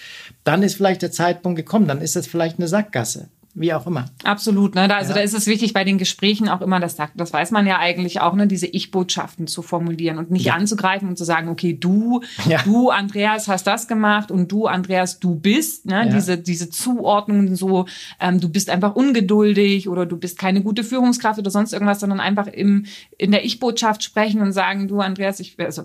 dann 0.45 0.63
ist 0.63 0.75
vielleicht 0.75 1.03
der 1.03 1.13
Zeitpunkt 1.13 1.57
gekommen, 1.57 1.87
dann 1.87 2.01
ist 2.01 2.17
das 2.17 2.27
vielleicht 2.27 2.59
eine 2.59 2.69
Sackgasse 2.69 3.29
wie 3.55 3.75
auch 3.75 3.87
immer. 3.87 4.07
Absolut, 4.23 4.75
ne? 4.75 4.87
Da, 4.87 4.97
also 4.97 5.11
ja. 5.11 5.17
da 5.17 5.23
ist 5.23 5.35
es 5.35 5.47
wichtig 5.47 5.73
bei 5.73 5.83
den 5.83 5.99
Gesprächen 5.99 6.49
auch 6.49 6.61
immer, 6.61 6.79
das 6.79 6.97
das 7.17 7.33
weiß 7.33 7.51
man 7.51 7.67
ja 7.67 7.79
eigentlich 7.79 8.21
auch, 8.21 8.35
ne, 8.35 8.47
diese 8.47 8.67
Ich-Botschaften 8.67 9.47
zu 9.47 9.63
formulieren 9.63 10.19
und 10.19 10.31
nicht 10.31 10.47
ja. 10.47 10.55
anzugreifen 10.55 11.09
und 11.09 11.17
zu 11.17 11.25
sagen, 11.25 11.49
okay, 11.49 11.73
du, 11.73 12.23
ja. 12.47 12.63
du, 12.63 12.91
Andreas, 12.91 13.49
hast 13.49 13.67
das 13.67 13.89
gemacht 13.89 14.31
und 14.31 14.53
du, 14.53 14.67
Andreas, 14.67 15.19
du 15.19 15.35
bist, 15.35 15.87
ne? 15.87 16.11
Diese, 16.13 16.39
diese 16.39 16.71
Zuordnungen 16.71 17.57
so, 17.57 17.87
ähm, 18.21 18.41
du 18.41 18.49
bist 18.49 18.71
einfach 18.71 18.95
ungeduldig 18.95 19.89
oder 19.89 20.07
du 20.07 20.17
bist 20.17 20.39
keine 20.39 20.63
gute 20.63 20.85
Führungskraft 20.85 21.39
oder 21.39 21.51
sonst 21.51 21.73
irgendwas, 21.73 22.01
sondern 22.01 22.21
einfach 22.21 22.47
im, 22.47 22.87
in 23.19 23.33
der 23.33 23.45
Ich-Botschaft 23.45 24.05
sprechen 24.05 24.41
und 24.43 24.53
sagen, 24.53 24.87
du, 24.87 25.01
Andreas, 25.01 25.41
ich, 25.41 25.59
also 25.59 25.85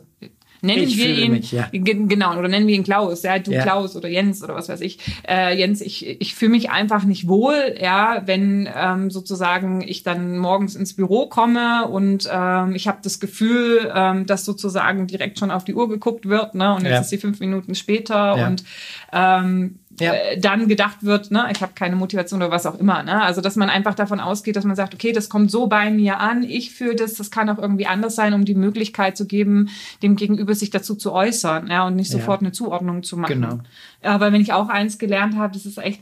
nennen 0.62 0.84
ich 0.84 0.98
wir 0.98 1.10
ihn 1.10 1.32
mich, 1.34 1.52
ja. 1.52 1.70
genau 1.72 2.38
oder 2.38 2.48
nennen 2.48 2.68
wir 2.68 2.76
ihn 2.76 2.84
Klaus 2.84 3.24
ja 3.24 3.40
du 3.40 3.52
ja. 3.52 3.64
Klaus 3.64 3.96
oder 3.96 4.10
Jens 4.10 4.44
oder 4.44 4.56
was 4.56 4.70
weiß 4.70 4.82
ich 4.82 5.00
äh, 5.28 5.58
Jens 5.58 5.82
ich 5.82 6.22
ich 6.22 6.36
fühle 6.36 6.52
mich 6.52 6.70
einfach 6.70 7.04
nicht 7.04 7.28
wohl 7.28 7.76
ja 7.80 8.24
wenn 8.26 8.70
ähm, 8.76 9.12
sozusagen 9.12 9.82
ich 9.82 10.04
dann 10.04 10.38
morgens 10.38 10.76
ins 10.76 10.96
Büro 10.96 11.28
komme 11.28 11.88
und 11.88 12.30
ähm, 12.32 12.76
ich 12.76 12.88
habe 12.88 13.00
das 13.02 13.20
Gefühl 13.20 13.92
ähm, 13.94 14.26
dass 14.26 14.46
sozusagen 14.46 15.08
direkt 15.08 15.40
schon 15.40 15.52
auf 15.52 15.64
die 15.64 15.76
Uhr 15.76 15.90
geguckt 15.90 16.28
wird 16.28 16.56
ne 16.56 16.74
und 16.74 16.84
jetzt 16.84 16.92
ja. 16.92 17.00
ist 17.02 17.10
sie 17.10 17.18
fünf 17.18 17.40
Minuten 17.40 17.76
später 17.76 18.36
und 18.48 18.64
ähm, 19.12 19.80
ja. 20.00 20.14
äh, 20.14 20.40
dann 20.40 20.68
gedacht 20.68 21.04
wird, 21.04 21.32
ne, 21.32 21.48
ich 21.52 21.62
habe 21.62 21.74
keine 21.76 21.96
Motivation 21.96 22.42
oder 22.42 22.52
was 22.52 22.66
auch 22.66 22.80
immer. 22.80 23.04
Ne? 23.04 23.22
Also 23.22 23.42
dass 23.42 23.56
man 23.56 23.70
einfach 23.70 23.96
davon 23.96 24.20
ausgeht, 24.20 24.56
dass 24.56 24.66
man 24.66 24.76
sagt, 24.76 24.94
okay, 24.94 25.12
das 25.12 25.30
kommt 25.30 25.52
so 25.52 25.68
bei 25.68 25.90
mir 25.90 26.20
an, 26.20 26.44
ich 26.44 26.72
fühle 26.72 26.96
das, 26.96 27.14
das 27.14 27.32
kann 27.32 27.50
auch 27.50 27.58
irgendwie 27.58 27.88
anders 27.88 28.16
sein, 28.16 28.34
um 28.34 28.46
die 28.46 28.56
Möglichkeit 28.56 29.18
zu 29.18 29.26
geben, 29.26 29.70
dem 30.04 30.16
Gegenüber 30.16 30.54
sich 30.56 30.70
dazu 30.70 30.96
zu 30.96 31.12
äußern, 31.12 31.68
ja, 31.68 31.86
und 31.86 31.96
nicht 31.96 32.12
sofort 32.12 32.42
ja. 32.42 32.48
eine 32.48 32.52
Zuordnung 32.52 33.04
zu 33.04 33.18
machen. 33.18 33.42
Genau. 33.42 33.60
Aber 34.04 34.32
wenn 34.32 34.42
ich 34.42 34.54
auch 34.54 34.70
eins 34.70 34.98
gelernt 34.98 35.36
habe, 35.36 35.54
das 35.54 35.66
ist 35.66 35.78
echt, 35.78 36.02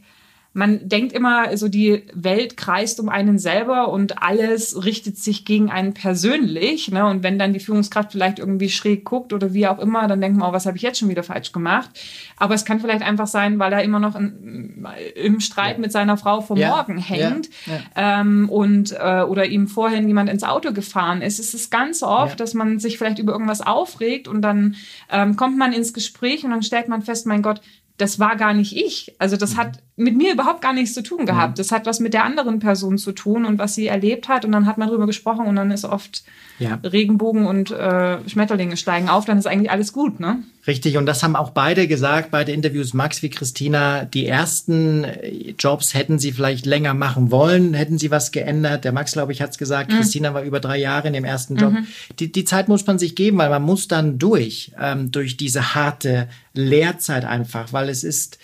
man 0.54 0.88
denkt 0.88 1.14
immer, 1.14 1.58
so 1.58 1.68
die 1.68 2.04
Welt 2.14 2.58
kreist 2.58 3.00
um 3.00 3.10
einen 3.10 3.40
selber 3.40 3.90
und 3.90 4.22
alles 4.22 4.86
richtet 4.86 5.18
sich 5.18 5.46
gegen 5.46 5.72
einen 5.72 5.96
persönlich. 5.96 6.92
Ne? 6.92 7.08
Und 7.08 7.24
wenn 7.24 7.40
dann 7.40 7.54
die 7.54 7.60
Führungskraft 7.60 8.12
vielleicht 8.12 8.38
irgendwie 8.38 8.70
schräg 8.70 9.04
guckt 9.04 9.34
oder 9.34 9.54
wie 9.56 9.66
auch 9.68 9.80
immer, 9.80 10.08
dann 10.08 10.22
denkt 10.22 10.38
man, 10.38 10.52
oh, 10.52 10.54
was 10.54 10.68
habe 10.68 10.78
ich 10.78 10.84
jetzt 10.84 11.00
schon 11.00 11.10
wieder 11.10 11.24
falsch 11.24 11.54
gemacht? 11.54 11.90
Aber 12.38 12.54
es 12.54 12.66
kann 12.66 12.80
vielleicht 12.80 13.02
einfach 13.02 13.26
sein, 13.26 13.58
weil 13.58 13.74
er 13.74 13.84
immer 13.84 14.00
noch 14.00 14.16
in, 14.16 14.86
im 15.16 15.40
Streit 15.40 15.78
ja. 15.78 15.82
mit 15.82 15.92
seiner 15.92 16.18
Frau 16.18 16.42
vom 16.42 16.58
ja. 16.58 16.70
Morgen 16.70 17.00
hängt 17.00 17.50
ja. 17.66 18.22
ähm, 18.22 18.48
und 18.48 18.92
äh, 18.92 19.24
oder 19.24 19.48
ihm 19.48 19.68
vorhin 19.68 20.08
jemand 20.08 20.30
ins 20.30 20.44
Auto 20.44 20.72
gefahren 20.72 21.24
ist. 21.24 21.40
Es 21.40 21.56
ist 21.56 21.72
ganz 21.72 22.04
oft, 22.04 22.40
dass 22.40 22.54
man 22.54 22.78
sich 22.78 23.00
vielleicht 23.00 23.18
über 23.18 23.32
irgendwas 23.32 23.62
aufregt 23.62 24.28
und 24.28 24.44
dann 24.44 24.76
ähm, 25.10 25.36
kommt 25.36 25.58
man 25.58 25.74
ins 25.74 25.94
Gespräch 25.94 26.44
und 26.44 26.52
dann 26.52 26.62
stellt 26.62 26.90
man 26.90 27.02
fest, 27.02 27.26
mein 27.26 27.42
Gott, 27.42 27.60
das 27.98 28.20
war 28.20 28.36
gar 28.36 28.54
nicht 28.54 28.76
ich. 28.76 29.16
Also 29.20 29.38
das 29.38 29.54
mhm. 29.54 29.58
hat 29.58 29.80
mit 29.96 30.18
mir 30.18 30.34
überhaupt 30.34 30.62
gar 30.62 30.74
nichts 30.74 30.96
zu 30.96 31.04
tun 31.04 31.26
gehabt. 31.26 31.52
Mhm. 31.52 31.56
Das 31.58 31.72
hat 31.72 31.86
was 31.86 32.00
mit 32.00 32.14
der 32.14 32.24
anderen 32.24 32.60
Person 32.60 32.98
zu 32.98 33.12
tun 33.12 33.46
und 33.46 33.60
was 33.60 33.76
sie 33.76 33.88
erlebt 33.88 34.28
hat. 34.28 34.44
Und 34.44 34.52
dann 34.52 34.66
hat 34.66 34.80
man 34.80 34.90
drüber 34.90 35.06
gesprochen 35.06 35.46
und 35.46 35.56
dann 35.56 35.70
ist 35.70 35.86
oft 35.86 36.24
ja. 36.58 36.80
Regenbogen 36.84 37.46
und 37.46 37.70
äh, 37.70 38.18
Schmetterlinge 38.28 38.76
steigen 38.76 39.08
auf. 39.08 39.26
Dann 39.26 39.38
ist 39.38 39.46
eigentlich 39.46 39.70
alles 39.70 39.94
gut, 39.94 40.20
ne? 40.20 40.42
Richtig. 40.66 40.98
Und 40.98 41.06
das 41.06 41.22
haben 41.22 41.36
auch 41.36 41.52
beide 41.52 41.88
gesagt, 41.88 42.32
beide 42.32 42.54
Interviews, 42.54 42.96
Max 42.96 43.22
wie 43.22 43.30
Christina. 43.30 44.06
Die 44.06 44.26
ersten 44.26 45.04
äh, 45.04 45.54
Jobs 45.60 45.94
hätten 45.94 46.18
sie 46.18 46.32
vielleicht 46.32 46.66
länger 46.66 46.96
machen 46.96 47.30
wollen, 47.30 47.76
hätten 47.76 48.00
sie 48.00 48.10
was 48.10 48.32
geändert. 48.32 48.86
Der 48.86 48.94
Max, 48.94 49.12
glaube 49.12 49.32
ich, 49.32 49.44
hat 49.44 49.52
es 49.52 49.60
gesagt. 49.60 49.92
Mhm. 49.92 49.98
Christina 49.98 50.34
war 50.34 50.42
über 50.42 50.60
drei 50.60 50.80
Jahre 50.80 51.08
in 51.08 51.14
dem 51.14 51.26
ersten 51.26 51.56
Job. 51.56 51.74
Mhm. 51.74 51.86
Die, 52.18 52.32
die 52.32 52.46
Zeit 52.46 52.68
muss 52.68 52.88
man 52.88 52.98
sich 52.98 53.16
geben, 53.16 53.38
weil 53.38 53.50
man 53.52 53.62
muss 53.62 53.88
dann 53.88 54.18
durch, 54.18 54.72
ähm, 54.82 55.12
durch 55.12 55.38
diese 55.38 55.76
harte 55.76 56.30
Lehrzeit 56.56 57.26
einfach, 57.26 57.74
weil 57.74 57.90
es 57.90 58.04
ist, 58.04 58.40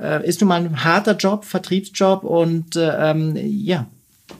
äh, 0.00 0.26
ist 0.26 0.40
nun 0.40 0.48
mal 0.48 0.60
ein 0.60 0.84
harter 0.84 1.16
Job, 1.16 1.44
Vertriebsjob 1.44 2.24
und 2.24 2.76
äh, 2.76 3.10
ähm, 3.10 3.36
ja, 3.36 3.86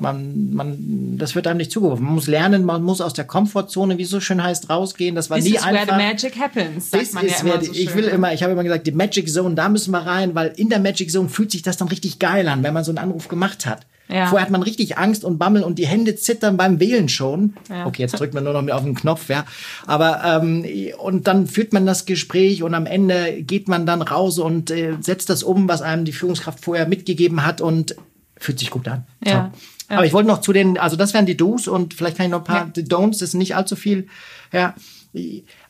man, 0.00 0.52
man, 0.54 1.18
das 1.18 1.34
wird 1.34 1.46
einem 1.46 1.58
nicht 1.58 1.70
zugeworfen. 1.70 2.04
Man 2.04 2.14
muss 2.14 2.26
lernen, 2.26 2.64
man 2.64 2.82
muss 2.82 3.00
aus 3.00 3.12
der 3.12 3.24
Komfortzone, 3.26 3.98
wie 3.98 4.02
es 4.02 4.10
so 4.10 4.18
schön 4.20 4.42
heißt, 4.42 4.68
rausgehen. 4.70 5.14
Das 5.14 5.30
war 5.30 5.36
This 5.36 5.46
nie 5.46 5.54
is 5.56 5.62
einfach. 5.62 5.86
Where 5.86 5.98
the 5.98 6.06
magic 6.06 6.38
happens, 6.40 6.90
sagt 6.90 7.14
man 7.14 7.26
ja 7.26 7.34
immer 7.40 7.62
so 7.62 7.72
Ich 7.72 7.90
schön. 7.90 7.96
will 7.96 8.04
immer, 8.04 8.32
ich 8.32 8.42
habe 8.42 8.52
immer 8.52 8.64
gesagt, 8.64 8.86
die 8.86 8.92
Magic 8.92 9.28
Zone, 9.30 9.54
da 9.54 9.68
müssen 9.68 9.92
wir 9.92 10.00
rein, 10.00 10.34
weil 10.34 10.52
in 10.56 10.68
der 10.68 10.80
Magic 10.80 11.10
Zone 11.10 11.28
fühlt 11.28 11.50
sich 11.52 11.62
das 11.62 11.76
dann 11.76 11.88
richtig 11.88 12.18
geil 12.18 12.48
an, 12.48 12.62
wenn 12.62 12.74
man 12.74 12.82
so 12.84 12.90
einen 12.90 12.98
Anruf 12.98 13.28
gemacht 13.28 13.66
hat. 13.66 13.86
Ja. 14.08 14.26
Vorher 14.26 14.44
hat 14.44 14.50
man 14.50 14.62
richtig 14.62 14.98
Angst 14.98 15.24
und 15.24 15.38
Bammel 15.38 15.62
und 15.62 15.78
die 15.78 15.86
Hände 15.86 16.14
zittern 16.14 16.56
beim 16.56 16.78
Wählen 16.78 17.08
schon. 17.08 17.54
Ja. 17.70 17.86
Okay, 17.86 18.02
jetzt 18.02 18.18
drückt 18.20 18.34
man 18.34 18.44
nur 18.44 18.52
noch 18.52 18.62
mehr 18.62 18.76
auf 18.76 18.84
den 18.84 18.94
Knopf, 18.94 19.28
ja. 19.30 19.44
Aber 19.86 20.22
ähm, 20.24 20.66
und 20.98 21.26
dann 21.26 21.46
führt 21.46 21.72
man 21.72 21.86
das 21.86 22.04
Gespräch 22.04 22.62
und 22.62 22.74
am 22.74 22.86
Ende 22.86 23.42
geht 23.42 23.66
man 23.68 23.86
dann 23.86 24.02
raus 24.02 24.38
und 24.38 24.70
äh, 24.70 24.96
setzt 25.00 25.30
das 25.30 25.42
um, 25.42 25.68
was 25.68 25.80
einem 25.80 26.04
die 26.04 26.12
Führungskraft 26.12 26.62
vorher 26.62 26.86
mitgegeben 26.86 27.46
hat 27.46 27.60
und 27.60 27.96
fühlt 28.36 28.58
sich 28.58 28.70
gut 28.70 28.88
an. 28.88 29.06
Ja. 29.24 29.52
Ja. 29.90 29.96
Aber 29.96 30.06
ich 30.06 30.12
wollte 30.12 30.28
noch 30.28 30.40
zu 30.40 30.52
den, 30.52 30.78
also 30.78 30.96
das 30.96 31.14
wären 31.14 31.26
die 31.26 31.36
Do's 31.36 31.68
und 31.68 31.94
vielleicht 31.94 32.16
kann 32.16 32.26
ich 32.26 32.32
noch 32.32 32.40
ein 32.40 32.44
paar 32.44 32.70
ja. 32.74 32.82
Don'ts, 32.82 33.20
das 33.20 33.22
ist 33.22 33.34
nicht 33.34 33.54
allzu 33.54 33.76
viel. 33.76 34.06
Ja, 34.52 34.74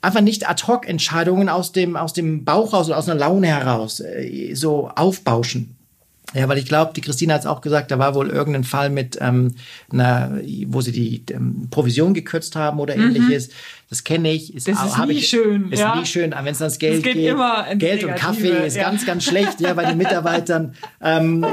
einfach 0.00 0.20
nicht 0.20 0.48
ad 0.48 0.66
hoc 0.66 0.88
Entscheidungen 0.88 1.48
aus 1.48 1.72
dem 1.72 1.96
aus 1.96 2.12
dem 2.12 2.44
Bauch 2.44 2.72
raus 2.72 2.86
oder 2.86 2.98
aus 2.98 3.08
einer 3.08 3.18
Laune 3.18 3.48
heraus 3.48 4.00
äh, 4.00 4.54
so 4.54 4.88
aufbauschen. 4.88 5.76
Ja, 6.32 6.48
weil 6.48 6.58
ich 6.58 6.66
glaube, 6.66 6.92
die 6.94 7.02
Christine 7.02 7.34
hat 7.34 7.42
es 7.42 7.46
auch 7.46 7.60
gesagt, 7.60 7.90
da 7.90 7.98
war 7.98 8.14
wohl 8.14 8.30
irgendein 8.30 8.64
Fall 8.64 8.88
mit 8.88 9.18
ähm, 9.20 9.54
einer, 9.92 10.40
wo 10.68 10.80
sie 10.80 10.92
die 10.92 11.22
ähm, 11.30 11.68
Provision 11.70 12.14
gekürzt 12.14 12.56
haben 12.56 12.80
oder 12.80 12.96
mhm. 12.96 13.14
ähnliches. 13.14 13.50
Das 13.94 14.02
kenne 14.02 14.32
ich. 14.32 14.52
Ist, 14.52 14.66
das 14.66 14.84
ist 14.84 14.98
nie 15.06 15.12
ich, 15.12 15.28
schön. 15.28 15.70
Ist 15.70 15.78
ja? 15.78 15.94
nie 15.94 16.04
schön, 16.04 16.32
wenn 16.32 16.46
es 16.48 16.60
ans 16.60 16.80
Geld 16.80 17.04
geht. 17.04 17.14
geht 17.14 17.78
Geld 17.78 18.02
und 18.02 18.16
Kaffee 18.16 18.66
ist 18.66 18.74
ja. 18.74 18.82
ganz, 18.90 19.06
ganz 19.06 19.22
schlecht 19.22 19.60
ja, 19.60 19.72
bei 19.74 19.84
den 19.84 19.96
Mitarbeitern. 19.96 20.74
ähm, 21.00 21.46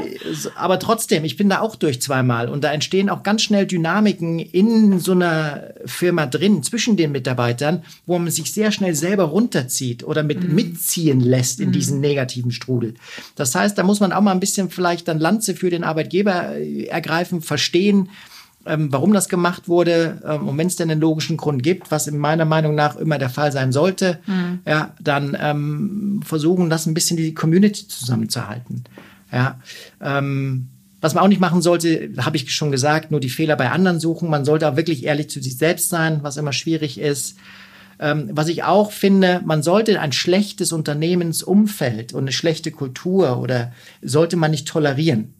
aber 0.56 0.80
trotzdem, 0.80 1.24
ich 1.24 1.36
bin 1.36 1.48
da 1.48 1.60
auch 1.60 1.76
durch 1.76 2.02
zweimal 2.02 2.48
und 2.48 2.64
da 2.64 2.72
entstehen 2.72 3.10
auch 3.10 3.22
ganz 3.22 3.42
schnell 3.42 3.64
Dynamiken 3.64 4.40
in 4.40 4.98
so 4.98 5.12
einer 5.12 5.72
Firma 5.86 6.26
drin 6.26 6.64
zwischen 6.64 6.96
den 6.96 7.12
Mitarbeitern, 7.12 7.84
wo 8.06 8.18
man 8.18 8.32
sich 8.32 8.52
sehr 8.52 8.72
schnell 8.72 8.96
selber 8.96 9.22
runterzieht 9.22 10.02
oder 10.02 10.24
mit 10.24 10.42
mhm. 10.42 10.56
mitziehen 10.56 11.20
lässt 11.20 11.60
in 11.60 11.68
mhm. 11.68 11.72
diesen 11.74 12.00
negativen 12.00 12.50
Strudel. 12.50 12.94
Das 13.36 13.54
heißt, 13.54 13.78
da 13.78 13.84
muss 13.84 14.00
man 14.00 14.12
auch 14.12 14.20
mal 14.20 14.32
ein 14.32 14.40
bisschen 14.40 14.68
vielleicht 14.68 15.06
dann 15.06 15.20
Lanze 15.20 15.54
für 15.54 15.70
den 15.70 15.84
Arbeitgeber 15.84 16.56
äh, 16.56 16.86
ergreifen, 16.86 17.40
verstehen, 17.40 18.08
ähm, 18.66 18.92
warum 18.92 19.12
das 19.12 19.28
gemacht 19.28 19.68
wurde 19.68 20.22
ähm, 20.24 20.48
und 20.48 20.58
wenn 20.58 20.66
es 20.66 20.76
denn 20.76 20.90
einen 20.90 21.00
logischen 21.00 21.36
Grund 21.36 21.62
gibt, 21.62 21.90
was 21.90 22.06
in 22.06 22.18
meiner 22.18 22.44
Meinung 22.44 22.74
nach 22.74 22.96
immer 22.96 23.18
der 23.18 23.30
Fall 23.30 23.52
sein 23.52 23.72
sollte, 23.72 24.18
mhm. 24.26 24.60
ja, 24.66 24.94
dann 25.00 25.36
ähm, 25.40 26.20
versuchen, 26.24 26.70
das 26.70 26.86
ein 26.86 26.94
bisschen 26.94 27.16
die 27.16 27.34
Community 27.34 27.88
zusammenzuhalten. 27.88 28.84
Ja, 29.32 29.60
ähm, 30.00 30.68
was 31.00 31.14
man 31.14 31.24
auch 31.24 31.28
nicht 31.28 31.40
machen 31.40 31.62
sollte, 31.62 32.10
habe 32.18 32.36
ich 32.36 32.54
schon 32.54 32.70
gesagt, 32.70 33.10
nur 33.10 33.18
die 33.18 33.28
Fehler 33.28 33.56
bei 33.56 33.70
anderen 33.70 33.98
suchen. 33.98 34.30
Man 34.30 34.44
sollte 34.44 34.68
auch 34.68 34.76
wirklich 34.76 35.04
ehrlich 35.04 35.28
zu 35.30 35.42
sich 35.42 35.58
selbst 35.58 35.88
sein, 35.88 36.20
was 36.22 36.36
immer 36.36 36.52
schwierig 36.52 37.00
ist. 37.00 37.36
Ähm, 37.98 38.30
was 38.32 38.48
ich 38.48 38.62
auch 38.62 38.92
finde, 38.92 39.40
man 39.44 39.62
sollte 39.62 40.00
ein 40.00 40.12
schlechtes 40.12 40.72
Unternehmensumfeld 40.72 42.12
und 42.12 42.20
eine 42.20 42.32
schlechte 42.32 42.70
Kultur 42.70 43.38
oder 43.38 43.72
sollte 44.00 44.36
man 44.36 44.52
nicht 44.52 44.68
tolerieren. 44.68 45.34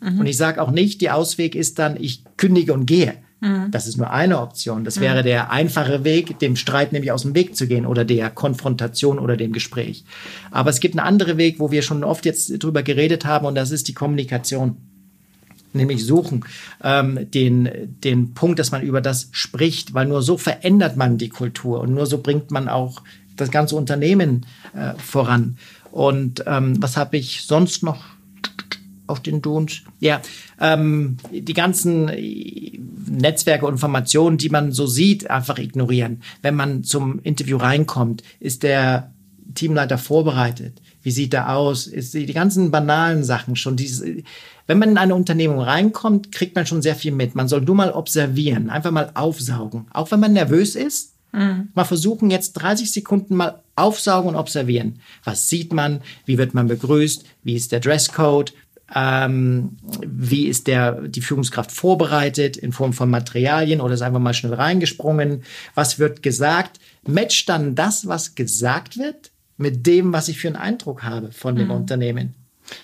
Mhm. 0.00 0.20
Und 0.20 0.26
ich 0.26 0.36
sage 0.36 0.60
auch 0.62 0.70
nicht, 0.70 1.00
der 1.00 1.16
Ausweg 1.16 1.54
ist 1.54 1.78
dann, 1.78 1.96
ich 2.00 2.22
kündige 2.36 2.72
und 2.72 2.86
gehe. 2.86 3.14
Mhm. 3.40 3.70
Das 3.70 3.86
ist 3.86 3.96
nur 3.96 4.10
eine 4.10 4.40
Option. 4.40 4.84
Das 4.84 5.00
wäre 5.00 5.20
mhm. 5.20 5.26
der 5.26 5.50
einfache 5.50 6.04
Weg, 6.04 6.38
dem 6.38 6.56
Streit 6.56 6.92
nämlich 6.92 7.12
aus 7.12 7.22
dem 7.22 7.34
Weg 7.34 7.56
zu 7.56 7.66
gehen 7.66 7.86
oder 7.86 8.04
der 8.04 8.30
Konfrontation 8.30 9.18
oder 9.18 9.36
dem 9.36 9.52
Gespräch. 9.52 10.04
Aber 10.50 10.70
es 10.70 10.80
gibt 10.80 10.98
einen 10.98 11.06
anderen 11.06 11.38
Weg, 11.38 11.60
wo 11.60 11.70
wir 11.70 11.82
schon 11.82 12.04
oft 12.04 12.24
jetzt 12.24 12.62
drüber 12.62 12.82
geredet 12.82 13.24
haben 13.24 13.46
und 13.46 13.54
das 13.54 13.70
ist 13.70 13.88
die 13.88 13.94
Kommunikation 13.94 14.76
nämlich 15.72 16.06
suchen 16.06 16.44
ähm, 16.82 17.30
den, 17.32 17.98
den 18.02 18.32
Punkt, 18.32 18.58
dass 18.58 18.72
man 18.72 18.80
über 18.80 19.02
das 19.02 19.28
spricht, 19.32 19.92
weil 19.92 20.06
nur 20.06 20.22
so 20.22 20.38
verändert 20.38 20.96
man 20.96 21.18
die 21.18 21.28
Kultur 21.28 21.80
und 21.80 21.92
nur 21.92 22.06
so 22.06 22.18
bringt 22.18 22.50
man 22.50 22.68
auch 22.68 23.02
das 23.36 23.50
ganze 23.50 23.76
Unternehmen 23.76 24.46
äh, 24.74 24.94
voran. 24.98 25.58
Und 25.92 26.44
ähm, 26.46 26.82
was 26.82 26.96
habe 26.96 27.18
ich 27.18 27.42
sonst 27.42 27.82
noch 27.82 28.15
auf 29.06 29.20
den 29.20 29.42
Duns? 29.42 29.82
Ja, 30.00 30.20
ähm, 30.60 31.16
die 31.32 31.54
ganzen 31.54 32.10
Netzwerke 33.08 33.66
und 33.66 33.74
Informationen, 33.74 34.38
die 34.38 34.48
man 34.48 34.72
so 34.72 34.86
sieht, 34.86 35.30
einfach 35.30 35.58
ignorieren. 35.58 36.22
Wenn 36.42 36.54
man 36.54 36.84
zum 36.84 37.20
Interview 37.20 37.56
reinkommt, 37.56 38.22
ist 38.40 38.62
der 38.62 39.12
Teamleiter 39.54 39.98
vorbereitet? 39.98 40.80
Wie 41.02 41.10
sieht 41.10 41.34
er 41.34 41.54
aus? 41.54 41.86
Ist 41.86 42.14
die, 42.14 42.26
die 42.26 42.32
ganzen 42.32 42.70
banalen 42.70 43.24
Sachen 43.24 43.56
schon. 43.56 43.76
Dieses, 43.76 44.04
wenn 44.66 44.78
man 44.78 44.90
in 44.90 44.98
eine 44.98 45.14
Unternehmung 45.14 45.60
reinkommt, 45.60 46.32
kriegt 46.32 46.56
man 46.56 46.66
schon 46.66 46.82
sehr 46.82 46.96
viel 46.96 47.12
mit. 47.12 47.34
Man 47.34 47.48
soll 47.48 47.60
nur 47.60 47.74
mal 47.74 47.92
observieren, 47.92 48.70
einfach 48.70 48.90
mal 48.90 49.10
aufsaugen. 49.14 49.86
Auch 49.92 50.10
wenn 50.10 50.20
man 50.20 50.32
nervös 50.32 50.74
ist, 50.74 51.14
mhm. 51.32 51.68
mal 51.74 51.84
versuchen, 51.84 52.30
jetzt 52.30 52.54
30 52.54 52.90
Sekunden 52.90 53.36
mal 53.36 53.62
aufsaugen 53.76 54.30
und 54.30 54.36
observieren. 54.36 55.00
Was 55.22 55.48
sieht 55.48 55.72
man? 55.72 56.00
Wie 56.24 56.38
wird 56.38 56.54
man 56.54 56.66
begrüßt? 56.66 57.24
Wie 57.44 57.54
ist 57.54 57.72
der 57.72 57.80
Dresscode? 57.80 58.52
Ähm, 58.94 59.76
wie 60.06 60.46
ist 60.46 60.68
der, 60.68 61.08
die 61.08 61.20
Führungskraft 61.20 61.72
vorbereitet 61.72 62.56
in 62.56 62.72
Form 62.72 62.92
von 62.92 63.10
Materialien 63.10 63.80
oder 63.80 63.94
ist 63.94 64.02
einfach 64.02 64.20
mal 64.20 64.34
schnell 64.34 64.54
reingesprungen? 64.54 65.42
Was 65.74 65.98
wird 65.98 66.22
gesagt? 66.22 66.78
Matcht 67.06 67.48
dann 67.48 67.74
das, 67.74 68.06
was 68.06 68.34
gesagt 68.34 68.96
wird, 68.96 69.32
mit 69.56 69.86
dem, 69.86 70.12
was 70.12 70.28
ich 70.28 70.38
für 70.38 70.48
einen 70.48 70.56
Eindruck 70.56 71.02
habe 71.02 71.32
von 71.32 71.56
dem 71.56 71.66
mhm. 71.66 71.74
Unternehmen? 71.74 72.34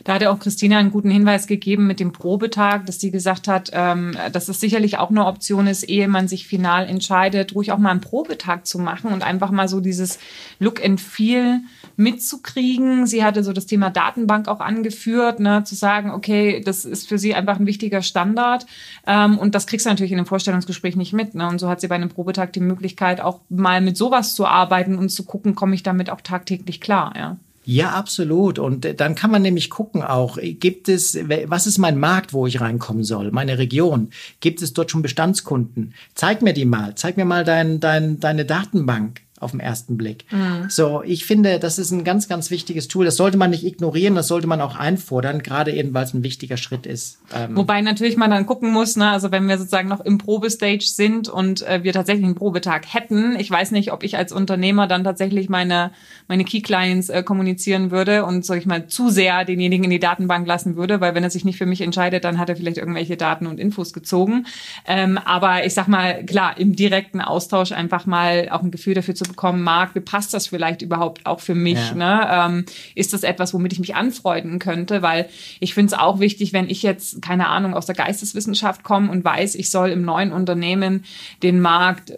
Da 0.05 0.15
hat 0.15 0.23
ja 0.23 0.31
auch 0.31 0.39
Christina 0.39 0.79
einen 0.79 0.91
guten 0.91 1.11
Hinweis 1.11 1.47
gegeben 1.47 1.87
mit 1.87 2.01
dem 2.01 2.13
Probetag, 2.13 2.87
dass 2.87 3.01
sie 3.01 3.11
gesagt 3.11 3.49
hat, 3.49 3.71
ähm, 3.73 4.17
dass 4.33 4.49
es 4.49 4.61
sicherlich 4.61 4.99
auch 4.99 5.11
eine 5.11 5.27
Option 5.27 5.67
ist, 5.67 5.85
ehe 5.85 6.09
man 6.09 6.29
sich 6.29 6.47
final 6.47 6.87
entscheidet, 6.87 7.55
ruhig 7.55 7.73
auch 7.73 7.79
mal 7.79 7.91
einen 7.91 8.01
Probetag 8.01 8.67
zu 8.67 8.79
machen 8.79 9.13
und 9.13 9.23
einfach 9.23 9.51
mal 9.51 9.69
so 9.69 9.81
dieses 9.81 10.19
Look 10.59 10.85
and 10.85 11.01
Feel 11.01 11.61
mitzukriegen. 11.97 13.07
Sie 13.07 13.25
hatte 13.25 13.45
so 13.45 13.53
das 13.53 13.67
Thema 13.67 13.91
Datenbank 13.91 14.49
auch 14.49 14.61
angeführt, 14.61 15.41
ne, 15.41 15.65
zu 15.65 15.75
sagen, 15.75 16.11
okay, 16.11 16.61
das 16.65 16.85
ist 16.85 17.09
für 17.09 17.19
sie 17.19 17.35
einfach 17.35 17.59
ein 17.59 17.67
wichtiger 17.67 18.03
Standard. 18.03 18.67
Ähm, 19.07 19.39
und 19.39 19.55
das 19.55 19.67
kriegst 19.67 19.87
du 19.87 19.91
natürlich 19.91 20.13
in 20.13 20.19
einem 20.19 20.27
Vorstellungsgespräch 20.27 20.97
nicht 20.97 21.13
mit. 21.13 21.35
Ne? 21.35 21.49
Und 21.49 21.59
so 21.59 21.69
hat 21.69 21.81
sie 21.81 21.89
bei 21.89 21.95
einem 21.95 22.09
Probetag 22.09 22.53
die 22.53 22.61
Möglichkeit, 22.61 23.21
auch 23.21 23.41
mal 23.49 23.81
mit 23.81 23.97
sowas 23.97 24.35
zu 24.35 24.47
arbeiten 24.47 24.97
und 24.97 25.11
zu 25.11 25.25
gucken, 25.25 25.55
komme 25.55 25.75
ich 25.75 25.83
damit 25.83 26.11
auch 26.11 26.21
tagtäglich 26.21 26.81
klar. 26.81 27.13
Ja. 27.17 27.37
Ja, 27.65 27.91
absolut. 27.91 28.59
Und 28.59 28.85
äh, 28.85 28.95
dann 28.95 29.15
kann 29.15 29.31
man 29.31 29.43
nämlich 29.43 29.71
gucken 29.71 30.03
auch, 30.03 30.39
gibt 30.41 30.89
es, 30.89 31.17
was 31.47 31.67
ist 31.67 31.79
mein 31.79 31.99
Markt, 31.99 32.33
wo 32.33 32.47
ich 32.47 32.61
reinkommen 32.61 33.05
soll, 33.05 33.31
meine 33.31 33.59
Region? 33.59 34.11
Gibt 34.41 34.63
es 34.63 34.73
dort 34.73 34.91
schon 34.91 35.03
Bestandskunden? 35.03 35.95
Zeig 36.15 36.43
mir 36.43 36.53
die 36.53 36.65
mal, 36.65 36.95
zeig 36.97 37.17
mir 37.17 37.25
mal 37.25 37.45
dein, 37.45 37.81
dein, 37.81 38.19
deine 38.19 38.45
Datenbank 38.45 39.21
auf 39.43 39.51
den 39.53 39.61
ersten 39.61 39.97
Blick. 39.97 40.25
Mhm. 40.31 40.69
So, 40.69 41.03
ich 41.05 41.25
finde, 41.25 41.59
das 41.59 41.79
ist 41.79 41.91
ein 41.91 42.05
ganz, 42.05 42.29
ganz 42.29 42.51
wichtiges 42.51 42.89
Tool. 42.89 43.05
Das 43.05 43.17
sollte 43.17 43.37
man 43.37 43.51
nicht 43.51 43.65
ignorieren, 43.65 44.15
das 44.15 44.29
sollte 44.29 44.47
man 44.47 44.61
auch 44.61 44.77
einfordern, 44.77 45.43
gerade 45.43 45.73
eben, 45.73 45.93
weil 45.95 46.05
es 46.05 46.15
ein 46.15 46.23
wichtiger 46.23 46.57
Schritt 46.57 46.87
ist. 46.87 47.19
Ähm 47.35 47.57
Wobei 47.57 47.81
natürlich 47.81 48.17
man 48.17 48.31
dann 48.31 48.47
gucken 48.47 48.71
muss, 48.71 48.97
ne, 48.97 49.11
also 49.11 49.31
wenn 49.31 49.49
wir 49.49 49.59
sozusagen 49.59 49.89
noch 49.89 50.01
im 50.01 50.19
Probestage 50.19 50.85
sind 50.85 51.29
und 51.29 51.67
äh, 51.67 51.83
wir 51.83 51.93
tatsächlich 51.93 52.25
einen 52.25 52.35
Probetag 52.35 52.93
hätten, 52.93 53.37
ich 53.39 53.51
weiß 53.51 53.73
nicht, 53.73 53.93
ob 53.93 54.03
ich 54.03 54.17
als 54.17 54.33
Unternehmer 54.33 54.87
dann 54.87 55.05
tatsächlich 55.05 55.49
meine, 55.49 55.93
meine 56.29 56.45
Key 56.45 56.61
Clients 56.61 57.09
äh, 57.09 57.23
kommunizieren 57.23 57.91
würde 57.91 58.25
und, 58.25 58.45
sag 58.45 58.59
ich 58.59 58.67
mal, 58.67 58.87
zu 58.87 59.11
sehr 59.11 59.45
denjenigen 59.45 59.85
in 59.85 59.91
die 59.91 60.01
Datenbank 60.01 60.47
lassen 60.47 60.77
würde, 60.77 61.01
weil 61.01 61.15
wenn 61.15 61.25
er 61.25 61.31
sich 61.31 61.45
nicht 61.45 61.59
für 61.59 61.67
mich 61.67 61.81
entscheidet, 61.81 62.25
dann 62.25 62.39
hat 62.39 62.49
er 62.49 62.57
vielleicht 62.57 62.79
irgendwelche 62.79 63.17
Daten 63.17 63.47
und 63.47 63.59
Infos 63.59 63.93
gezogen. 63.93 64.47
Ähm, 64.87 65.19
aber 65.19 65.65
ich 65.67 65.75
sag 65.75 65.89
mal, 65.89 66.25
klar, 66.25 66.59
im 66.59 66.77
direkten 66.77 67.21
Austausch 67.21 67.73
einfach 67.73 68.07
mal 68.07 68.49
auch 68.51 68.63
ein 68.63 68.71
Gefühl 68.71 68.95
dafür 68.95 69.15
zu 69.15 69.25
bekommen 69.33 69.63
mag, 69.63 69.95
wie 69.95 70.01
passt 70.01 70.33
das 70.33 70.47
vielleicht 70.47 70.83
überhaupt 70.83 71.27
auch 71.27 71.41
für 71.41 71.55
mich? 71.55 71.79
Ja. 71.79 71.95
Ne? 71.95 72.29
Ähm, 72.31 72.65
ist 72.95 73.13
das 73.13 73.23
etwas, 73.23 73.53
womit 73.53 73.73
ich 73.73 73.81
mich 73.81 73.95
anfreunden 73.95 74.59
könnte? 74.59 75.03
Weil 75.03 75.29
ich 75.61 75.75
finde 75.75 75.95
es 75.95 75.99
auch 75.99 76.21
wichtig, 76.21 76.53
wenn 76.53 76.71
ich 76.71 76.83
jetzt, 76.83 77.21
keine 77.21 77.49
Ahnung, 77.49 77.75
aus 77.75 77.87
der 77.87 77.95
Geisteswissenschaft 77.95 78.83
komme 78.83 79.11
und 79.11 79.25
weiß, 79.25 79.55
ich 79.57 79.71
soll 79.71 79.91
im 79.91 80.03
neuen 80.03 80.33
Unternehmen 80.33 81.05
den 81.43 81.61
Markt 81.61 82.13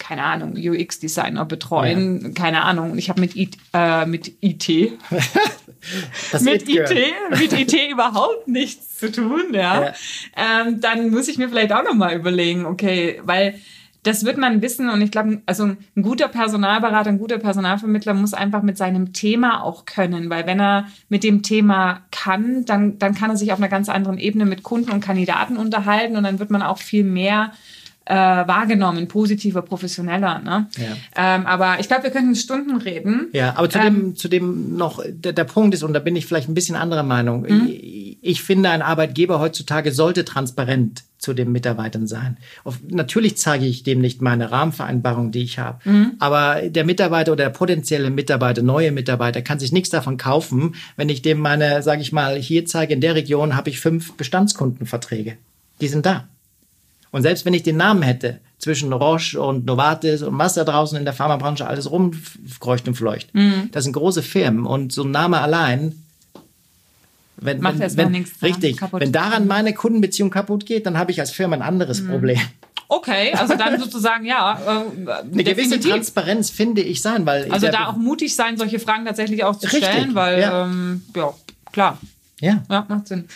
keine 0.00 0.24
Ahnung, 0.24 0.54
UX-Designer 0.56 1.44
betreuen, 1.44 2.20
ja. 2.22 2.28
keine 2.30 2.62
Ahnung. 2.62 2.90
Und 2.92 2.98
ich 2.98 3.10
habe 3.10 3.20
mit, 3.20 3.36
I, 3.36 3.50
äh, 3.72 4.06
mit 4.06 4.32
IT, 4.40 4.68
mit 6.40 6.68
IT, 6.68 6.96
mit 7.38 7.52
IT 7.52 7.74
überhaupt 7.90 8.48
nichts 8.48 8.98
zu 8.98 9.12
tun, 9.12 9.52
ja. 9.52 9.84
ja. 9.84 9.94
Ähm, 10.36 10.80
dann 10.80 11.10
muss 11.10 11.28
ich 11.28 11.38
mir 11.38 11.48
vielleicht 11.48 11.72
auch 11.72 11.84
nochmal 11.84 12.16
überlegen, 12.16 12.66
okay, 12.66 13.20
weil 13.24 13.60
das 14.02 14.24
wird 14.24 14.38
man 14.38 14.62
wissen 14.62 14.88
und 14.88 15.02
ich 15.02 15.10
glaube, 15.10 15.42
also 15.46 15.64
ein 15.64 16.02
guter 16.02 16.28
Personalberater, 16.28 17.10
ein 17.10 17.18
guter 17.18 17.38
Personalvermittler 17.38 18.14
muss 18.14 18.32
einfach 18.32 18.62
mit 18.62 18.78
seinem 18.78 19.12
Thema 19.12 19.62
auch 19.62 19.84
können, 19.84 20.30
weil 20.30 20.46
wenn 20.46 20.60
er 20.60 20.86
mit 21.08 21.22
dem 21.22 21.42
Thema 21.42 22.00
kann, 22.10 22.64
dann, 22.64 22.98
dann 22.98 23.14
kann 23.14 23.30
er 23.30 23.36
sich 23.36 23.52
auf 23.52 23.58
einer 23.58 23.68
ganz 23.68 23.88
anderen 23.88 24.18
Ebene 24.18 24.46
mit 24.46 24.62
Kunden 24.62 24.90
und 24.90 25.00
Kandidaten 25.00 25.56
unterhalten 25.56 26.16
und 26.16 26.24
dann 26.24 26.38
wird 26.38 26.50
man 26.50 26.62
auch 26.62 26.78
viel 26.78 27.04
mehr 27.04 27.52
äh, 28.10 28.48
wahrgenommen, 28.48 29.06
positiver, 29.06 29.62
professioneller. 29.62 30.40
Ne? 30.40 30.66
Ja. 30.76 31.36
Ähm, 31.36 31.46
aber 31.46 31.78
ich 31.78 31.86
glaube, 31.86 32.04
wir 32.04 32.10
könnten 32.10 32.34
Stunden 32.34 32.76
reden. 32.76 33.28
Ja, 33.32 33.54
aber 33.56 33.70
zu, 33.70 33.78
ähm, 33.78 33.94
dem, 33.94 34.16
zu 34.16 34.28
dem 34.28 34.76
noch, 34.76 35.02
der, 35.08 35.32
der 35.32 35.44
Punkt 35.44 35.74
ist, 35.74 35.84
und 35.84 35.92
da 35.92 36.00
bin 36.00 36.16
ich 36.16 36.26
vielleicht 36.26 36.48
ein 36.48 36.54
bisschen 36.54 36.74
anderer 36.74 37.04
Meinung, 37.04 37.42
mhm. 37.42 37.68
ich, 37.68 38.18
ich 38.20 38.42
finde, 38.42 38.70
ein 38.70 38.82
Arbeitgeber 38.82 39.38
heutzutage 39.38 39.92
sollte 39.92 40.24
transparent 40.24 41.04
zu 41.18 41.34
den 41.34 41.52
Mitarbeitern 41.52 42.08
sein. 42.08 42.36
Auf, 42.64 42.78
natürlich 42.88 43.36
zeige 43.36 43.66
ich 43.66 43.84
dem 43.84 44.00
nicht 44.00 44.22
meine 44.22 44.50
Rahmenvereinbarung, 44.50 45.30
die 45.30 45.44
ich 45.44 45.60
habe. 45.60 45.78
Mhm. 45.88 46.12
Aber 46.18 46.62
der 46.62 46.84
Mitarbeiter 46.84 47.32
oder 47.32 47.44
der 47.44 47.50
potenzielle 47.50 48.10
Mitarbeiter, 48.10 48.62
neue 48.62 48.90
Mitarbeiter, 48.90 49.40
kann 49.42 49.60
sich 49.60 49.70
nichts 49.70 49.90
davon 49.90 50.16
kaufen, 50.16 50.74
wenn 50.96 51.10
ich 51.10 51.22
dem 51.22 51.38
meine, 51.38 51.82
sage 51.82 52.02
ich 52.02 52.10
mal, 52.10 52.36
hier 52.36 52.66
zeige, 52.66 52.94
in 52.94 53.00
der 53.00 53.14
Region 53.14 53.54
habe 53.54 53.70
ich 53.70 53.78
fünf 53.78 54.14
Bestandskundenverträge. 54.14 55.36
Die 55.80 55.88
sind 55.88 56.06
da. 56.06 56.26
Und 57.12 57.22
selbst 57.22 57.44
wenn 57.44 57.54
ich 57.54 57.62
den 57.62 57.76
Namen 57.76 58.02
hätte, 58.02 58.40
zwischen 58.58 58.92
Roche 58.92 59.40
und 59.40 59.64
Novartis 59.64 60.22
und 60.22 60.38
was 60.38 60.54
da 60.54 60.64
draußen 60.64 60.98
in 60.98 61.04
der 61.04 61.14
Pharmabranche 61.14 61.66
alles 61.66 61.90
rumkreucht 61.90 62.86
und 62.86 62.94
fleucht, 62.94 63.34
mhm. 63.34 63.70
das 63.72 63.84
sind 63.84 63.94
große 63.94 64.22
Firmen 64.22 64.66
und 64.66 64.92
so 64.92 65.02
ein 65.02 65.10
Name 65.10 65.40
allein 65.40 65.94
wenn, 67.42 67.60
Macht 67.60 67.78
wenn, 67.78 67.96
wenn 67.96 68.10
nichts 68.12 68.42
richtig, 68.42 68.76
kaputt. 68.76 69.00
wenn 69.00 69.12
daran 69.12 69.46
meine 69.46 69.72
Kundenbeziehung 69.72 70.30
kaputt 70.30 70.66
geht, 70.66 70.84
dann 70.86 70.98
habe 70.98 71.10
ich 71.10 71.20
als 71.20 71.30
Firma 71.30 71.56
ein 71.56 71.62
anderes 71.62 72.02
mhm. 72.02 72.10
Problem. 72.10 72.40
Okay, 72.88 73.32
also 73.32 73.54
dann 73.54 73.80
sozusagen 73.80 74.26
ja. 74.26 74.84
Äh, 75.06 75.10
Eine 75.32 75.44
gewisse 75.44 75.80
Transparenz 75.80 76.50
finde 76.50 76.82
ich 76.82 77.00
sein, 77.00 77.24
weil 77.24 77.50
also 77.50 77.68
da 77.68 77.86
auch 77.86 77.96
mutig 77.96 78.34
sein, 78.34 78.56
solche 78.56 78.78
Fragen 78.78 79.06
tatsächlich 79.06 79.44
auch 79.44 79.56
zu 79.56 79.68
richtig, 79.68 79.84
stellen, 79.84 80.14
weil 80.14 80.40
ja. 80.40 80.64
Ähm, 80.64 81.02
ja 81.16 81.32
klar. 81.72 81.98
Ja. 82.40 82.62
Ja, 82.68 82.86
macht 82.88 83.08
Sinn. 83.08 83.26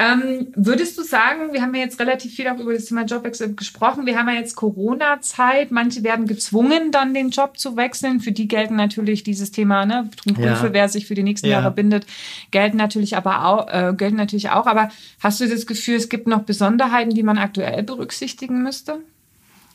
Ähm, 0.00 0.46
würdest 0.54 0.96
du 0.96 1.02
sagen, 1.02 1.52
wir 1.52 1.60
haben 1.60 1.74
ja 1.74 1.82
jetzt 1.82 2.00
relativ 2.00 2.34
viel 2.34 2.48
auch 2.48 2.58
über 2.58 2.72
das 2.72 2.86
Thema 2.86 3.04
Jobwechsel 3.04 3.54
gesprochen. 3.54 4.06
Wir 4.06 4.16
haben 4.16 4.28
ja 4.30 4.36
jetzt 4.36 4.56
Corona-Zeit. 4.56 5.72
Manche 5.72 6.02
werden 6.02 6.26
gezwungen, 6.26 6.90
dann 6.90 7.12
den 7.12 7.28
Job 7.28 7.58
zu 7.58 7.76
wechseln. 7.76 8.20
Für 8.20 8.32
die 8.32 8.48
gelten 8.48 8.76
natürlich 8.76 9.24
dieses 9.24 9.52
Thema, 9.52 9.84
ne, 9.84 10.08
Prüfe, 10.24 10.42
ja. 10.42 10.72
wer 10.72 10.88
sich 10.88 11.06
für 11.06 11.14
die 11.14 11.22
nächsten 11.22 11.48
ja. 11.48 11.58
Jahre 11.58 11.70
bindet, 11.70 12.06
gelten 12.50 12.78
natürlich 12.78 13.14
aber 13.14 13.44
auch, 13.44 13.68
äh, 13.68 13.92
gelten 13.94 14.16
natürlich 14.16 14.48
auch. 14.48 14.66
Aber 14.66 14.88
hast 15.22 15.38
du 15.38 15.46
das 15.46 15.66
Gefühl, 15.66 15.96
es 15.96 16.08
gibt 16.08 16.26
noch 16.26 16.44
Besonderheiten, 16.44 17.14
die 17.14 17.22
man 17.22 17.36
aktuell 17.36 17.82
berücksichtigen 17.82 18.62
müsste? 18.62 19.00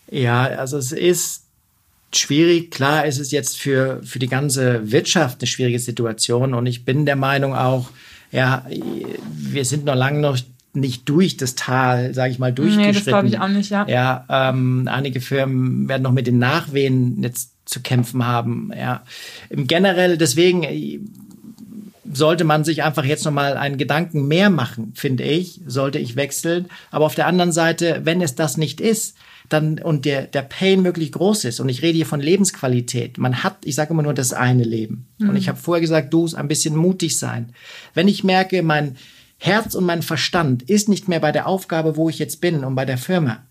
Ja, 0.10 0.46
also 0.46 0.80
es 0.80 0.92
ist 0.92 1.44
schwierig. 2.16 2.72
Klar 2.72 3.06
ist 3.06 3.20
es 3.20 3.30
jetzt 3.30 3.60
für, 3.60 4.02
für 4.04 4.18
die 4.18 4.28
ganze 4.28 4.92
Wirtschaft 4.92 5.42
eine 5.42 5.48
schwierige 5.48 5.78
Situation. 5.78 6.56
Und 6.56 6.66
ich 6.66 6.84
bin 6.84 7.06
der 7.06 7.16
Meinung 7.16 7.54
auch, 7.54 7.92
ja, 8.32 8.66
wir 9.34 9.66
sind 9.66 9.86
noch 9.86 9.96
lange 9.96 10.20
noch 10.20 10.38
nicht 10.74 11.08
durch 11.08 11.38
das 11.38 11.56
Tal, 11.56 12.14
sage 12.14 12.32
ich 12.32 12.40
mal, 12.40 12.52
durchgeschritten. 12.52 12.92
Nee, 12.92 12.94
das 12.94 13.06
glaube 13.06 13.28
ich 13.28 13.40
auch 13.40 13.48
nicht, 13.48 13.70
ja. 13.70 13.88
Ja, 13.88 14.26
ähm, 14.30 14.90
einige 14.92 15.22
Firmen 15.22 15.88
werden 15.88 16.04
noch 16.04 16.12
mit 16.12 16.28
den 16.28 16.38
Nachwehen 16.38 17.24
jetzt 17.24 17.52
zu 17.66 17.82
kämpfen 17.82 18.26
haben. 18.26 18.72
Ja, 18.78 19.04
im 19.50 19.68
generell 19.68 20.18
deswegen 20.18 20.66
sollte 22.12 22.44
man 22.44 22.64
sich 22.64 22.84
einfach 22.84 23.04
jetzt 23.04 23.26
nochmal 23.26 23.58
einen 23.58 23.78
Gedanken 23.78 24.28
mehr 24.28 24.50
machen, 24.50 24.94
finde 24.96 25.24
ich, 25.24 25.62
sollte 25.66 26.00
ich 26.00 26.16
wechseln. 26.16 26.68
Aber 26.92 27.06
auf 27.06 27.16
der 27.16 27.28
anderen 27.28 27.52
Seite, 27.52 28.02
wenn 28.04 28.22
es 28.22 28.36
das 28.36 28.58
nicht 28.58 28.80
ist, 28.80 29.18
dann 29.50 29.80
und 29.80 30.06
der, 30.06 30.24
der 30.24 30.42
Pain 30.42 30.84
wirklich 30.84 31.12
groß 31.12 31.46
ist, 31.46 31.60
und 31.60 31.70
ich 31.70 31.82
rede 31.82 31.96
hier 31.96 32.06
von 32.06 32.20
Lebensqualität, 32.20 33.18
man 33.18 33.44
hat, 33.44 33.58
ich 33.64 33.76
sage 33.76 33.94
immer 33.94 34.04
nur 34.04 34.14
das 34.14 34.34
eine 34.34 34.64
Leben. 34.64 35.08
Mhm. 35.18 35.30
Und 35.30 35.36
ich 35.36 35.48
habe 35.48 35.60
vorher 35.60 35.82
gesagt, 35.82 36.14
du 36.14 36.28
ein 36.36 36.48
bisschen 36.48 36.76
mutig 36.76 37.18
sein. 37.18 37.54
Wenn 37.94 38.08
ich 38.08 38.24
merke, 38.24 38.64
mein 38.64 38.98
Herz 39.38 39.76
und 39.76 39.86
mein 39.86 40.02
Verstand 40.02 40.64
ist 40.64 40.90
nicht 40.90 41.08
mehr 41.08 41.20
bei 41.20 41.32
der 41.32 41.48
Aufgabe, 41.48 41.98
wo 41.98 42.10
ich 42.10 42.20
jetzt 42.20 42.42
bin 42.42 42.64
und 42.64 42.76
bei 42.76 42.86
der 42.86 42.98
Firma, 42.98 43.44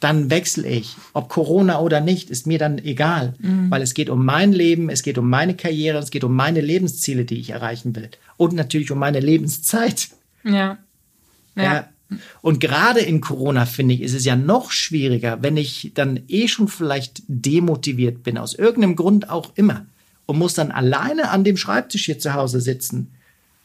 dann 0.00 0.30
wechsle 0.30 0.66
ich. 0.66 0.96
Ob 1.12 1.28
Corona 1.28 1.80
oder 1.80 2.00
nicht, 2.00 2.30
ist 2.30 2.46
mir 2.46 2.58
dann 2.58 2.78
egal, 2.78 3.34
mhm. 3.38 3.70
weil 3.70 3.82
es 3.82 3.92
geht 3.92 4.08
um 4.08 4.24
mein 4.24 4.52
Leben, 4.52 4.88
es 4.88 5.02
geht 5.02 5.18
um 5.18 5.28
meine 5.28 5.54
Karriere, 5.54 5.98
es 5.98 6.10
geht 6.10 6.24
um 6.24 6.34
meine 6.34 6.62
Lebensziele, 6.62 7.26
die 7.26 7.38
ich 7.38 7.50
erreichen 7.50 7.94
will. 7.94 8.08
Und 8.38 8.54
natürlich 8.54 8.90
um 8.90 8.98
meine 8.98 9.20
Lebenszeit. 9.20 10.08
Ja. 10.42 10.78
ja. 11.54 11.62
ja. 11.62 11.88
Und 12.42 12.60
gerade 12.60 13.00
in 13.00 13.20
Corona, 13.20 13.66
finde 13.66 13.94
ich, 13.94 14.00
ist 14.00 14.14
es 14.14 14.24
ja 14.24 14.36
noch 14.36 14.70
schwieriger, 14.70 15.42
wenn 15.42 15.56
ich 15.56 15.92
dann 15.94 16.20
eh 16.28 16.48
schon 16.48 16.68
vielleicht 16.68 17.22
demotiviert 17.28 18.22
bin, 18.22 18.38
aus 18.38 18.54
irgendeinem 18.54 18.96
Grund 18.96 19.30
auch 19.30 19.52
immer, 19.54 19.86
und 20.26 20.38
muss 20.38 20.54
dann 20.54 20.70
alleine 20.70 21.30
an 21.30 21.42
dem 21.42 21.56
Schreibtisch 21.56 22.04
hier 22.04 22.20
zu 22.20 22.34
Hause 22.34 22.60
sitzen 22.60 23.10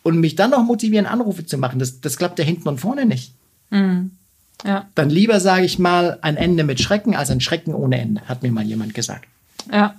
und 0.02 0.20
mich 0.20 0.36
dann 0.36 0.52
noch 0.52 0.64
motivieren, 0.64 1.06
Anrufe 1.06 1.46
zu 1.46 1.58
machen. 1.58 1.78
Das, 1.80 2.02
das 2.02 2.18
klappt 2.18 2.40
ja 2.40 2.46
hinten 2.46 2.68
und 2.68 2.80
vorne 2.80 3.06
nicht. 3.06 3.34
Mhm. 3.70 4.12
Ja. 4.64 4.90
Dann 4.96 5.10
lieber, 5.10 5.40
sage 5.40 5.66
ich 5.66 5.78
mal, 5.80 6.18
ein 6.22 6.38
Ende 6.38 6.64
mit 6.64 6.80
Schrecken 6.80 7.16
als 7.16 7.30
ein 7.30 7.42
Schrecken 7.42 7.76
ohne 7.76 8.00
Ende, 8.00 8.22
hat 8.22 8.42
mir 8.42 8.52
mal 8.52 8.66
jemand 8.66 8.94
gesagt. 8.94 9.28
Ja, 9.72 9.96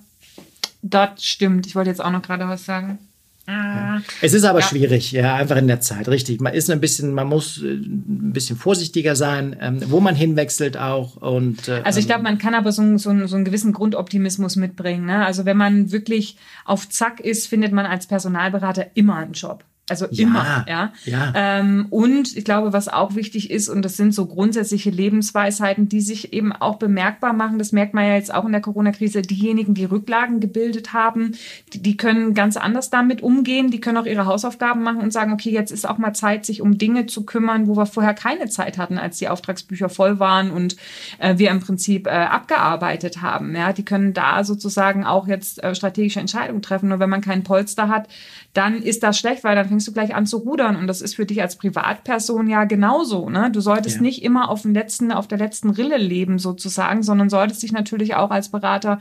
das 0.82 1.24
stimmt. 1.24 1.66
Ich 1.66 1.74
wollte 1.74 1.90
jetzt 1.90 2.00
auch 2.00 2.10
noch 2.10 2.22
gerade 2.22 2.48
was 2.48 2.64
sagen. 2.64 2.98
Ah. 3.46 4.00
Es 4.20 4.34
ist 4.34 4.44
aber 4.44 4.60
ja. 4.60 4.66
schwierig, 4.66 5.12
ja, 5.12 5.36
einfach 5.36 5.56
in 5.56 5.68
der 5.68 5.80
Zeit, 5.80 6.08
richtig. 6.08 6.40
Man 6.40 6.52
ist 6.52 6.68
ein 6.68 6.80
bisschen, 6.80 7.14
man 7.14 7.28
muss 7.28 7.62
äh, 7.62 7.74
ein 7.74 8.32
bisschen 8.32 8.56
vorsichtiger 8.56 9.14
sein, 9.14 9.56
ähm, 9.60 9.80
wo 9.86 10.00
man 10.00 10.16
hinwechselt 10.16 10.76
auch. 10.76 11.16
Und, 11.16 11.68
äh, 11.68 11.82
also 11.84 12.00
ich 12.00 12.06
glaube, 12.06 12.24
man 12.24 12.38
kann 12.38 12.54
aber 12.54 12.72
so, 12.72 12.98
so, 12.98 13.26
so 13.26 13.36
einen 13.36 13.44
gewissen 13.44 13.72
Grundoptimismus 13.72 14.56
mitbringen. 14.56 15.06
Ne? 15.06 15.24
Also 15.24 15.44
wenn 15.44 15.56
man 15.56 15.92
wirklich 15.92 16.36
auf 16.64 16.88
Zack 16.88 17.20
ist, 17.20 17.46
findet 17.46 17.72
man 17.72 17.86
als 17.86 18.06
Personalberater 18.06 18.86
immer 18.94 19.16
einen 19.16 19.32
Job. 19.32 19.64
Also 19.88 20.06
ja, 20.10 20.26
immer, 20.26 20.64
ja. 20.68 20.92
ja. 21.04 21.32
Ähm, 21.36 21.86
und 21.90 22.36
ich 22.36 22.44
glaube, 22.44 22.72
was 22.72 22.88
auch 22.88 23.14
wichtig 23.14 23.52
ist, 23.52 23.68
und 23.68 23.82
das 23.82 23.96
sind 23.96 24.12
so 24.12 24.26
grundsätzliche 24.26 24.90
Lebensweisheiten, 24.90 25.88
die 25.88 26.00
sich 26.00 26.32
eben 26.32 26.52
auch 26.52 26.76
bemerkbar 26.76 27.32
machen, 27.32 27.60
das 27.60 27.70
merkt 27.70 27.94
man 27.94 28.04
ja 28.04 28.14
jetzt 28.14 28.34
auch 28.34 28.44
in 28.44 28.50
der 28.50 28.60
Corona-Krise, 28.60 29.22
diejenigen, 29.22 29.74
die 29.74 29.84
Rücklagen 29.84 30.40
gebildet 30.40 30.92
haben, 30.92 31.36
die, 31.72 31.80
die 31.80 31.96
können 31.96 32.34
ganz 32.34 32.56
anders 32.56 32.90
damit 32.90 33.22
umgehen, 33.22 33.70
die 33.70 33.80
können 33.80 33.96
auch 33.98 34.06
ihre 34.06 34.26
Hausaufgaben 34.26 34.82
machen 34.82 35.02
und 35.02 35.12
sagen, 35.12 35.32
okay, 35.32 35.50
jetzt 35.50 35.70
ist 35.70 35.88
auch 35.88 35.98
mal 35.98 36.14
Zeit, 36.14 36.46
sich 36.46 36.62
um 36.62 36.78
Dinge 36.78 37.06
zu 37.06 37.24
kümmern, 37.24 37.68
wo 37.68 37.76
wir 37.76 37.86
vorher 37.86 38.14
keine 38.14 38.48
Zeit 38.48 38.78
hatten, 38.78 38.98
als 38.98 39.18
die 39.18 39.28
Auftragsbücher 39.28 39.88
voll 39.88 40.18
waren 40.18 40.50
und 40.50 40.76
äh, 41.18 41.38
wir 41.38 41.50
im 41.52 41.60
Prinzip 41.60 42.08
äh, 42.08 42.10
abgearbeitet 42.10 43.22
haben. 43.22 43.54
Ja, 43.54 43.72
die 43.72 43.84
können 43.84 44.14
da 44.14 44.42
sozusagen 44.42 45.04
auch 45.04 45.28
jetzt 45.28 45.62
äh, 45.62 45.76
strategische 45.76 46.18
Entscheidungen 46.18 46.62
treffen. 46.62 46.88
Nur 46.88 46.98
wenn 46.98 47.10
man 47.10 47.20
keinen 47.20 47.44
Polster 47.44 47.88
hat, 47.88 48.08
dann 48.52 48.82
ist 48.82 49.02
das 49.02 49.18
schlecht, 49.18 49.44
weil 49.44 49.54
dann 49.54 49.75
fängst 49.76 49.88
du 49.88 49.92
gleich 49.92 50.14
an 50.14 50.24
zu 50.24 50.38
rudern. 50.38 50.76
Und 50.76 50.86
das 50.86 51.02
ist 51.02 51.16
für 51.16 51.26
dich 51.26 51.42
als 51.42 51.56
Privatperson 51.56 52.48
ja 52.48 52.64
genauso. 52.64 53.28
Ne? 53.28 53.50
Du 53.52 53.60
solltest 53.60 53.96
ja. 53.96 54.02
nicht 54.02 54.22
immer 54.22 54.48
auf, 54.48 54.62
dem 54.62 54.72
letzten, 54.72 55.12
auf 55.12 55.28
der 55.28 55.36
letzten 55.36 55.68
Rille 55.68 55.98
leben 55.98 56.38
sozusagen, 56.38 57.02
sondern 57.02 57.28
solltest 57.28 57.62
dich 57.62 57.72
natürlich 57.72 58.14
auch 58.14 58.30
als 58.30 58.48
Berater 58.48 59.00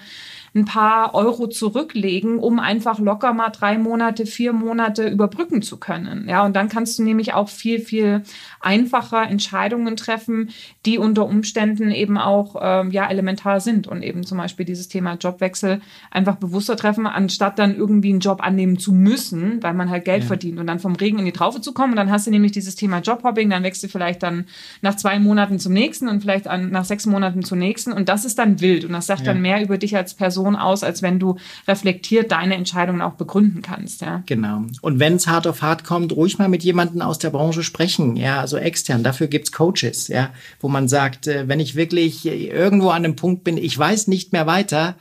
ein 0.55 0.63
paar 0.63 1.13
Euro 1.13 1.47
zurücklegen, 1.47 2.39
um 2.39 2.59
einfach 2.59 2.97
locker 2.97 3.33
mal 3.33 3.49
drei 3.49 3.77
Monate, 3.77 4.25
vier 4.25 4.53
Monate 4.53 5.07
überbrücken 5.09 5.61
zu 5.61 5.77
können. 5.77 6.29
Ja, 6.29 6.45
und 6.45 6.55
dann 6.55 6.69
kannst 6.69 6.97
du 6.97 7.03
nämlich 7.03 7.33
auch 7.33 7.49
viel, 7.49 7.79
viel 7.79 8.23
einfacher 8.61 9.27
Entscheidungen 9.27 9.97
treffen, 9.97 10.49
die 10.85 10.97
unter 10.97 11.25
Umständen 11.25 11.91
eben 11.91 12.17
auch 12.17 12.55
ähm, 12.61 12.91
ja 12.91 13.09
elementar 13.09 13.59
sind 13.59 13.87
und 13.87 14.01
eben 14.01 14.25
zum 14.25 14.37
Beispiel 14.37 14.65
dieses 14.65 14.87
Thema 14.87 15.15
Jobwechsel 15.15 15.81
einfach 16.09 16.37
bewusster 16.37 16.77
treffen, 16.77 17.05
anstatt 17.05 17.59
dann 17.59 17.75
irgendwie 17.75 18.11
einen 18.11 18.21
Job 18.21 18.41
annehmen 18.41 18.79
zu 18.79 18.93
müssen, 18.93 19.61
weil 19.61 19.73
man 19.73 19.89
halt 19.89 20.05
Geld 20.05 20.23
ja. 20.23 20.27
verdient 20.27 20.57
und 20.57 20.64
dann 20.67 20.79
vom 20.79 20.95
Regen 20.95 21.19
in 21.19 21.25
die 21.25 21.31
Traufe 21.31 21.61
zu 21.61 21.73
kommen. 21.73 21.93
Und 21.93 21.97
dann 21.97 22.11
hast 22.11 22.27
du 22.27 22.31
nämlich 22.31 22.51
dieses 22.51 22.75
Thema 22.75 22.99
Jobhopping, 22.99 23.49
dann 23.49 23.63
wächst 23.63 23.83
du 23.83 23.87
vielleicht 23.87 24.23
dann 24.23 24.45
nach 24.81 24.95
zwei 24.95 25.19
Monaten 25.19 25.59
zum 25.59 25.73
nächsten 25.73 26.07
und 26.07 26.21
vielleicht 26.21 26.47
an, 26.47 26.71
nach 26.71 26.85
sechs 26.85 27.05
Monaten 27.05 27.43
zum 27.43 27.59
nächsten 27.59 27.91
und 27.93 28.09
das 28.09 28.25
ist 28.25 28.39
dann 28.39 28.61
wild 28.61 28.85
und 28.85 28.93
das 28.93 29.05
sagt 29.05 29.21
ja. 29.21 29.27
dann 29.27 29.41
mehr 29.41 29.61
über 29.61 29.77
dich 29.77 29.95
als 29.95 30.13
Person 30.13 30.55
aus, 30.55 30.83
als 30.83 31.01
wenn 31.01 31.19
du 31.19 31.37
reflektiert 31.67 32.31
deine 32.31 32.55
Entscheidungen 32.55 33.01
auch 33.01 33.13
begründen 33.13 33.61
kannst. 33.61 34.01
Ja. 34.01 34.23
Genau. 34.25 34.63
Und 34.81 34.99
wenn 34.99 35.15
es 35.15 35.27
hart 35.27 35.47
auf 35.47 35.61
hart 35.61 35.83
kommt, 35.83 36.13
ruhig 36.13 36.37
mal 36.37 36.49
mit 36.49 36.63
jemandem 36.63 37.01
aus 37.01 37.19
der 37.19 37.29
Branche 37.29 37.63
sprechen, 37.63 38.15
ja, 38.15 38.39
also 38.39 38.57
extern. 38.57 39.03
Dafür 39.03 39.27
gibt 39.27 39.47
es 39.47 39.51
Coaches, 39.51 40.07
ja, 40.07 40.29
wo 40.59 40.67
man 40.67 40.87
sagt, 40.87 41.27
äh, 41.27 41.47
wenn 41.47 41.59
ich 41.59 41.75
wirklich 41.75 42.25
irgendwo 42.25 42.89
an 42.89 43.05
einem 43.05 43.15
Punkt 43.15 43.43
bin, 43.43 43.57
ich 43.57 43.77
weiß 43.77 44.07
nicht 44.07 44.33
mehr 44.33 44.47
weiter, 44.47 44.95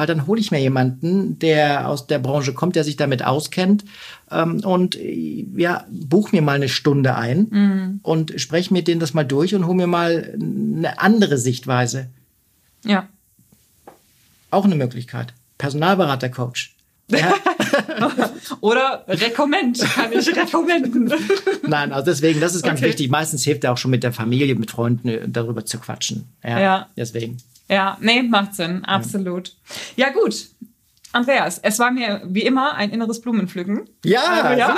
weil 0.00 0.06
dann 0.06 0.26
hole 0.26 0.40
ich 0.40 0.50
mir 0.50 0.58
jemanden, 0.58 1.38
der 1.40 1.86
aus 1.86 2.06
der 2.06 2.18
Branche 2.18 2.54
kommt, 2.54 2.74
der 2.74 2.84
sich 2.84 2.96
damit 2.96 3.22
auskennt 3.22 3.84
ähm, 4.30 4.60
und 4.64 4.98
ja, 4.98 5.84
buch 5.90 6.32
mir 6.32 6.40
mal 6.40 6.54
eine 6.54 6.70
Stunde 6.70 7.16
ein 7.16 7.48
mhm. 7.50 8.00
und 8.02 8.40
spreche 8.40 8.72
mit 8.72 8.88
denen 8.88 8.98
das 8.98 9.12
mal 9.12 9.24
durch 9.24 9.54
und 9.54 9.66
hole 9.66 9.76
mir 9.76 9.86
mal 9.86 10.32
eine 10.40 10.98
andere 11.00 11.36
Sichtweise. 11.36 12.08
Ja. 12.82 13.10
Auch 14.50 14.64
eine 14.64 14.74
Möglichkeit. 14.74 15.34
Personalberater-Coach. 15.58 16.74
Ja. 17.10 17.34
Oder 18.60 19.04
Rekommend, 19.08 19.80
kann 19.80 20.12
ich 20.12 20.28
rekommenden. 20.34 21.12
Nein, 21.66 21.92
also 21.92 22.06
deswegen, 22.06 22.40
das 22.40 22.54
ist 22.54 22.62
ganz 22.62 22.80
okay. 22.80 22.88
wichtig. 22.88 23.10
Meistens 23.10 23.44
hilft 23.44 23.64
er 23.64 23.72
auch 23.72 23.78
schon 23.78 23.90
mit 23.90 24.02
der 24.02 24.12
Familie, 24.12 24.54
mit 24.54 24.70
Freunden 24.70 25.08
äh, 25.08 25.28
darüber 25.28 25.64
zu 25.64 25.78
quatschen. 25.78 26.28
Ja, 26.42 26.60
ja. 26.60 26.88
Deswegen. 26.96 27.38
Ja, 27.68 27.96
nee, 28.00 28.22
macht 28.22 28.54
Sinn, 28.54 28.84
absolut. 28.84 29.52
Ja, 29.96 30.08
ja 30.08 30.12
gut. 30.12 30.46
Andreas, 31.12 31.58
es 31.58 31.80
war 31.80 31.90
mir 31.90 32.22
wie 32.24 32.42
immer 32.42 32.74
ein 32.74 32.90
inneres 32.90 33.20
Blumenpflücken. 33.20 33.88
Ja, 34.04 34.20
also, 34.20 34.60
ja. 34.60 34.76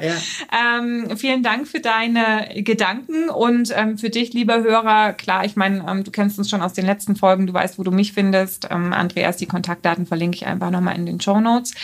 ja. 0.00 0.78
ähm, 0.78 1.16
vielen 1.16 1.42
Dank 1.42 1.66
für 1.66 1.80
deine 1.80 2.62
Gedanken 2.62 3.28
und 3.28 3.72
ähm, 3.76 3.98
für 3.98 4.10
dich, 4.10 4.32
lieber 4.32 4.62
Hörer. 4.62 5.12
Klar, 5.12 5.44
ich 5.44 5.56
meine, 5.56 5.84
ähm, 5.88 6.04
du 6.04 6.12
kennst 6.12 6.38
uns 6.38 6.48
schon 6.48 6.62
aus 6.62 6.72
den 6.72 6.86
letzten 6.86 7.16
Folgen, 7.16 7.48
du 7.48 7.52
weißt, 7.52 7.80
wo 7.80 7.82
du 7.82 7.90
mich 7.90 8.12
findest. 8.12 8.68
Ähm, 8.70 8.92
Andreas, 8.92 9.38
die 9.38 9.46
Kontaktdaten 9.46 10.06
verlinke 10.06 10.36
ich 10.36 10.46
einfach 10.46 10.70
nochmal 10.70 10.94
in 10.94 11.04
den 11.04 11.20
Show 11.20 11.40
Notes. 11.40 11.74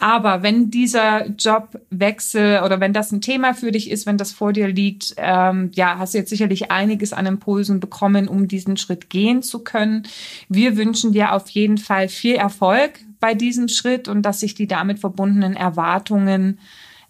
Aber 0.00 0.42
wenn 0.42 0.70
dieser 0.70 1.26
Jobwechsel 1.28 2.62
oder 2.62 2.80
wenn 2.80 2.94
das 2.94 3.12
ein 3.12 3.20
Thema 3.20 3.52
für 3.52 3.72
dich 3.72 3.90
ist, 3.90 4.06
wenn 4.06 4.16
das 4.16 4.32
vor 4.32 4.54
dir 4.54 4.68
liegt, 4.68 5.14
ähm, 5.18 5.70
ja, 5.74 5.98
hast 5.98 6.14
du 6.14 6.18
jetzt 6.18 6.30
sicherlich 6.30 6.70
einiges 6.70 7.12
an 7.12 7.26
Impulsen 7.26 7.78
bekommen, 7.78 8.26
um 8.26 8.48
diesen 8.48 8.78
Schritt 8.78 9.10
gehen 9.10 9.42
zu 9.42 9.58
können. 9.58 10.04
Wir 10.48 10.78
wünschen 10.78 11.12
dir 11.12 11.34
auf 11.34 11.50
jeden 11.50 11.76
Fall 11.76 12.08
viel 12.08 12.36
Erfolg 12.36 13.01
bei 13.22 13.34
diesem 13.34 13.68
Schritt 13.68 14.08
und 14.08 14.22
dass 14.22 14.40
sich 14.40 14.54
die 14.56 14.66
damit 14.66 14.98
verbundenen 14.98 15.54
Erwartungen 15.54 16.58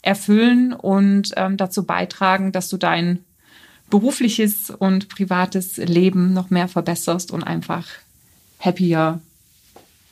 erfüllen 0.03 0.75
und 0.75 1.33
ähm, 1.37 1.57
dazu 1.57 1.85
beitragen, 1.87 2.53
dass 2.53 2.69
du 2.69 2.77
dein 2.77 3.25
berufliches 3.89 4.69
und 4.69 5.09
privates 5.09 5.79
Leben 5.79 6.35
noch 6.35 6.51
mehr 6.51 6.69
verbesserst 6.69 7.33
und 7.33 7.43
einfach 7.43 7.87
happier, 8.61 9.21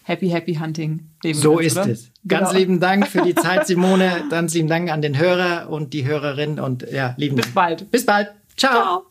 happy, 0.05 0.30
happy 0.30 0.55
hunting 0.55 1.01
leben 1.22 1.38
So 1.38 1.57
kannst, 1.57 1.66
ist 1.66 1.76
oder? 1.76 1.90
es. 1.90 2.11
Ganz 2.26 2.48
genau. 2.48 2.59
lieben 2.59 2.80
Dank 2.80 3.07
für 3.07 3.20
die 3.20 3.34
Zeit, 3.34 3.66
Simone. 3.66 4.24
Ganz 4.30 4.55
lieben 4.55 4.68
Dank 4.68 4.90
an 4.90 5.03
den 5.03 5.18
Hörer 5.18 5.68
und 5.68 5.92
die 5.92 6.07
Hörerin 6.07 6.59
und 6.59 6.86
ja, 6.90 7.14
lieben 7.18 7.36
Bis 7.36 7.44
Dank. 7.44 7.55
bald. 7.55 7.90
Bis 7.90 8.07
bald. 8.07 8.30
Ciao. 8.57 9.05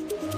Ciao. 0.00 0.37